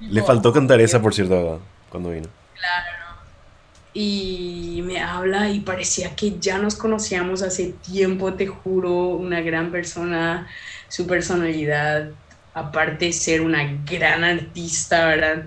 [0.00, 2.28] Le faltó cantar esa, por cierto, cuando vino.
[2.54, 2.98] Claro.
[3.94, 9.70] Y me habla y parecía que ya nos conocíamos hace tiempo, te juro, una gran
[9.70, 10.46] persona,
[10.88, 12.10] su personalidad,
[12.52, 15.44] aparte de ser una gran artista, ¿verdad?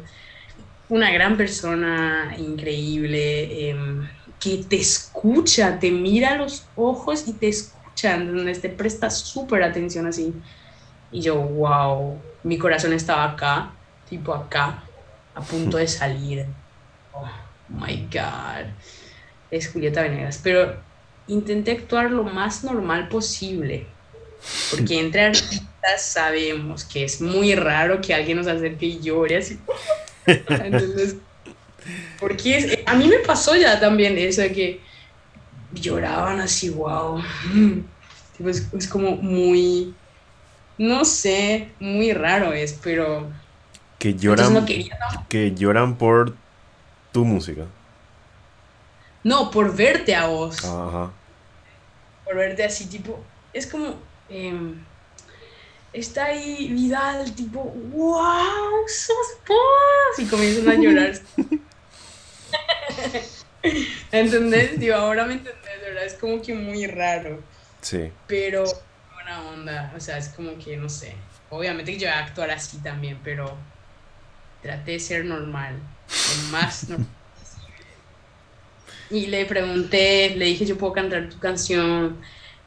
[0.89, 4.09] Una gran persona increíble, em,
[4.39, 9.63] que te escucha, te mira a los ojos y te escucha donde te presta súper
[9.63, 10.33] atención así.
[11.11, 13.71] Y yo, wow, mi corazón estaba acá,
[14.09, 14.83] tipo acá,
[15.35, 16.45] a punto de salir.
[17.13, 17.27] Oh
[17.69, 18.67] my God.
[19.49, 20.39] Es Julieta Venegas.
[20.41, 20.75] Pero
[21.27, 23.85] intenté actuar lo más normal posible.
[24.71, 29.59] Porque entre artistas sabemos que es muy raro que alguien nos acerque y llore así.
[30.25, 31.17] Entonces,
[32.19, 34.79] porque a mí me pasó ya también eso de que
[35.73, 37.21] lloraban así, wow.
[38.39, 39.93] es, como muy,
[40.77, 43.29] no sé, muy raro es, pero...
[43.99, 44.65] Que lloran,
[45.29, 46.35] que lloran por
[47.11, 47.65] tu música.
[49.23, 50.65] No, por verte a vos.
[50.65, 51.11] Ajá.
[52.25, 53.19] Por verte así, tipo,
[53.53, 53.95] es como...
[54.29, 54.83] Em,
[55.93, 60.19] está ahí Vidal, tipo, wow, sos vos.
[60.19, 61.13] Y comienzan a llorar.
[64.11, 64.79] ¿Entendés?
[64.79, 66.05] Digo, ahora me entendés, ¿verdad?
[66.05, 67.41] Es como que muy raro.
[67.81, 68.11] Sí.
[68.27, 68.65] Pero
[69.13, 71.15] buena onda, o sea, es como que, no sé,
[71.49, 73.57] obviamente que yo voy a actuar así también, pero
[74.61, 77.07] traté de ser normal, lo más normal
[79.09, 82.17] Y le pregunté, le dije, yo puedo cantar tu canción,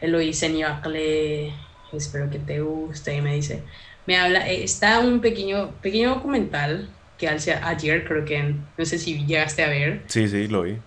[0.00, 1.54] él lo hice en Ibacle,
[1.92, 3.62] espero que te guste, y me dice,
[4.06, 6.88] me habla, eh, está un pequeño, pequeño documental
[7.18, 10.02] que hace ayer, creo que, no sé si llegaste a ver.
[10.06, 10.78] Sí, sí, lo vi.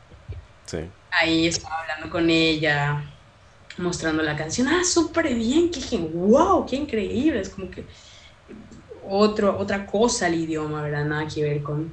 [0.65, 0.79] Sí.
[1.11, 3.01] Ahí estaba hablando con ella,
[3.77, 7.85] mostrando la canción, ah, súper bien, que wow, qué increíble, es como que
[9.07, 11.05] otro, otra cosa el idioma, ¿verdad?
[11.05, 11.91] Nada que ver con,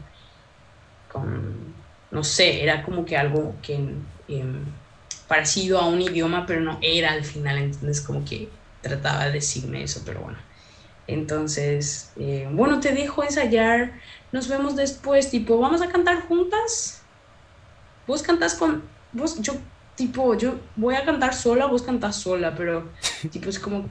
[1.11, 1.75] con
[2.11, 3.75] no sé, era como que algo que
[4.29, 4.65] em,
[5.29, 8.49] parecido a un idioma, pero no era al final, entonces como que
[8.81, 10.39] trataba de decirme eso, pero bueno.
[11.07, 13.93] Entonces, eh, bueno, te dejo ensayar,
[14.35, 17.03] nos vemos después, tipo, vamos a cantar juntas.
[18.05, 18.83] Vos cantas con,
[19.13, 19.53] vos, yo,
[19.95, 22.91] tipo, yo voy a cantar sola, vos cantas sola, pero,
[23.31, 23.89] tipo, es como,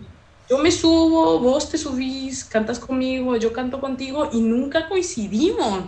[0.49, 5.85] yo me subo, vos te subís, cantas conmigo, yo canto contigo y nunca coincidimos.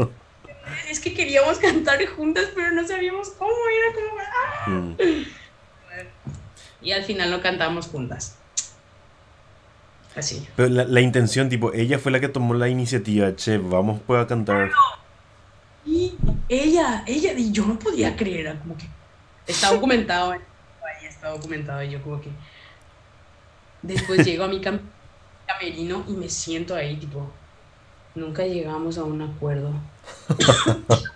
[0.90, 4.68] es que queríamos cantar juntas, pero no sabíamos cómo, era como, ¡ah!
[4.68, 4.96] Mm.
[6.82, 8.39] Y al final no cantamos juntas.
[10.16, 10.46] Así.
[10.56, 14.26] Pero la, intención, tipo, ella fue la que tomó la iniciativa, che, vamos pues a
[14.26, 14.70] cantar.
[15.86, 16.14] Y
[16.48, 18.86] ella, ella, y yo no podía creer, como que
[19.46, 20.34] está documentado,
[21.08, 22.30] está documentado, y yo como que
[23.82, 27.30] después llego a mi camerino y me siento ahí, tipo,
[28.14, 29.72] nunca llegamos a un acuerdo.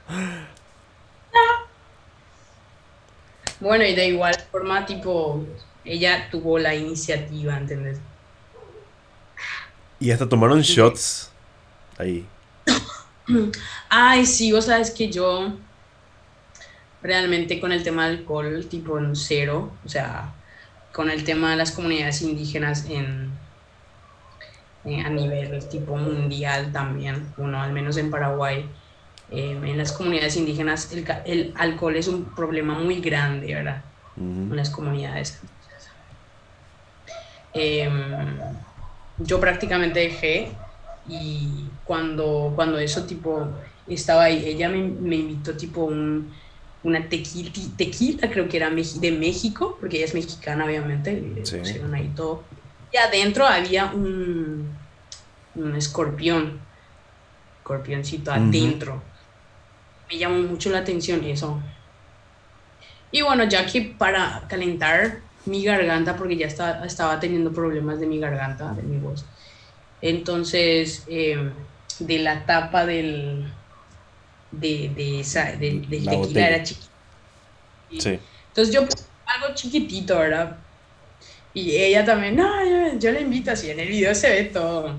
[3.60, 5.42] Bueno, y de igual forma, tipo,
[5.86, 7.98] ella tuvo la iniciativa, ¿entendés?
[10.00, 11.30] Y hasta tomaron shots
[11.98, 12.26] ahí.
[13.88, 15.52] Ay, sí, vos sabes que yo
[17.02, 20.32] realmente con el tema del alcohol, tipo en cero, o sea,
[20.92, 23.30] con el tema de las comunidades indígenas en,
[24.84, 28.68] eh, a nivel tipo mundial también, bueno, al menos en Paraguay,
[29.30, 33.82] eh, en las comunidades indígenas el, el, alcohol es un problema muy grande, ¿verdad?
[34.16, 35.40] En las comunidades.
[37.52, 37.88] Eh,
[39.18, 40.52] yo prácticamente dejé
[41.08, 43.48] y cuando, cuando eso tipo
[43.86, 46.32] estaba ahí, ella me, me invitó tipo un,
[46.82, 51.94] una tequila, tequila, creo que era de México, porque ella es mexicana obviamente, y pusieron
[51.94, 52.44] ahí todo.
[52.92, 54.70] Y adentro había un,
[55.54, 56.60] un escorpión,
[57.58, 59.02] escorpioncito adentro.
[60.10, 61.60] Me llamó mucho la atención eso.
[63.10, 68.06] Y bueno, ya que para calentar mi garganta porque ya estaba, estaba teniendo problemas de
[68.06, 69.24] mi garganta, de mi voz.
[70.00, 71.52] Entonces, em,
[71.98, 73.46] de la tapa del,
[74.50, 76.88] de, de esa, del, tequila era chiquito.
[77.98, 78.18] Sí.
[78.48, 78.82] Entonces yo
[79.26, 80.56] algo chiquitito, ¿verdad?
[81.52, 84.96] Y ella también, no, yo, yo, le invito así, en el video se ve todo.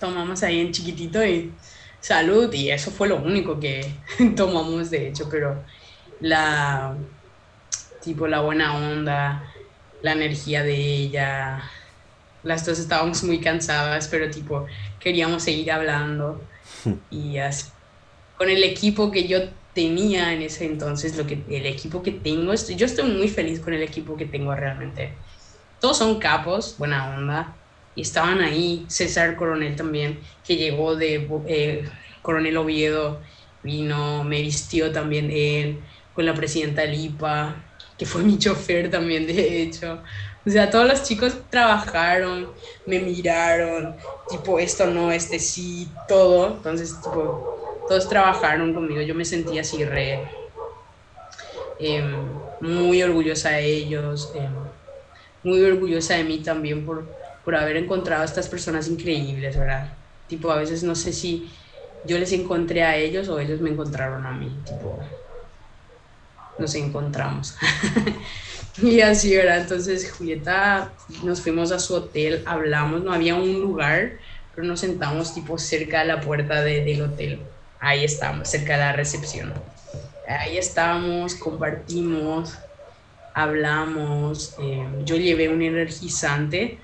[0.00, 1.52] Tomamos ahí en chiquitito y
[2.00, 3.84] salud, y eso fue lo único que
[4.36, 5.62] tomamos de hecho, pero
[6.20, 6.96] la
[8.08, 9.44] tipo la buena onda,
[10.00, 11.62] la energía de ella.
[12.42, 14.64] Las dos estábamos muy cansadas, pero tipo
[14.98, 16.40] queríamos seguir hablando
[17.10, 17.70] y así.
[18.38, 19.40] Con el equipo que yo
[19.74, 23.74] tenía en ese entonces, lo que, el equipo que tengo, yo estoy muy feliz con
[23.74, 25.12] el equipo que tengo realmente.
[25.78, 27.54] Todos son capos, buena onda,
[27.94, 28.86] y estaban ahí.
[28.88, 31.84] César Coronel también, que llegó de eh,
[32.22, 33.20] Coronel Oviedo,
[33.62, 35.80] vino, me vistió también él,
[36.14, 37.67] con la presidenta Lipa,
[37.98, 40.04] que fue mi chofer también, de hecho.
[40.46, 42.54] O sea, todos los chicos trabajaron,
[42.86, 46.56] me miraron, tipo, esto no, este sí, todo.
[46.58, 47.50] Entonces, tipo,
[47.86, 49.02] todos trabajaron conmigo.
[49.02, 50.32] Yo me sentía así re,
[51.78, 54.72] em, muy orgullosa de ellos, em,
[55.42, 59.98] muy orgullosa de mí también por, por haber encontrado a estas personas increíbles, ¿verdad?
[60.26, 61.58] Tipo, a veces no sé si
[62.02, 65.17] yo les encontré a ellos o ellos me encontraron a mí, tipo,
[66.58, 67.56] nos encontramos.
[68.82, 69.58] y así, ¿verdad?
[69.58, 74.12] Entonces Julieta, nos fuimos a su hotel, hablamos, no había un lugar,
[74.54, 77.40] pero nos sentamos tipo cerca de la puerta del hotel.
[77.80, 79.52] Ahí estábamos, cerca de la recepción.
[80.28, 82.58] Ahí estábamos, compartimos,
[83.34, 84.56] hablamos.
[84.58, 86.78] Eh, yo llevé un energizante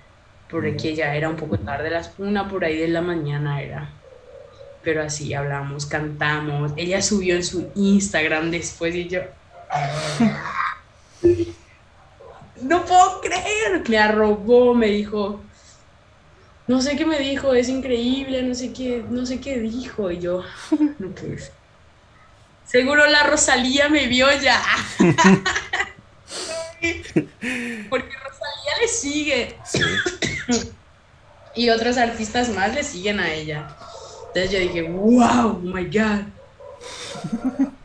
[0.49, 3.91] porque ya era un poco tarde, las una por ahí de la mañana era.
[4.83, 6.73] Pero así hablamos, cantamos.
[6.77, 9.21] Ella subió en su Instagram después y yo,
[12.63, 13.89] no puedo creer.
[13.89, 15.41] Me arrobó, me dijo.
[16.67, 20.11] No sé qué me dijo, es increíble, no sé qué, no sé qué dijo.
[20.11, 20.43] Y yo,
[20.99, 21.39] no puede
[22.65, 24.63] Seguro la Rosalía me vio ya.
[27.91, 29.57] Porque Rosalía le sigue.
[31.55, 33.69] y otros artistas más le siguen a ella.
[34.29, 36.23] Entonces yo dije, wow, oh my God.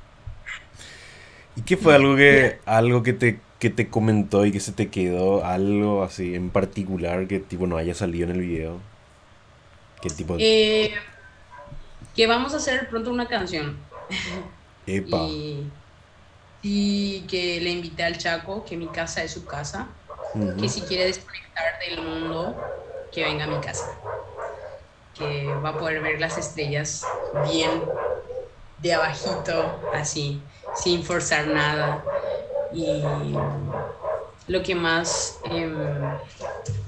[1.70, 4.90] ¿Y qué fue algo que, algo que te, que te comentó y que se te
[4.90, 5.46] quedó?
[5.46, 8.80] Algo así en particular que tipo no haya salido en el video.
[10.02, 10.96] ¿Qué tipo eh,
[12.16, 13.78] que vamos a hacer pronto una canción.
[14.88, 15.28] Epa.
[16.64, 19.90] Y, que le invité al Chaco, que mi casa es su casa.
[20.60, 22.56] Que si quiere desconectar del mundo,
[23.12, 23.96] que venga a mi casa.
[25.16, 27.06] Que va a poder ver las estrellas
[27.48, 27.84] bien
[28.80, 30.42] de abajito, así
[30.76, 32.04] sin forzar nada.
[32.74, 33.02] Y
[34.48, 35.76] lo que más em,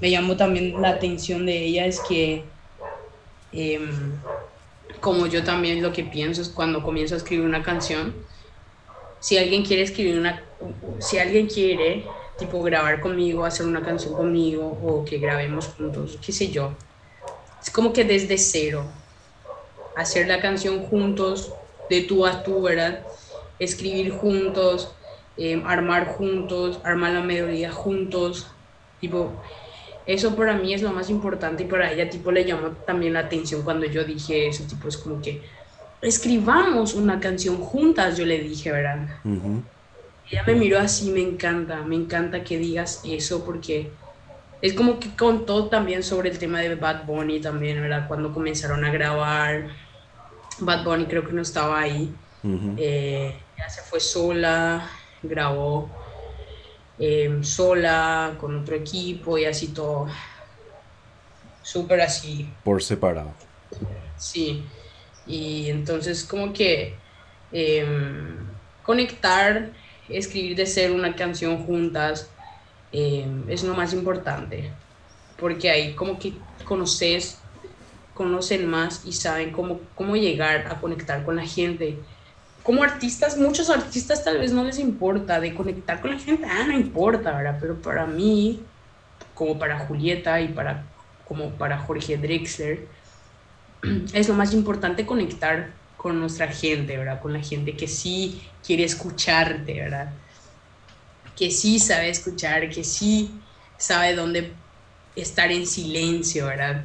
[0.00, 2.44] me llamó también la atención de ella es que,
[3.52, 4.18] em,
[5.00, 8.14] como yo también lo que pienso es cuando comienzo a escribir una canción,
[9.20, 10.42] si alguien quiere escribir una,
[10.98, 12.04] si alguien quiere
[12.38, 16.72] tipo grabar conmigo, hacer una canción conmigo o que grabemos juntos, qué sé yo.
[17.62, 18.84] Es como que desde cero,
[19.94, 21.52] hacer la canción juntos,
[21.88, 23.04] de tú a tú, ¿verdad?
[23.58, 24.94] Escribir juntos,
[25.36, 28.48] em, armar juntos, armar la melodía juntos,
[29.00, 29.32] tipo,
[30.06, 33.20] eso para mí es lo más importante y para ella tipo le llamó también la
[33.20, 35.40] atención cuando yo dije eso, tipo es como que
[36.02, 39.06] escribamos una canción juntas, yo le dije, ¿verdad?
[40.30, 43.90] Ella me miró así, me encanta, me encanta que digas eso porque
[44.60, 48.08] es como que contó también sobre el tema de Bad Bunny también, ¿verdad?
[48.08, 49.68] Cuando comenzaron a grabar,
[50.58, 52.12] Bad Bunny creo que no estaba ahí,
[52.76, 54.90] eh, ella se fue sola,
[55.22, 55.88] grabó
[57.04, 60.06] Em, sola, con otro equipo y así todo.
[61.62, 62.48] Súper así.
[62.62, 63.32] Por separado.
[64.16, 64.64] Sí.
[65.26, 66.94] Y entonces como que
[67.50, 68.36] em,
[68.84, 69.70] conectar,
[70.08, 72.30] escribir de ser una canción juntas
[72.92, 74.70] em, es lo más importante.
[75.38, 76.34] Porque ahí como que
[76.64, 77.38] conoces,
[78.14, 81.98] conocen más y saben cómo, cómo llegar a conectar con la gente
[82.62, 86.64] como artistas, muchos artistas tal vez no les importa de conectar con la gente, ah,
[86.66, 87.58] no importa, ¿verdad?
[87.60, 88.62] Pero para mí,
[89.34, 90.84] como para Julieta y para,
[91.26, 92.86] como para Jorge Drexler,
[94.12, 97.20] es lo más importante conectar con nuestra gente, ¿verdad?
[97.20, 100.12] Con la gente que sí quiere escucharte, ¿verdad?
[101.36, 103.40] Que sí sabe escuchar, que sí
[103.76, 104.52] sabe dónde
[105.16, 106.84] estar en silencio, ¿verdad?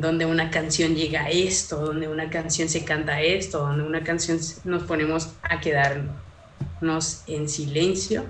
[0.00, 4.38] Donde una canción llega a esto, donde una canción se canta esto, donde una canción
[4.64, 8.24] nos ponemos a quedarnos en silencio.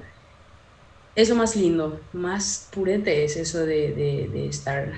[1.17, 4.93] Es lo más lindo, más purete es eso de, estar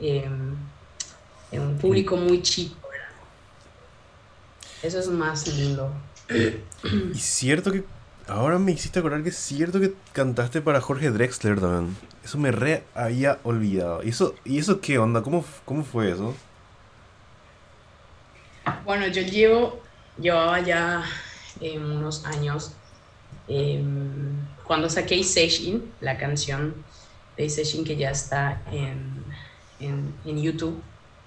[0.00, 0.56] en
[1.52, 2.76] un público muy chico.
[4.82, 5.92] Eso es más lindo.
[7.14, 7.84] Y cierto que
[8.30, 11.96] Ahora me hiciste acordar que es cierto que cantaste para Jorge Drexler también.
[12.24, 14.04] Eso me re había olvidado.
[14.04, 15.20] ¿Y eso, ¿y eso qué onda?
[15.22, 16.36] ¿Cómo, cómo fue eso?
[18.84, 19.80] Bueno, yo llevo,
[20.16, 21.02] llevaba ya
[21.60, 22.72] eh, unos años
[23.48, 26.76] em, cuando saqué Session, la canción
[27.36, 29.24] de Session que ya está en,
[29.80, 30.80] en, en, YouTube,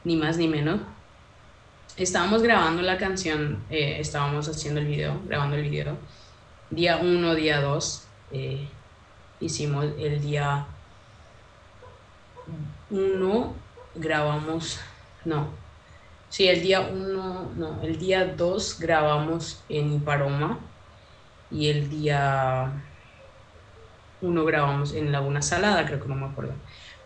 [0.06, 0.80] ni más ni menos.
[1.98, 5.98] Estábamos grabando la canción, eh, estábamos haciendo el video, grabando el video
[6.76, 8.68] día 1, día 2, eh,
[9.40, 10.66] hicimos el día
[12.90, 13.54] 1,
[13.96, 14.80] grabamos,
[15.24, 15.50] no,
[16.30, 20.60] sí, el día 1, no, el día 2 grabamos en Iparoma
[21.52, 22.72] y el día
[24.22, 26.54] 1 grabamos en Laguna Salada, creo que no me acuerdo.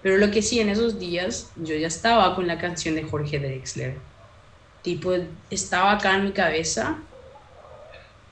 [0.02, 3.40] Pero lo que sí, en esos días yo ya estaba con la canción de Jorge
[3.40, 3.98] Drexler.
[4.82, 5.12] Tipo,
[5.50, 7.00] estaba acá en mi cabeza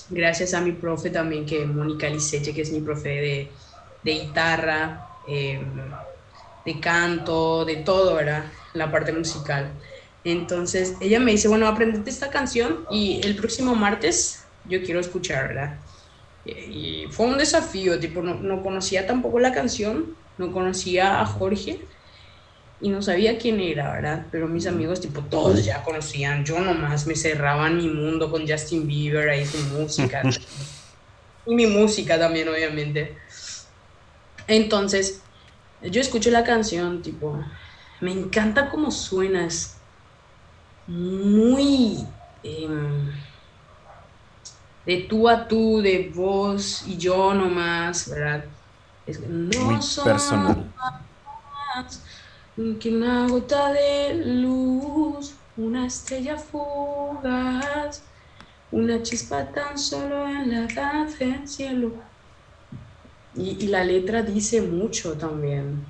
[0.10, 3.58] gracias a mi profe también, que Mónica Liceche, que es mi profe de,
[4.02, 6.00] de guitarra, em,
[6.64, 8.60] de canto, de todo, ¿verdad?
[8.74, 9.80] La parte musical.
[10.24, 15.50] Entonces ella me dice, bueno, aprendete esta canción y el próximo martes yo quiero escuchar,
[15.50, 15.86] ¿verdad?
[16.44, 21.90] Y fue un desafío, tipo, no, no conocía tampoco la canción, no conocía a Jorge
[22.82, 24.26] y no sabía quién era, ¿verdad?
[24.32, 26.44] Pero mis amigos, tipo, todos ya conocían.
[26.44, 30.22] Yo nomás me cerraba en mi mundo con Justin Bieber, ahí su música.
[31.46, 33.18] y mi música también, obviamente.
[34.48, 35.22] Entonces,
[35.82, 37.40] yo escucho la canción, tipo,
[38.02, 39.78] me encanta cómo suenas.
[40.88, 42.06] Muy
[42.44, 43.12] em,
[44.86, 48.46] de tú a tú, de voz y yo nomás, ¿verdad?
[49.08, 50.72] Es, no muy personal
[52.56, 58.02] que una gota de luz, una estrella fugaz,
[58.72, 61.92] una chispa tan solo en la edad del cielo.
[63.36, 65.86] Y, y, la letra dice mucho también.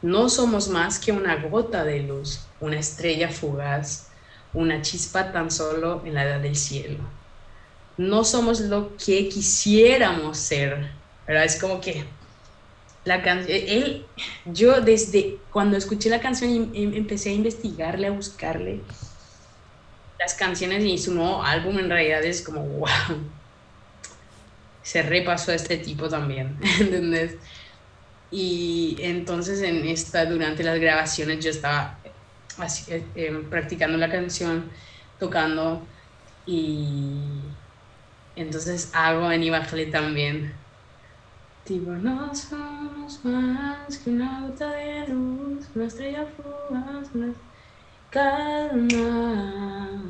[0.00, 4.08] No somos más que una gota de luz, una estrella fugaz,
[4.54, 7.04] una chispa tan solo en la edad del cielo.
[7.98, 10.90] No somos lo que quisiéramos ser,
[11.26, 11.44] ¿verdad?
[11.44, 12.06] Es como que
[13.04, 14.06] la canción, él,
[14.44, 18.80] yo desde cuando escuché la canción em, empecé a investigarle, a buscarle
[20.18, 22.88] las canciones y su nuevo álbum en realidad es como, wow,
[24.82, 27.36] se repasó a este tipo también, ¿entendés?
[28.30, 31.98] Y entonces en esta, durante las grabaciones yo estaba
[32.58, 34.70] así, eh, em, practicando la canción,
[35.18, 35.86] tocando
[36.46, 37.20] y
[38.36, 40.52] entonces hago en Ibajle también
[41.70, 47.34] No somos más que una gota de luz, una estrella fugaz, una
[48.08, 50.02] calma.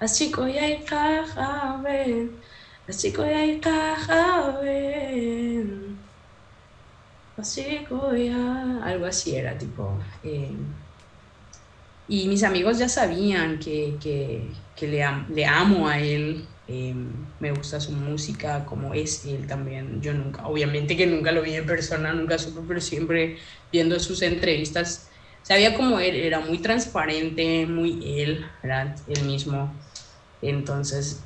[0.00, 0.84] Así que hay
[1.82, 2.30] ver,
[2.88, 3.60] así que hay
[4.62, 5.66] ver,
[7.36, 8.32] así que
[8.82, 9.96] algo así era tipo.
[10.24, 10.56] Eh,
[12.08, 17.10] y mis amigos ya sabían que, que, que le, le amo a él Em,
[17.40, 20.00] me gusta su música, como es él también.
[20.00, 23.38] Yo nunca, obviamente que nunca lo vi en persona, nunca supe, pero siempre
[23.72, 25.10] viendo sus entrevistas,
[25.42, 28.96] sabía como él, era muy transparente, muy él, ¿verdad?
[29.08, 29.72] Él mismo.
[30.42, 31.24] Entonces,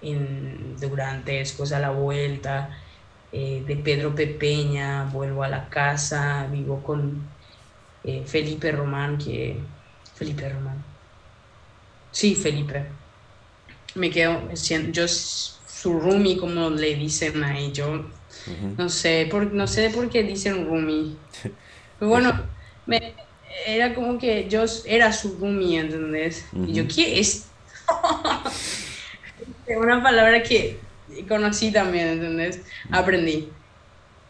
[0.00, 2.70] en, durante, después a la vuelta
[3.32, 7.20] eh, de Pedro Pepeña, vuelvo a la casa, vivo con
[8.04, 9.56] eh, Felipe Román, que...
[10.14, 10.84] Felipe Román.
[12.12, 13.03] Sí, Felipe
[13.94, 14.42] me quedo,
[14.90, 18.04] yo su roomie, como le dicen ahí, yo
[18.76, 21.16] no sé, por, no sé por qué dicen roomie.
[21.98, 22.42] Pero bueno,
[22.86, 23.14] me,
[23.66, 26.46] era como que yo era su roomie, ¿entendés?
[26.66, 27.46] Y yo, ¿qué es?
[29.66, 30.78] Una palabra que
[31.28, 32.60] conocí también, ¿entendés?
[32.90, 33.48] Aprendí.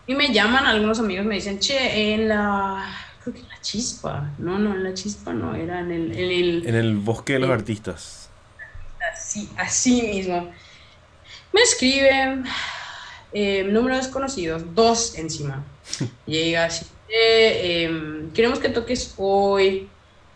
[0.06, 2.84] Y me llaman algunos amigos, me dicen, che, en la
[3.22, 4.30] creo que en la chispa.
[4.38, 6.12] No, no, en la chispa no, era en el...
[6.12, 8.23] En el, en el bosque de los artistas
[9.14, 10.50] así, así mismo.
[11.52, 12.44] Me escriben
[13.32, 15.64] eh, números desconocidos, dos encima.
[16.26, 19.88] Llega así, eh, em, queremos que toques hoy,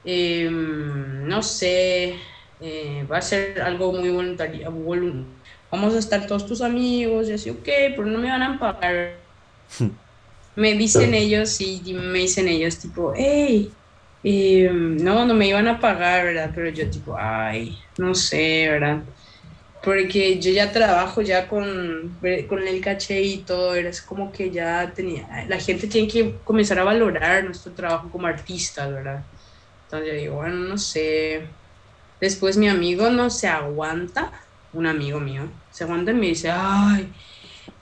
[0.05, 2.16] em, no sé,
[2.60, 4.72] eh, va a ser algo muy voluntario,
[5.70, 9.16] vamos a estar todos tus amigos, y así, ok, pero no me van a pagar.
[10.56, 13.70] me dicen ellos y me dicen ellos tipo, hey,
[14.23, 16.53] em, no, no me iban a pagar, ¿verdad?
[16.55, 19.05] Pero yo tipo, ay, no sé, ¿verdad?
[19.81, 22.19] Porque yo ya trabajo ya con,
[22.49, 26.78] con el caché y todo, es como que ya tenía, la gente tiene que comenzar
[26.81, 29.27] a valorar nuestro trabajo como artistas, ¿verdad?
[29.85, 31.59] Entonces yo digo, bueno, no sé.
[32.20, 34.32] Después mi amigo no se aguanta,
[34.73, 37.15] un amigo mío, se aguanta y me dice, ay,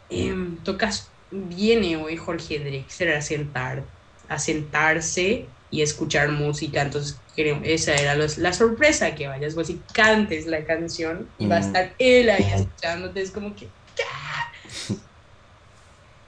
[0.08, 3.88] em, tocas, viene hoy Jorge Drexler a sentar,
[4.28, 6.82] a sentarse y escuchar música.
[6.82, 11.60] Entonces, esa era la sorpresa, que vayas vos y cantes la canción y va a
[11.60, 13.20] estar él ahí escuchándote.
[13.20, 13.68] Es como que...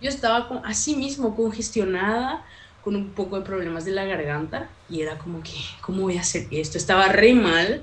[0.00, 2.44] Yo estaba así mismo congestionada,
[2.84, 6.20] con un poco de problemas de la garganta y era como que, ¿cómo voy a
[6.20, 6.78] hacer esto?
[6.78, 7.82] Estaba re mal,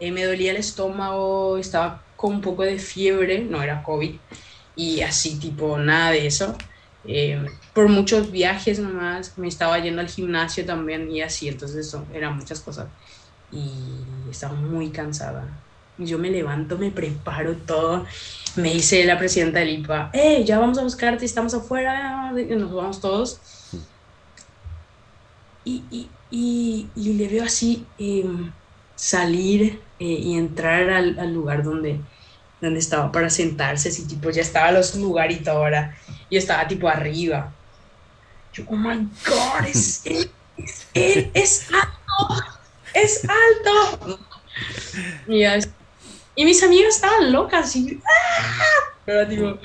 [0.00, 4.14] eh, me dolía el estómago, estaba con un poco de fiebre, no era COVID,
[4.76, 6.56] y así tipo nada de eso.
[7.04, 7.44] Eh,
[7.76, 12.34] por muchos viajes nomás, me estaba yendo al gimnasio también y así, entonces eso, eran
[12.34, 12.86] muchas cosas.
[13.52, 13.70] Y
[14.30, 15.46] estaba muy cansada.
[15.98, 18.06] Yo me levanto, me preparo todo.
[18.56, 22.98] Me dice la presidenta del IPA, hey, ya vamos a buscarte, estamos afuera, nos vamos
[22.98, 23.40] todos.
[25.62, 28.52] Y, y, y, y le veo así em,
[28.94, 32.00] salir eh, y entrar al, al lugar donde,
[32.58, 35.94] donde estaba para sentarse, así tipo, ya estaba los lugares ahora,
[36.30, 37.52] y estaba tipo arriba.
[38.56, 42.44] Yo, oh my god, es él, es él, es alto,
[42.94, 44.18] es alto.
[45.28, 45.44] Y,
[46.36, 48.94] y mis amigos estaban locas, y, ¡ah!
[49.04, 49.58] pero tipo,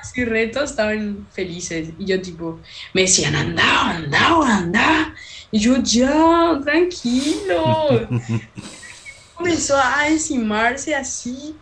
[0.00, 2.58] así retos estaban felices, y yo tipo,
[2.94, 5.14] me decían, anda, anda, anda,
[5.50, 8.08] y yo, ya, tranquilo.
[9.34, 11.54] Comenzó a encimarse así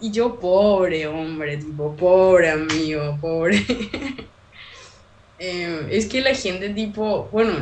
[0.00, 3.64] y yo, pobre hombre, tipo, pobre amigo, pobre.
[5.44, 7.52] Eh, es que la gente, tipo, bueno,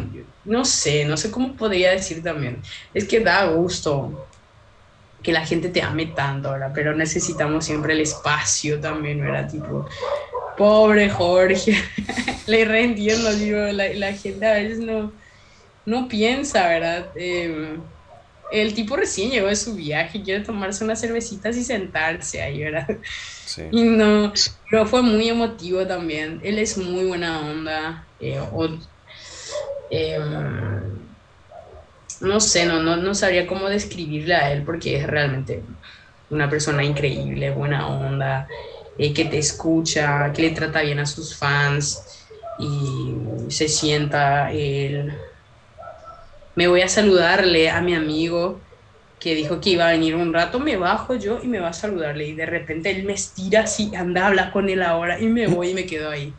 [0.44, 2.60] no sé, no sé cómo podría decir también.
[2.92, 4.28] Es que da gusto
[5.22, 6.72] que la gente te ame tanto, ¿verdad?
[6.74, 9.50] Pero necesitamos siempre el espacio también, ¿verdad?
[9.50, 9.88] Tipo,
[10.58, 11.74] pobre Jorge,
[12.46, 15.10] le reentiendo, digo, la, la, gente a veces no,
[15.86, 17.06] no piensa, ¿verdad?
[17.14, 17.78] Eh,
[18.52, 22.86] el tipo recién llegó de su viaje, quiere tomarse unas cervecitas y sentarse ahí, ¿verdad?
[23.46, 23.62] Sí.
[23.72, 24.32] Y no,
[24.70, 26.40] pero fue muy emotivo también.
[26.42, 28.06] Él es muy buena onda.
[28.18, 28.40] Eh,
[29.90, 31.10] em,
[32.20, 35.62] no sé, no, no, no sabría cómo describirle a él porque es realmente
[36.28, 38.46] una persona increíble, buena onda,
[38.98, 42.28] eh, que te escucha, que le trata bien a sus fans
[42.58, 45.12] y se sienta él
[46.60, 48.60] me voy a saludarle a mi amigo
[49.18, 51.72] que dijo que iba a venir un rato, me bajo yo y me va a
[51.72, 55.46] saludarle y de repente él me estira así, anda, habla con él ahora y me
[55.46, 56.34] voy y me quedo ahí.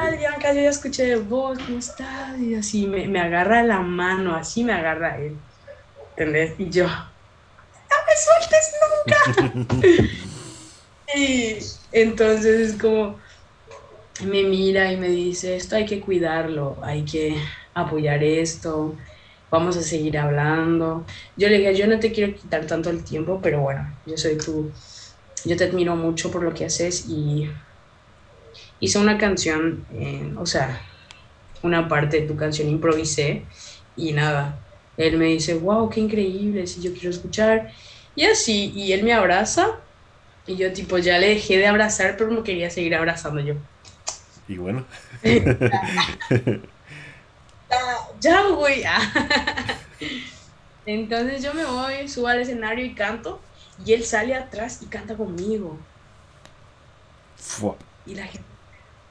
[0.00, 2.36] Adrián, que yo ya escuché de vos, ¿cómo estás?
[2.40, 5.38] Y así me, me, agarra la mano, así me agarra él.
[6.16, 6.58] ¿Entendés?
[6.58, 8.74] Y yo, no me sueltes,
[9.70, 10.08] nunca.
[11.14, 11.56] y
[11.92, 13.20] entonces es como,
[14.24, 17.36] me mira y me dice, esto hay que cuidarlo, hay que
[17.74, 18.96] apoyar esto,
[19.50, 21.04] vamos a seguir hablando.
[21.36, 24.36] Yo le dije, yo no te quiero quitar tanto el tiempo, pero bueno, yo soy
[24.38, 24.72] tú,
[25.44, 27.48] yo te admiro mucho por lo que haces y
[28.80, 29.86] hice una canción,
[30.38, 30.80] o sea,
[31.62, 33.46] una parte de tu canción improvisé
[33.96, 34.58] y nada,
[34.96, 37.70] él me dice, wow, qué increíble, si yo quiero escuchar.
[38.14, 39.80] Y así, y él me abraza
[40.46, 43.54] y yo tipo ya le dejé de abrazar, pero no quería seguir abrazando yo.
[44.48, 44.84] Y bueno.
[48.20, 48.84] ya voy.
[50.86, 53.40] Entonces yo me voy, subo al escenario y canto.
[53.84, 55.78] Y él sale atrás y canta conmigo.
[58.06, 58.48] Y la gente,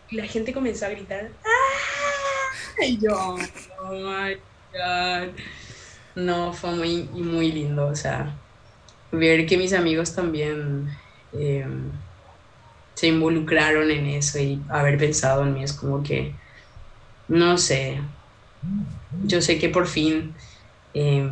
[0.10, 1.30] y la gente comenzó a gritar.
[1.44, 2.86] ¡Ah!
[2.86, 3.38] Y yo,
[3.82, 4.36] oh my
[4.74, 5.34] God.
[6.16, 7.88] No, fue muy, muy lindo.
[7.88, 8.36] O sea,
[9.12, 10.90] ver que mis amigos también
[11.34, 11.66] eh,
[12.94, 16.34] se involucraron en eso y haber pensado en mí es como que,
[17.28, 18.00] no sé,
[19.24, 20.34] yo sé que por fin
[20.94, 21.30] eh,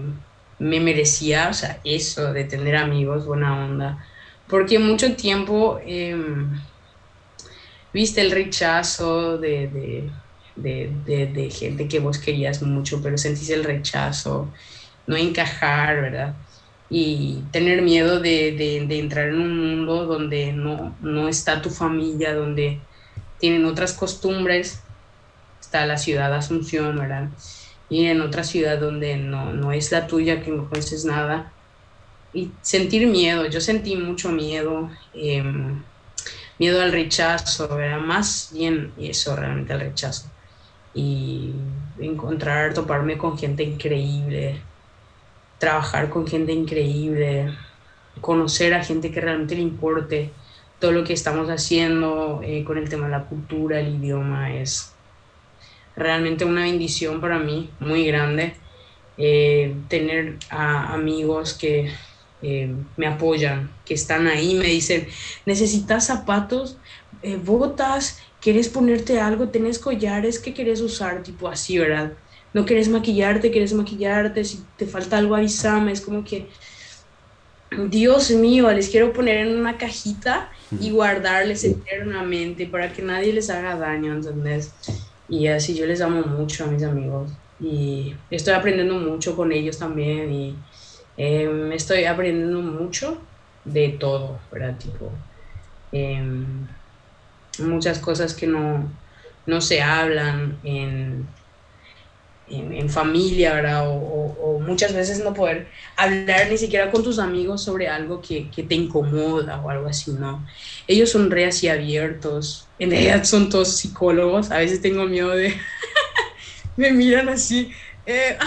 [0.60, 4.06] me merecía, o sea, eso de tener amigos, buena onda,
[4.47, 6.15] porque mucho tiempo eh,
[7.93, 10.10] viste el rechazo de,
[10.56, 14.51] de, gente que vos querías mucho, pero sentís el rechazo,
[15.07, 16.35] no encajar, ¿verdad?
[16.89, 22.80] y tener miedo de, entrar en un mundo donde no, no está tu familia, donde
[23.38, 24.81] tienen otras costumbres,
[25.70, 27.30] está la ciudad Asunción, ¿verdad?
[27.90, 31.54] Y en otra ciudad donde no, no es la tuya, que no conoces nada.
[32.34, 35.84] Y sentir miedo, yo sentí mucho miedo, em,
[36.58, 38.00] miedo al rechazo, ¿verdad?
[38.00, 40.28] Más bien eso, realmente el rechazo.
[40.96, 41.54] Y
[42.00, 44.60] encontrar, toparme con gente increíble,
[45.60, 47.56] trabajar con gente increíble,
[48.22, 50.32] conocer a gente que realmente le importe
[50.80, 54.96] todo lo que estamos haciendo eh, con el tema de la cultura, el idioma, es
[56.00, 58.54] realmente una bendición para mí, muy grande.
[59.18, 61.92] Eh, tener a amigos que
[62.42, 65.08] eh, me apoyan, que están ahí, me dicen,
[65.46, 66.78] necesitas zapatos,
[67.44, 71.22] botas, quieres ponerte algo, tenés collares, ¿qué quieres usar?
[71.22, 72.14] Tipo así, ¿verdad?
[72.54, 76.48] no quieres maquillarte, quieres maquillarte, si te falta algo avísame, es como que,
[77.90, 83.50] Dios mío, les quiero poner en una cajita y guardarles eternamente para que nadie les
[83.50, 84.74] haga daño, ¿entendés?
[85.30, 89.77] Y así yo les amo mucho a mis amigos y estoy aprendiendo mucho con ellos
[89.80, 90.65] también y
[91.18, 93.30] em, estoy aprendiendo mucho
[93.64, 94.77] de todo, ¿verdad?
[94.80, 95.23] Tipo,
[95.91, 96.68] em,
[97.60, 98.99] muchas cosas que no,
[99.45, 101.35] no se hablan en
[102.50, 103.84] en, familia, ¿verdad?
[103.88, 108.64] O, muchas veces no poder hablar ni siquiera con tus amigos sobre algo que, que,
[108.64, 110.46] te incomoda o algo así, ¿no?
[110.88, 115.56] Ellos son re así abiertos, en realidad son todos psicólogos, a veces tengo miedo de...
[116.78, 117.72] me miran así,
[118.06, 118.38] eh,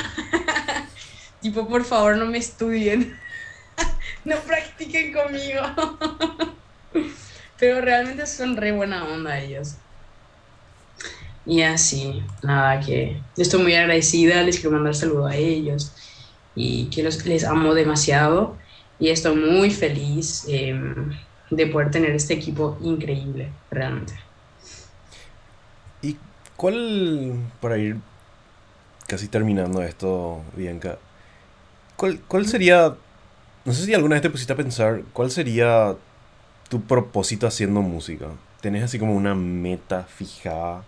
[1.41, 3.19] tipo, por favor no me estudien,
[4.25, 5.63] no practiquen conmigo.
[7.59, 9.77] Pero realmente son re buena onda ellos.
[11.45, 15.93] Y así, nada, que estoy muy agradecida, les quiero mandar saludo a ellos
[16.55, 18.57] y que los, les amo demasiado
[18.99, 21.11] y estoy muy feliz em,
[21.51, 24.15] de poder tener este equipo increíble, realmente.
[26.01, 26.17] ¿Y
[26.57, 27.97] cuál, para ir
[29.09, 30.99] casi terminando esto, Bianca,
[31.97, 32.95] cuál, cuál sería,
[33.65, 35.97] no sé si alguna vez te pusiste a pensar, cuál sería
[36.69, 38.27] tu propósito haciendo música?
[38.61, 40.85] ¿Tenés así como una meta fijada?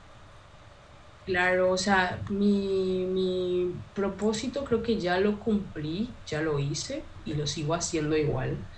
[1.25, 7.33] Claro, o sea, mi, mi propósito creo que ya lo cumplí, ya lo hice y
[7.35, 8.69] lo sigo haciendo igual,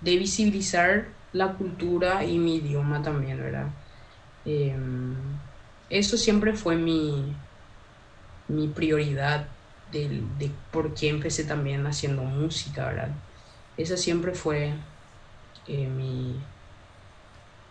[0.00, 3.76] de visibilizar la cultura y mi idioma también, ¿verdad?
[4.44, 5.40] Em,
[5.88, 7.44] eso siempre fue mi,
[8.46, 13.22] mi prioridad de, de por qué empecé también haciendo música, ¿verdad?
[13.76, 14.84] Esa siempre fue
[15.66, 16.52] eh, mi,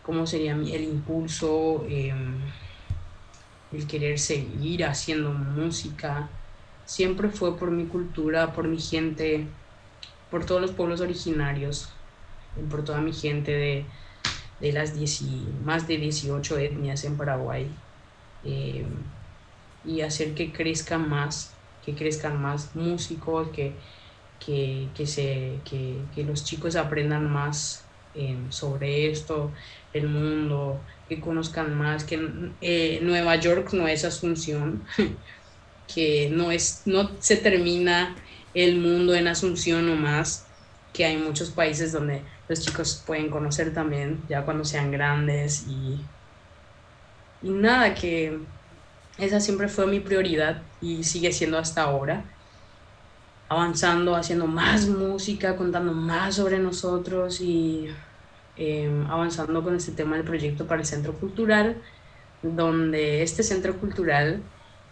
[0.02, 0.56] ¿cómo sería?
[0.56, 1.86] Mi, el impulso.
[1.88, 2.44] Em,
[3.72, 6.30] el querer seguir haciendo música,
[6.86, 9.46] siempre fue por mi cultura, por mi gente,
[10.32, 11.90] por todos los pueblos originarios,
[12.70, 13.86] por toda mi gente de,
[14.60, 14.94] de las
[15.64, 17.70] más de 18 etnias en Paraguay.
[18.44, 18.86] Eh,
[19.86, 21.54] y hacer que crezcan más,
[21.86, 23.74] que crezcan más músicos, que,
[24.46, 27.86] que, que, se, que, que los chicos aprendan más
[28.16, 29.52] eh, sobre esto,
[29.94, 32.20] el mundo, que conozcan más, que
[32.62, 34.84] eh, Nueva York no es Asunción,
[35.94, 38.16] que no, es, no se termina
[38.54, 40.46] el mundo en Asunción nomás,
[40.94, 46.00] que hay muchos países donde los chicos pueden conocer también, ya cuando sean grandes y,
[47.42, 48.40] y nada, que
[49.18, 52.24] esa siempre fue mi prioridad y sigue siendo hasta ahora.
[53.50, 57.88] Avanzando, haciendo más música, contando más sobre nosotros y
[58.58, 61.78] em, avanzando con este tema del proyecto para el Centro Cultural,
[62.42, 64.42] donde este Centro Cultural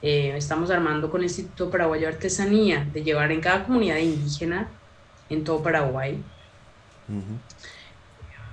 [0.02, 4.68] eh, estamos armando con el Instituto Paraguayo de Artesanía de llevar en cada comunidad indígena
[5.30, 6.22] en todo Paraguay.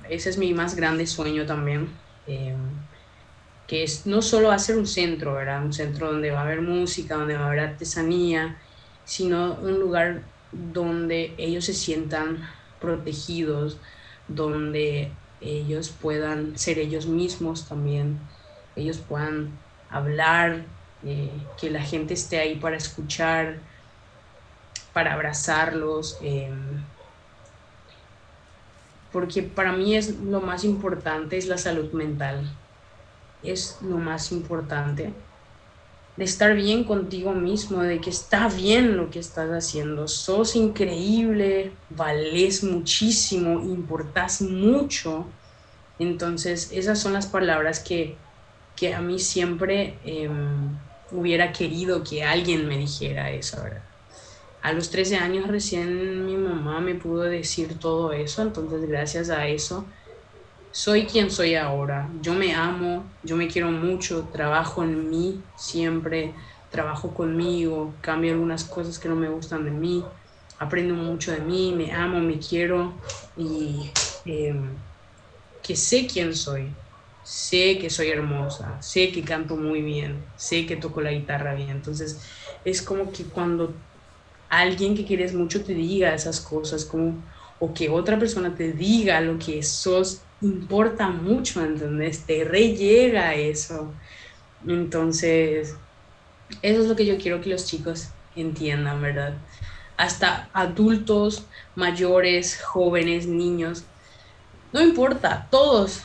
[0.08, 1.88] Ese es mi más grande sueño también.
[2.26, 2.56] Em,
[3.66, 5.64] que es no solo hacer un centro, ¿verdad?
[5.64, 8.58] Un centro donde va a haber música, donde va a haber artesanía,
[9.06, 10.22] sino un lugar
[10.52, 12.46] donde ellos se sientan
[12.80, 13.78] protegidos,
[14.34, 15.10] donde
[15.40, 18.18] ellos puedan ser ellos mismos también,
[18.76, 19.50] ellos puedan
[19.90, 20.64] hablar,
[21.04, 21.30] eh,
[21.60, 23.58] que la gente esté ahí para escuchar,
[24.92, 26.84] para abrazarlos, em,
[29.12, 32.50] porque para mí es lo más importante, es la salud mental
[33.42, 35.12] es lo más importante.
[36.16, 40.08] De estar bien contigo mismo, de que está bien lo que estás haciendo.
[40.08, 45.26] Sos increíble, vales muchísimo, importas mucho.
[45.98, 48.18] Entonces, esas son las palabras que,
[48.76, 50.78] que a mí siempre em,
[51.10, 53.82] hubiera querido que alguien me dijera eso, ¿verdad?
[54.62, 59.48] A los 13 años recién mi mamá me pudo decir todo eso, entonces gracias a
[59.48, 59.86] eso
[60.72, 62.10] soy quien soy ahora.
[62.20, 66.34] Yo me amo, yo me quiero mucho, trabajo en mí siempre,
[66.70, 70.04] trabajo conmigo, cambio algunas cosas que no me gustan de mí,
[70.58, 73.00] aprendo mucho de mí, me amo, me quiero
[73.36, 73.92] y
[74.24, 74.82] em,
[75.62, 76.76] que sé quién soy.
[77.24, 81.70] Sé que soy hermosa, sé que canto muy bien, sé que toco la guitarra bien.
[81.70, 82.28] Entonces
[82.64, 83.84] es como que cuando
[84.48, 87.26] alguien que quieres mucho te diga esas cosas, como,
[87.58, 92.24] o que otra persona te diga lo que sos importa mucho, ¿entendés?
[92.26, 93.92] Te rellega eso.
[94.66, 95.76] Entonces,
[96.60, 99.34] eso es lo que yo quiero que los chicos entiendan, ¿verdad?
[99.96, 103.84] Hasta adultos, mayores, jóvenes, niños,
[104.72, 106.02] no importa, todos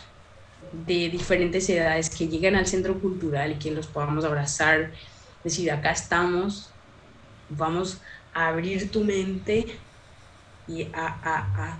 [0.85, 4.91] de diferentes edades que lleguen al centro cultural y que los podamos abrazar,
[5.43, 6.69] decir, acá estamos,
[7.49, 8.01] vamos
[8.33, 9.65] a abrir tu mente
[10.67, 11.79] y a, a a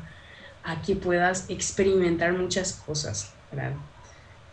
[0.82, 3.74] que puedas experimentar muchas cosas, ¿verdad?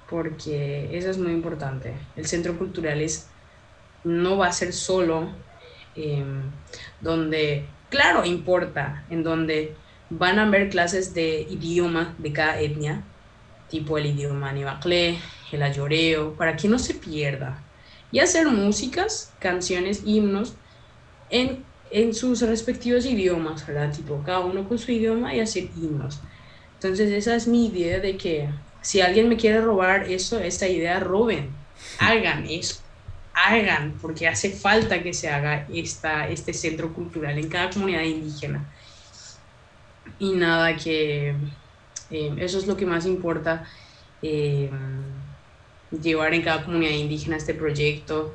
[0.09, 1.95] Porque eso es muy importante.
[2.15, 3.27] El centro cultural es,
[4.05, 5.29] no va a ser solo
[5.97, 6.43] em,
[7.01, 9.75] donde, claro, importa, en donde
[10.11, 13.03] van a haber clases de idioma de cada etnia,
[13.69, 15.19] tipo el idioma Nibacle,
[15.51, 17.63] el ayoreo, para que no se pierda.
[18.13, 20.55] Y hacer músicas, canciones, himnos
[21.31, 21.65] en
[21.95, 23.95] en sus respectivos idiomas, ¿verdad?
[23.95, 26.21] Tipo, cada uno con su idioma y hacer himnos.
[26.75, 28.49] Entonces, esa es mi idea de que
[28.83, 31.51] si alguien me quiere robar eso, esta idea, roben,
[32.01, 32.81] hagan eso,
[33.33, 38.69] hagan, porque hace falta que se haga esta, este centro cultural en cada comunidad indígena.
[40.19, 41.37] Y nada, que
[42.11, 43.69] eh, eso es lo que más importa,
[44.21, 44.69] eh,
[46.03, 48.35] llevar en cada comunidad indígena este proyecto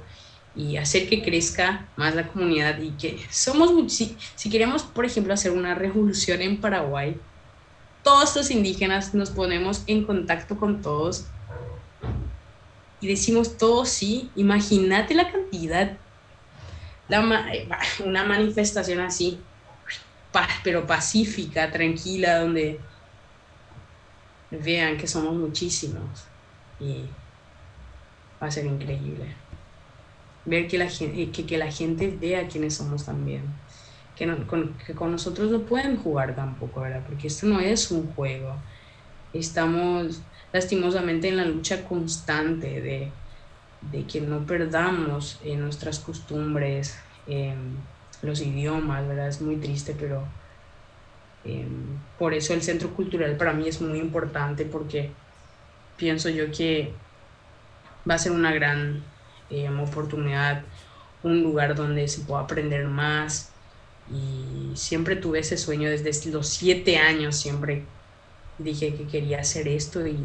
[0.56, 5.34] y hacer que crezca más la comunidad y que somos, si, si queremos, por ejemplo,
[5.34, 7.20] hacer una revolución en Paraguay,
[8.04, 11.26] todos los indígenas nos ponemos en contacto con todos
[13.02, 15.98] y decimos todos sí, imagínate la cantidad,
[18.04, 19.40] una manifestación así,
[20.64, 22.80] pero pacífica, tranquila, donde
[24.52, 26.26] vean que somos muchísimos
[26.80, 27.06] y
[28.42, 29.39] va a ser increíble
[30.46, 33.44] ver que la gente, eh, que, que la gente vea quiénes somos también.
[34.16, 37.04] Que, con, que con nosotros no pueden jugar tampoco, ¿verdad?
[37.08, 38.56] Porque esto no es un juego.
[39.34, 40.22] Estamos
[40.52, 43.12] lastimosamente en la lucha constante de,
[43.92, 46.98] de que no perdamos en nuestras costumbres,
[48.22, 49.28] los idiomas, ¿verdad?
[49.28, 50.24] Es muy triste, pero
[51.46, 55.12] em, por eso el centro cultural para mí es muy importante porque
[55.98, 56.92] pienso yo que
[58.10, 59.04] va a ser una gran
[59.50, 60.64] Em, oportunidad,
[61.24, 63.52] un lugar donde se pueda aprender más.
[64.12, 67.84] Y siempre tuve ese sueño desde los siete años, siempre
[68.58, 70.18] dije que quería hacer esto y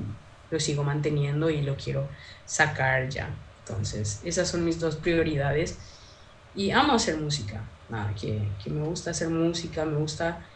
[0.50, 2.08] lo sigo manteniendo y lo quiero
[2.46, 3.28] sacar ya.
[3.60, 5.78] Entonces, esas son mis dos prioridades.
[6.54, 10.46] Y amo hacer música, nada, que, que me gusta hacer música, me gusta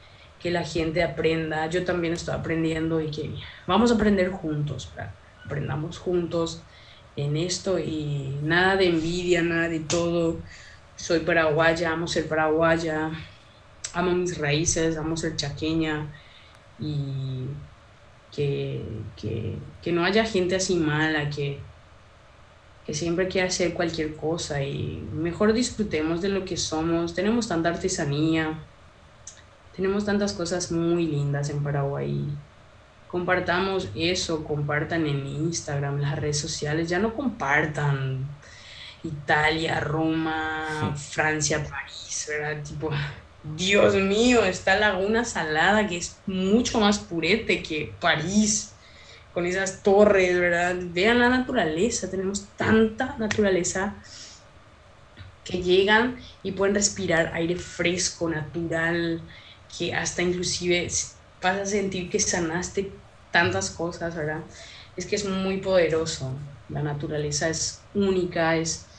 [0.40, 1.66] que la gente aprenda.
[1.66, 3.34] Yo también estoy aprendiendo y que
[3.66, 4.92] vamos a aprender juntos,
[5.44, 6.62] aprendamos juntos
[7.18, 10.38] en esto y nada de envidia, nada de todo.
[10.96, 13.10] Soy paraguaya, amo ser paraguaya,
[13.92, 16.06] amo mis raíces, amo ser chaqueña
[16.78, 17.46] y
[18.34, 18.84] que,
[19.82, 21.58] que, no haya gente así mala que,
[22.86, 27.14] que siempre quiera hacer cualquier cosa y mejor disfrutemos de lo que somos.
[27.14, 28.58] Tenemos tanta artesanía,
[29.74, 32.24] tenemos tantas cosas muy lindas en Paraguay.
[33.08, 38.26] Compartamos eso, compartan en Instagram, las redes sociales, ya no compartan
[39.02, 42.62] Italia, Roma, Francia, París, ¿verdad?
[42.62, 42.90] Tipo,
[43.56, 48.72] Dios mío, esta laguna salada que es mucho más purete que París,
[49.32, 50.76] con esas torres, ¿verdad?
[50.78, 53.94] Vean la naturaleza, tenemos tanta naturaleza
[55.44, 59.22] que llegan y pueden respirar aire fresco, natural,
[59.76, 60.84] que hasta inclusive
[61.40, 64.46] vas a sentir que sanaste tantas cosas, ¿verdad?
[64.96, 66.48] Es que es muy poderoso.
[66.68, 68.90] La naturaleza es única, es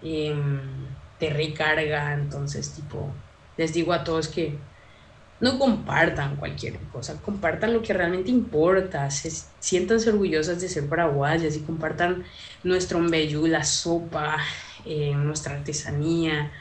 [0.00, 3.24] em, te recarga, entonces tipo,
[3.56, 4.68] les digo a todos que
[5.40, 11.56] no compartan cualquier cosa, compartan lo que realmente importa, se siéntanse orgullosas de ser paraguayas
[11.56, 12.24] y compartan
[12.62, 14.38] nuestro mbeyú, la sopa,
[14.84, 16.52] eh, nuestra artesanía,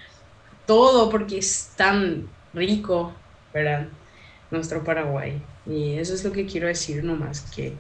[0.66, 4.01] todo porque es tan rico, ¿verdad?
[4.52, 5.42] Nuestro Paraguay.
[5.66, 7.74] Y eso es lo que quiero decir nomás, que,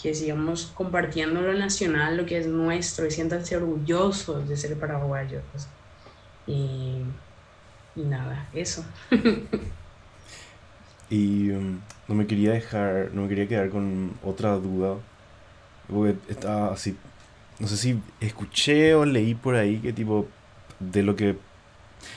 [0.00, 5.42] que sigamos compartiendo lo nacional, lo que es nuestro, y siéntanse orgullosos de ser paraguayos.
[6.46, 7.02] Y,
[7.94, 8.84] y nada, eso.
[11.10, 14.96] y um, no me quería dejar, no me quería quedar con otra duda,
[15.88, 16.96] porque estaba así,
[17.58, 20.26] no sé si escuché o leí por ahí que tipo,
[20.80, 21.36] de lo que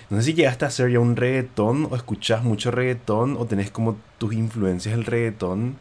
[0.10, 3.72] no sé si llegaste a hacer ya un reggaetón o escuchas mucho reggaetón o tenés
[3.72, 5.78] como tus influencias del reggaetón.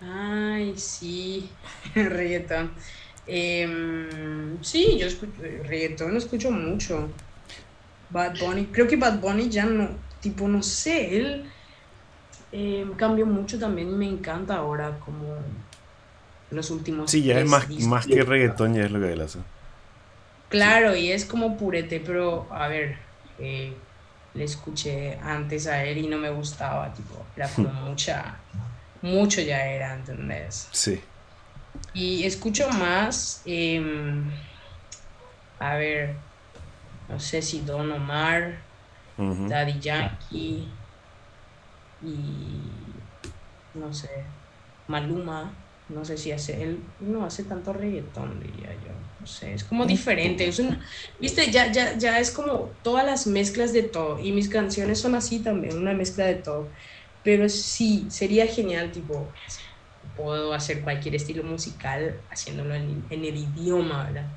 [0.00, 1.48] Ay, sí,
[1.94, 2.70] reggaetón.
[3.26, 7.08] Em, sí, yo escucho reggaetón, escucho mucho.
[8.10, 9.88] Bad Bunny, creo que Bad Bunny ya no,
[10.20, 11.44] tipo, no sé, él
[12.52, 15.36] em, cambió mucho también y me encanta ahora como
[16.50, 17.10] los últimos.
[17.10, 19.40] Sí, ya es más, más que reggaetón, ya es lo que él hace.
[20.54, 22.96] Claro, y es como purete, pero a ver,
[23.40, 23.76] eh,
[24.34, 28.36] le escuché antes a él y no me gustaba, tipo, era como mucha,
[29.02, 30.68] mucho ya era, ¿entendés?
[30.70, 31.02] Sí.
[31.92, 34.30] Y escucho más, em,
[35.58, 36.14] a ver,
[37.08, 38.58] no sé si Don Omar,
[39.16, 40.68] Daddy Yankee
[42.00, 42.60] y
[43.74, 44.22] no sé,
[44.86, 45.52] Maluma,
[45.88, 48.92] no sé si hace, él no hace tanto reggaetón, diría yo
[49.24, 50.86] no sé, es como diferente, es una,
[51.18, 55.14] viste, ya, ya, ya es como todas las mezclas de todo, y mis canciones son
[55.14, 56.68] así también, una mezcla de todo,
[57.22, 59.32] pero sí, sería genial, tipo,
[60.14, 64.28] puedo hacer cualquier estilo musical haciéndolo en, el idioma, ¿verdad?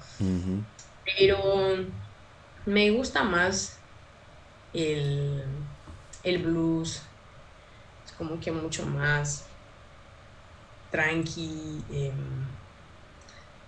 [1.17, 1.85] Pero
[2.65, 3.77] me gusta más
[4.73, 5.43] el,
[6.23, 7.01] el blues,
[8.05, 9.43] es como que mucho más
[10.91, 12.47] tranqui, em,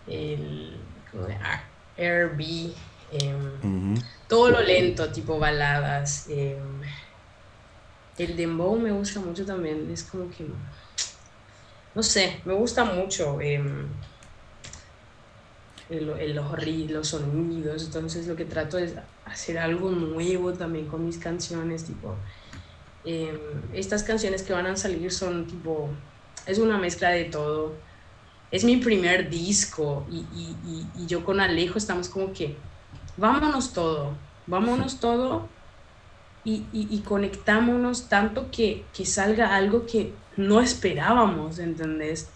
[0.07, 0.88] el
[1.97, 2.73] R&B,
[3.11, 3.95] em,
[4.27, 6.27] todo lo lento, tipo baladas.
[6.29, 6.81] Em,
[8.17, 10.45] el dembow me gusta mucho también, es como que,
[11.95, 13.87] no sé, me gusta mucho em,
[15.89, 18.93] el, los, los sonidos, entonces lo que trato es
[19.25, 22.15] hacer algo nuevo también con mis canciones, tipo,
[23.73, 25.89] estas canciones que van a salir son tipo,
[26.45, 27.73] es una mezcla de todo
[28.51, 30.25] es mi primer disco y,
[31.07, 32.55] yo con Alejo estamos como que,
[33.17, 34.13] vámonos todo,
[34.47, 35.47] vámonos todo
[36.43, 42.29] y, conectámonos tanto que, salga algo que no esperábamos, ¿entendés?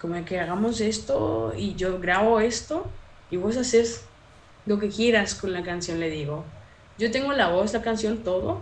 [0.00, 2.86] Como que hagamos esto y yo grabo esto
[3.30, 4.04] y vos haces
[4.66, 6.44] lo que quieras con la canción, le digo.
[6.98, 8.60] Yo tengo la voz, la canción, todo.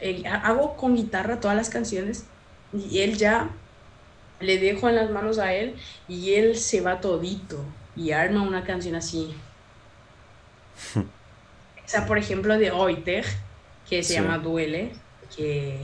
[0.00, 2.24] Eh, hago con guitarra todas las canciones
[2.72, 3.50] y él ya
[4.42, 5.76] le dejo en las manos a él
[6.08, 7.64] y él se va todito
[7.96, 9.34] y arma una canción así.
[11.86, 13.24] Esa, por ejemplo, de Oiter,
[13.88, 14.92] que se llama Duele,
[15.36, 15.78] que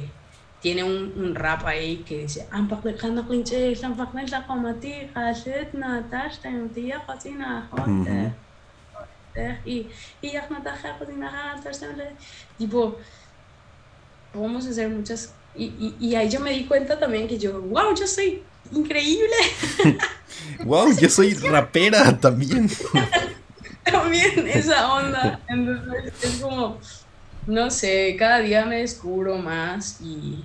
[0.61, 2.47] tiene un, un, rap ahí que dice
[12.59, 12.97] y tipo
[14.67, 18.07] a hacer muchas y, y, ahí yo me di cuenta también que yo, wow, yo
[18.07, 19.35] soy increíble.
[20.65, 22.71] wow, yo soy rapera también.
[23.85, 25.41] también esa onda.
[25.49, 26.79] Entonces es como,
[27.47, 30.45] no sé, cada día me descubro más y,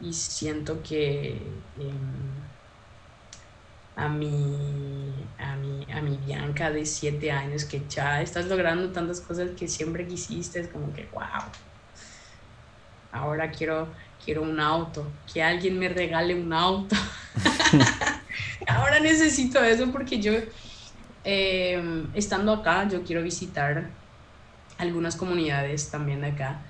[0.00, 1.40] y siento que
[1.78, 2.30] em,
[3.94, 9.20] a, mi, a, mi, a mi Bianca de siete años, que ya estás logrando tantas
[9.20, 11.22] cosas que siempre quisiste, es como que, wow
[13.12, 13.88] ahora quiero,
[14.24, 16.96] quiero un auto, que alguien me regale un auto.
[18.66, 20.32] ahora necesito eso porque yo,
[21.24, 23.90] em, estando acá, yo quiero visitar
[24.78, 26.62] algunas comunidades también de acá,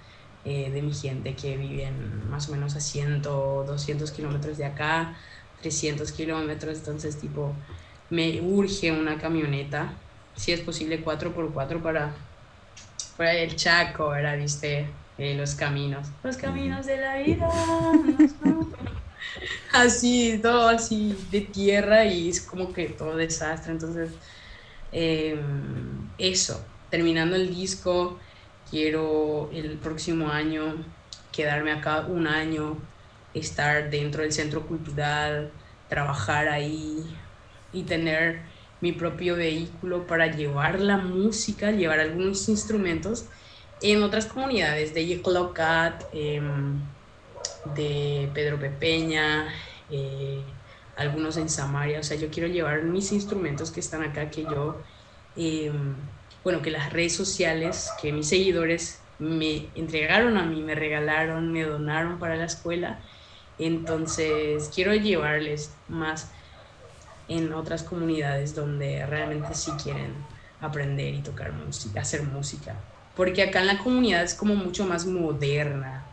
[0.45, 5.17] eh, de mi gente que viven más o menos a 100, 200 kilómetros de acá,
[5.61, 7.53] 300 kilómetros, entonces tipo,
[8.09, 9.93] me urge una camioneta,
[10.35, 12.15] si es posible 4x4 para,
[13.17, 14.39] para el Chaco, ¿verdad?
[14.39, 14.87] Viste,
[15.21, 17.47] eh, los caminos, los caminos de la vida.
[19.73, 23.73] así, todo así de tierra y es como que todo desastre.
[23.73, 24.13] Entonces,
[24.93, 28.19] em, eso, terminando el disco,
[28.71, 30.77] quiero el próximo año
[31.33, 32.79] quedarme acá un año,
[33.35, 35.51] estar dentro del centro cultural,
[35.91, 37.05] trabajar ahí
[37.75, 38.41] y tener
[38.81, 43.27] mi propio vehículo para llevar la música, llevar algunos instrumentos
[43.83, 46.81] en otras comunidades de Yeclocat, em,
[47.75, 49.49] de Pedro Pepeña,
[49.91, 50.43] eh,
[50.97, 52.01] algunos en Samaria.
[52.01, 54.83] O sea, yo quiero llevar mis instrumentos que están acá, que yo,
[55.37, 55.95] em,
[56.45, 61.65] bueno, que las redes sociales, que mis seguidores me entregaron a mí, me regalaron, me
[61.65, 63.01] donaron para la escuela.
[63.59, 66.31] Entonces, quiero llevarles más
[67.29, 70.15] en otras comunidades donde realmente sí quieren
[70.61, 72.77] aprender y tocar música, hacer música.
[73.21, 76.07] Porque acá en la comunidad es como mucho más moderna,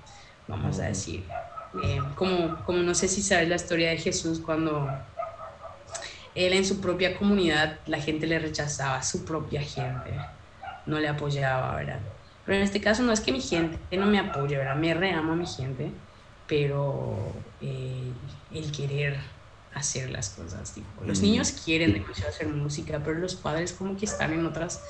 [0.45, 1.23] vamos a decir.
[1.81, 4.89] Eh, como, como no sé si sabes la historia de Jesús cuando
[6.35, 10.19] él en su propia comunidad la gente le rechazaba, su propia gente
[10.85, 12.01] no le apoyaba, ¿verdad?
[12.45, 14.75] Pero en este caso no es que mi gente no me apoye, ¿verdad?
[14.75, 15.89] Me reama mi gente,
[16.45, 17.15] pero
[17.61, 18.11] eh,
[18.53, 19.15] el querer
[19.73, 20.73] hacer las cosas.
[20.73, 21.05] Tipo.
[21.05, 24.81] Los niños quieren hacer música, pero los padres como que están en otras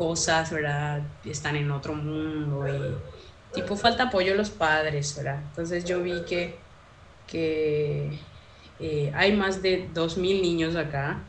[0.00, 1.02] cosas, ¿verdad?
[1.26, 5.42] Están en otro mundo y tipo falta apoyo a los padres, ¿verdad?
[5.50, 6.54] Entonces yo vi que,
[7.26, 8.18] que
[8.78, 11.22] eh, hay más de 2.000 niños acá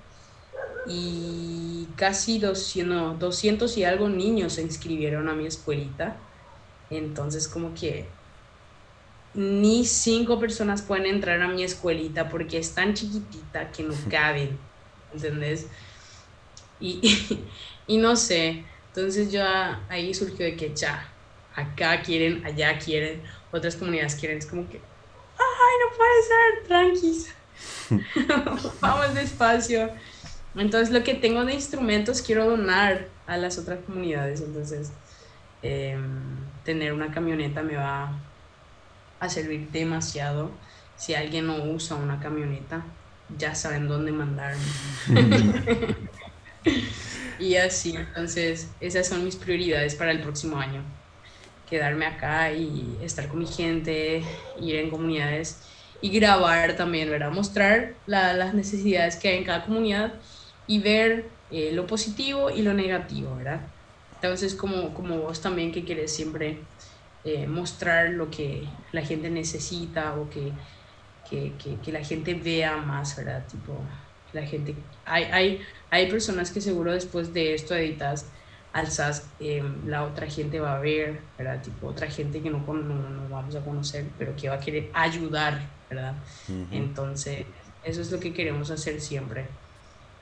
[0.88, 6.16] y casi 200, 200 y algo niños se inscribieron a mi escuelita.
[6.90, 8.06] Entonces como que
[9.34, 14.58] ni cinco personas pueden entrar a mi escuelita porque es tan chiquitita que no caben,
[15.14, 15.68] ¿entendés?
[16.80, 17.02] Y,
[17.88, 21.08] y, no sé, entonces ya ahí surgió de que ya,
[21.56, 23.22] acá quieren, allá quieren,
[23.52, 24.78] otras comunidades quieren, es como que,
[25.38, 27.36] ay, no puede ser, tranquis,
[28.82, 29.92] vamos despacio.
[30.56, 34.92] Entonces lo que tengo de instrumentos quiero donar a las otras comunidades, entonces
[35.62, 36.20] em,
[36.66, 38.20] tener una camioneta me va
[39.20, 40.52] a servir demasiado.
[40.98, 42.84] Si alguien no usa una camioneta,
[43.38, 44.62] ya saben dónde mandarme.
[47.42, 50.84] y así, entonces, esas son mis prioridades para el próximo año.
[51.68, 54.22] Quedarme acá y estar con mi gente,
[54.60, 55.68] ir en comunidades
[56.02, 57.32] y grabar también, ¿verdad?
[57.32, 60.14] Mostrar las necesidades que hay en cada comunidad
[60.68, 63.62] y ver eh, lo positivo y lo negativo, ¿verdad?
[64.16, 66.60] Entonces, como, como vos también que quieres siempre
[67.24, 70.52] eh, mostrar lo que la gente necesita o que,
[71.28, 71.54] que,
[71.84, 73.48] que, la gente vea más, ¿verdad?
[73.48, 73.84] Tipo,
[74.34, 74.76] la gente,
[75.06, 78.26] hay, hay, hay personas que seguro después de esto editas,
[78.74, 81.62] alzas, em, la otra gente va a ver, ¿verdad?
[81.62, 84.90] Tipo, otra gente que no, no, no, vamos a conocer, pero que va a querer
[84.94, 85.60] ayudar,
[85.90, 86.16] ¿verdad?
[86.72, 87.46] Entonces,
[87.84, 89.48] eso es lo que queremos hacer siempre,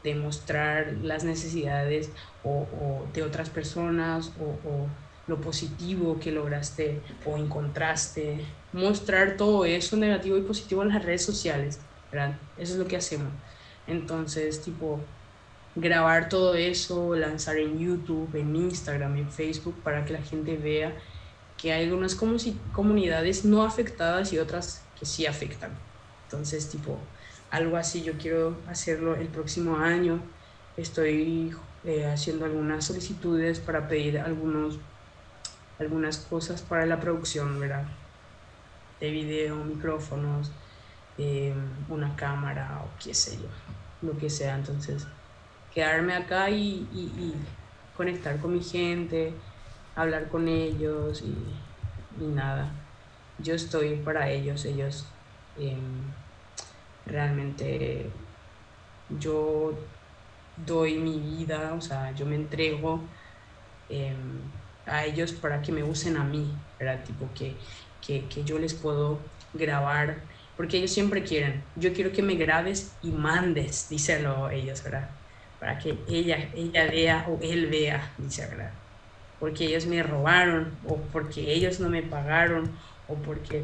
[0.04, 2.10] demostrar las necesidades
[2.44, 4.88] o, o de otras personas o, o
[5.28, 11.24] lo positivo que lograste o encontraste, mostrar todo eso negativo y positivo en las redes
[11.24, 11.80] sociales,
[12.12, 12.40] ¿verdad?
[12.58, 13.32] Eso es lo que hacemos.
[13.90, 15.00] Entonces, tipo,
[15.76, 20.94] grabar todo eso, lanzar en YouTube, en Instagram, en Facebook, para que la gente vea
[21.58, 25.72] que hay algunas comunidades no afectadas y otras que sí afectan.
[26.26, 26.98] Entonces, tipo,
[27.52, 30.22] algo así yo quiero hacerlo el próximo año.
[30.78, 31.54] Estoy
[31.84, 34.80] eh, haciendo algunas solicitudes para pedir algunos
[35.80, 37.86] algunas cosas para la producción, ¿verdad?
[39.00, 40.52] De video, micrófonos,
[41.20, 41.54] eh,
[41.90, 43.50] una cámara o qué sé yo,
[44.02, 44.56] lo que sea.
[44.56, 45.06] Entonces,
[45.74, 47.36] quedarme acá y,
[47.96, 49.34] conectar con mi gente,
[49.96, 51.36] hablar con ellos y,
[52.24, 52.72] nada.
[53.38, 55.06] Yo estoy para ellos, ellos
[55.58, 56.02] em,
[57.06, 58.10] realmente
[59.20, 59.74] yo
[60.66, 63.02] doy mi vida, o sea, yo me entrego.
[63.90, 64.40] Em,
[64.86, 67.04] a ellos para que me usen a mí, ¿verdad?
[67.04, 67.56] Tipo que,
[68.06, 69.20] que, que yo les puedo
[69.54, 70.18] grabar,
[70.60, 75.10] porque ellos siempre quieren, yo quiero que me grabes y mandes, díselo ellos, ¿verdad?
[75.58, 78.70] Para que ella, ella vea o él vea, dice, ¿verdad?
[79.40, 82.70] Porque ellos me robaron o porque ellos no me pagaron
[83.08, 83.64] o porque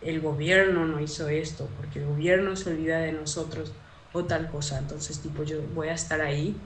[0.00, 3.74] el gobierno no hizo esto, porque el gobierno se olvida de nosotros
[4.14, 4.78] o tal cosa.
[4.78, 6.56] Entonces, tipo, yo voy a estar ahí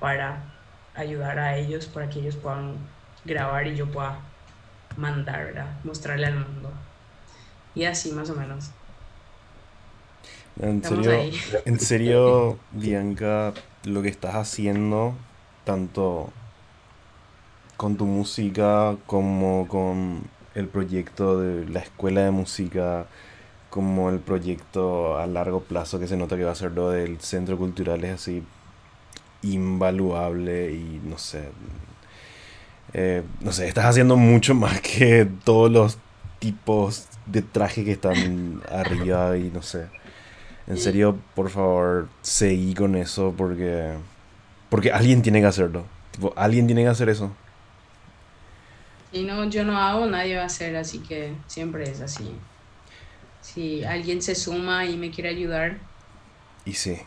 [0.00, 0.42] para
[0.96, 2.74] ayudar a ellos, para que ellos puedan
[3.24, 4.18] grabar y yo pueda
[4.96, 5.78] mandar, ¿verdad?
[5.84, 6.72] Mostrarle al mundo.
[7.76, 8.79] Y así más o menos.
[10.58, 11.12] En serio,
[11.64, 13.54] en serio, Bianca,
[13.84, 15.14] lo que estás haciendo,
[15.64, 16.30] tanto
[17.76, 20.22] con tu música como con
[20.54, 23.06] el proyecto de la escuela de música,
[23.70, 27.20] como el proyecto a largo plazo que se nota que va a ser lo del
[27.20, 28.42] centro cultural, es así
[29.42, 31.44] invaluable y no sé.
[32.92, 35.98] Eh, no sé, estás haciendo mucho más que todos los
[36.40, 39.86] tipos de traje que están arriba y no sé.
[40.70, 43.92] En serio, por favor, seguí con eso porque.
[44.68, 45.84] Porque alguien tiene que hacerlo.
[46.12, 47.32] Tipo, alguien tiene que hacer eso.
[49.10, 52.30] Y no, yo no hago, nadie va a hacer, así que siempre es así.
[53.40, 55.78] Si alguien se suma y me quiere ayudar.
[56.64, 57.00] Y sí.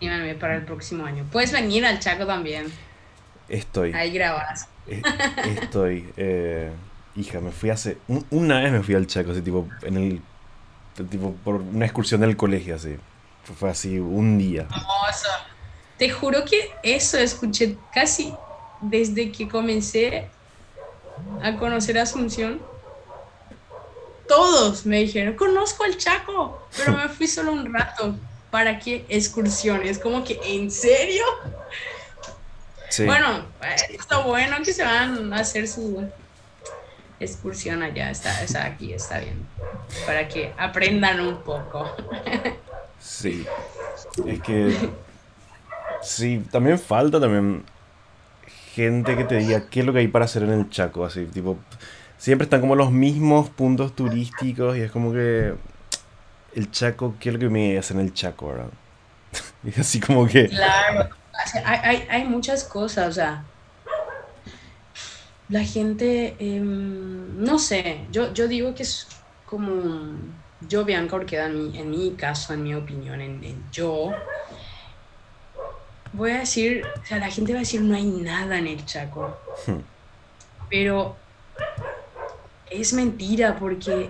[0.00, 1.26] Llámame para el próximo año.
[1.30, 2.72] Puedes venir al Chaco también.
[3.50, 3.92] Estoy.
[3.92, 4.68] Ahí grabas.
[5.60, 6.10] Estoy.
[6.16, 6.70] Eh,
[7.14, 7.98] hija, me fui hace.
[8.30, 10.22] una vez me fui al Chaco, así tipo, en el
[11.10, 12.96] tipo por una excursión del colegio, así.
[13.58, 14.68] Fue así un día.
[15.98, 18.34] Te juro que eso escuché casi
[18.80, 20.28] desde que comencé
[21.42, 22.60] a conocer Asunción.
[24.28, 28.14] Todos me dijeron, conozco el Chaco, pero me fui solo un rato.
[28.50, 29.98] ¿Para qué excursiones?
[29.98, 31.24] Como que, ¿en serio?
[33.04, 33.46] Bueno,
[33.90, 36.08] está bueno que se van a hacer su
[37.20, 39.46] excursión allá, está, está aquí, está bien.
[40.06, 41.94] Para que aprendan un poco.
[42.98, 43.46] Sí.
[44.26, 44.90] Es que.
[46.02, 47.64] Sí, también falta también
[48.74, 51.04] gente que te diga qué es lo que hay para hacer en el Chaco.
[51.04, 51.58] Así, tipo.
[52.18, 55.54] Siempre están como los mismos puntos turísticos y es como que.
[56.54, 58.70] El Chaco, ¿qué es lo que me hace en el Chaco, verdad?
[59.64, 60.48] Y así como que.
[60.48, 61.10] Claro.
[61.64, 63.44] Hay, hay, hay muchas cosas, o sea
[65.50, 69.08] la gente, em, no sé, yo, yo digo que es
[69.46, 70.14] como,
[70.68, 74.12] yo Bianca Orqueda, en mi, en mi caso, en mi opinión, en, yo,
[76.12, 78.84] voy a decir, o sea, la gente va a decir no hay nada en el
[78.84, 79.36] Chaco,
[79.66, 79.80] hmm.
[80.70, 81.16] pero
[82.70, 84.08] es mentira porque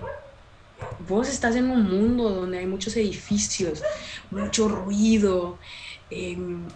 [1.07, 3.81] vos estás en un mundo donde hay muchos edificios,
[4.29, 5.57] mucho ruido,
[6.11, 6.67] em,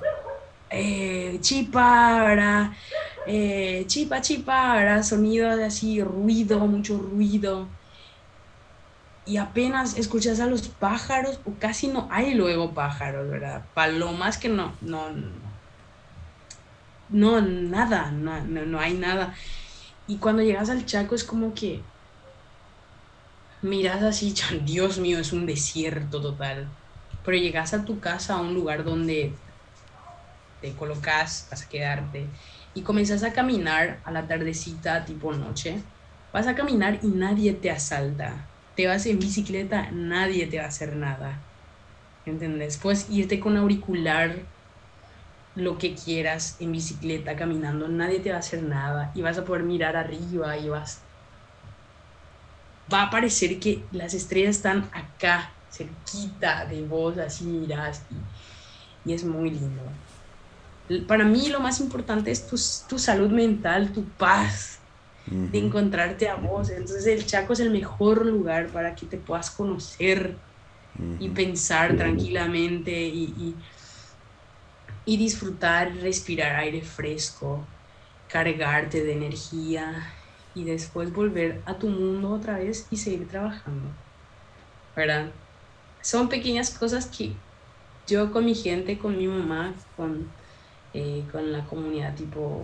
[0.76, 2.76] eh, chipara,
[3.28, 7.68] eh, chipa, chipa, sonido de así, ruido, mucho ruido.
[9.26, 13.66] Y apenas escuchas a los pájaros, o casi no hay luego pájaros, ¿verdad?
[13.74, 15.10] Palomas que no, no,
[17.10, 19.34] no, nada, no, no, hay nada.
[20.08, 21.82] Y cuando llegas al Chaco es como que
[23.62, 24.36] miras así,
[24.66, 26.68] Dios mío, es un desierto total.
[27.24, 29.45] Pero llegas a tu casa, a un lugar donde
[30.60, 32.34] te colocas, vas a quedarte
[32.74, 35.92] y comienzas a caminar a la tardecita, tipo noche,
[36.32, 38.52] vas a caminar y nadie te asalta.
[38.76, 41.48] Te vas en bicicleta, nadie te va a hacer nada.
[42.26, 42.78] ¿Entendés?
[42.80, 44.50] Puedes irte con auricular,
[45.56, 49.12] lo que quieras, en bicicleta, caminando, nadie te va a hacer nada.
[49.16, 51.10] Y vas a poder mirar arriba y vas...
[52.92, 58.06] Va a parecer que las estrellas están acá, cerquita de vos, así miras.
[58.10, 58.28] Y,
[59.04, 60.05] y es muy lindo
[61.08, 62.58] para mí lo más importante es tu,
[63.00, 64.80] salud mental, tu paz,
[65.26, 66.70] de encontrarte a vos.
[66.70, 70.36] Entonces el Chaco es el mejor lugar para que te puedas conocer
[71.20, 73.56] y pensar tranquilamente y,
[75.06, 77.66] y, disfrutar, respirar aire fresco,
[78.30, 80.14] cargarte de energía
[80.54, 83.90] y después volver a tu mundo otra vez y seguir trabajando.
[84.96, 85.32] ¿Verdad?
[86.02, 87.34] Son pequeñas cosas que
[88.08, 90.30] yo con mi gente, con mi mamá, con
[90.96, 92.64] eh, con la comunidad, tipo,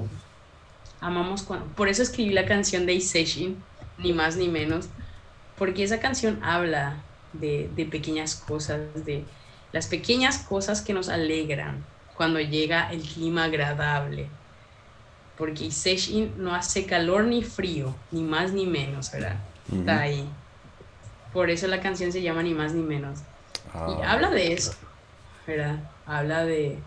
[1.01, 1.65] amamos cuando...
[1.75, 3.61] Por eso escribí la canción de Iseshin,
[3.97, 4.87] ni más ni menos,
[5.57, 6.95] porque esa canción habla
[7.33, 9.25] de, de pequeñas cosas, de
[9.73, 11.83] las pequeñas cosas que nos alegran
[12.15, 14.29] cuando llega el clima agradable.
[15.37, 19.35] Porque Iseshin no hace calor ni frío, ni más ni menos, ¿verdad?
[19.69, 20.25] Está ahí.
[21.33, 23.19] Por eso la canción se llama Ni más ni menos.
[23.19, 24.73] y ah, habla de eso,
[25.45, 25.79] ¿verdad?
[26.05, 26.77] Habla de,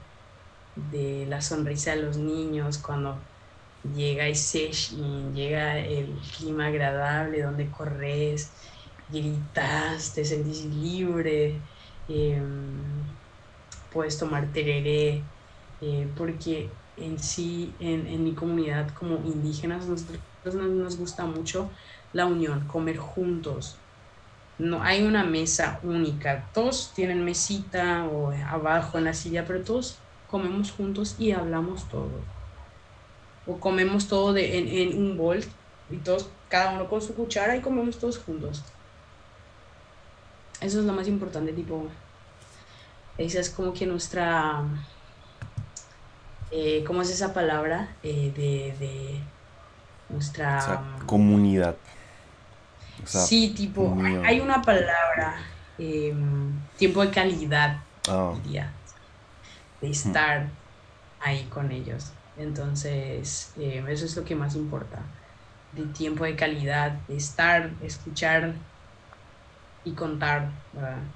[0.77, 3.17] de la sonrisa de los niños cuando
[3.95, 4.71] llega ese
[5.35, 8.51] llega el clima agradable donde corres,
[9.09, 11.61] gritas, te sentís libre,
[12.09, 13.15] em,
[13.93, 15.23] puedes tomar tereré,
[15.81, 21.71] eh, porque en sí, en, mi comunidad como indígenas, nosotros nos, nos gusta mucho
[22.13, 23.77] la unión, comer juntos.
[24.59, 26.49] No hay una mesa única.
[26.55, 30.04] Todos tienen mesita o abajo en la silla, pero todos
[30.35, 32.11] comemos juntos y hablamos todo.
[33.47, 35.45] O comemos todo de, en, en un bol
[35.93, 38.65] y todos, cada uno con su cuchara y comemos todos juntos.
[40.61, 41.87] Eso es lo más importante, tipo,
[43.17, 44.65] esa es como que nuestra,
[46.51, 47.95] eh, ¿cómo es esa palabra?
[48.03, 49.21] Eh, de, de,
[50.09, 50.59] nuestra...
[50.59, 51.77] O sea, comunidad.
[53.05, 55.37] O sea, sí, tipo, hay una palabra,
[55.79, 56.13] eh,
[56.77, 57.79] tiempo de calidad,
[58.09, 58.73] Ah, diría,
[59.85, 60.59] de estar
[61.19, 62.21] ahí con ellos.
[62.37, 65.15] Entonces, eh, eso es lo que más importa,
[65.71, 68.67] de tiempo de calidad, de estar, escuchar
[69.83, 71.15] y contar, ¿verdad?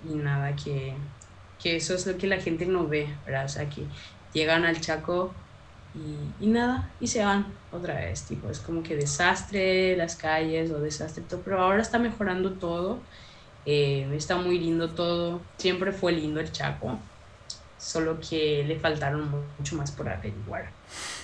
[0.00, 1.12] Y nada, que,
[1.58, 3.46] que eso es lo que la gente no ve, ¿verdad?
[3.46, 3.90] O sea, que
[4.32, 5.44] llegan al Chaco
[5.92, 10.70] y, y nada, y se van otra vez, tipo, es como que desastre las calles
[10.72, 13.08] o desastre todo, pero ahora está mejorando todo,
[13.64, 17.11] eh, está muy lindo todo, siempre fue lindo el Chaco,
[17.82, 19.28] solo que le faltaron
[19.58, 20.70] mucho más por averiguar.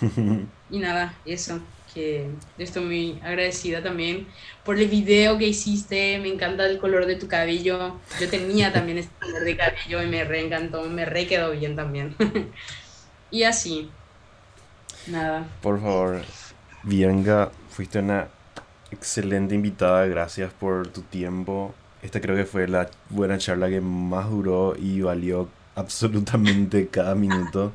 [0.71, 1.61] Y nada, eso,
[1.95, 2.29] que
[2.59, 4.27] estoy muy agradecida también
[4.67, 8.99] por el video que hiciste, me encanta el color de tu cabello, yo tenía también
[8.99, 12.15] este color de cabello y me re encantó, me re quedó bien también.
[13.31, 13.91] y así,
[15.07, 16.23] nada, Por favor,
[16.83, 18.29] Bianca, fuiste una
[18.91, 20.07] excelente invitada.
[20.07, 21.75] Gracias por tu tiempo.
[22.03, 25.49] Esta creo que fue la buena charla que más duró y valió
[25.79, 27.73] absolutamente cada minuto.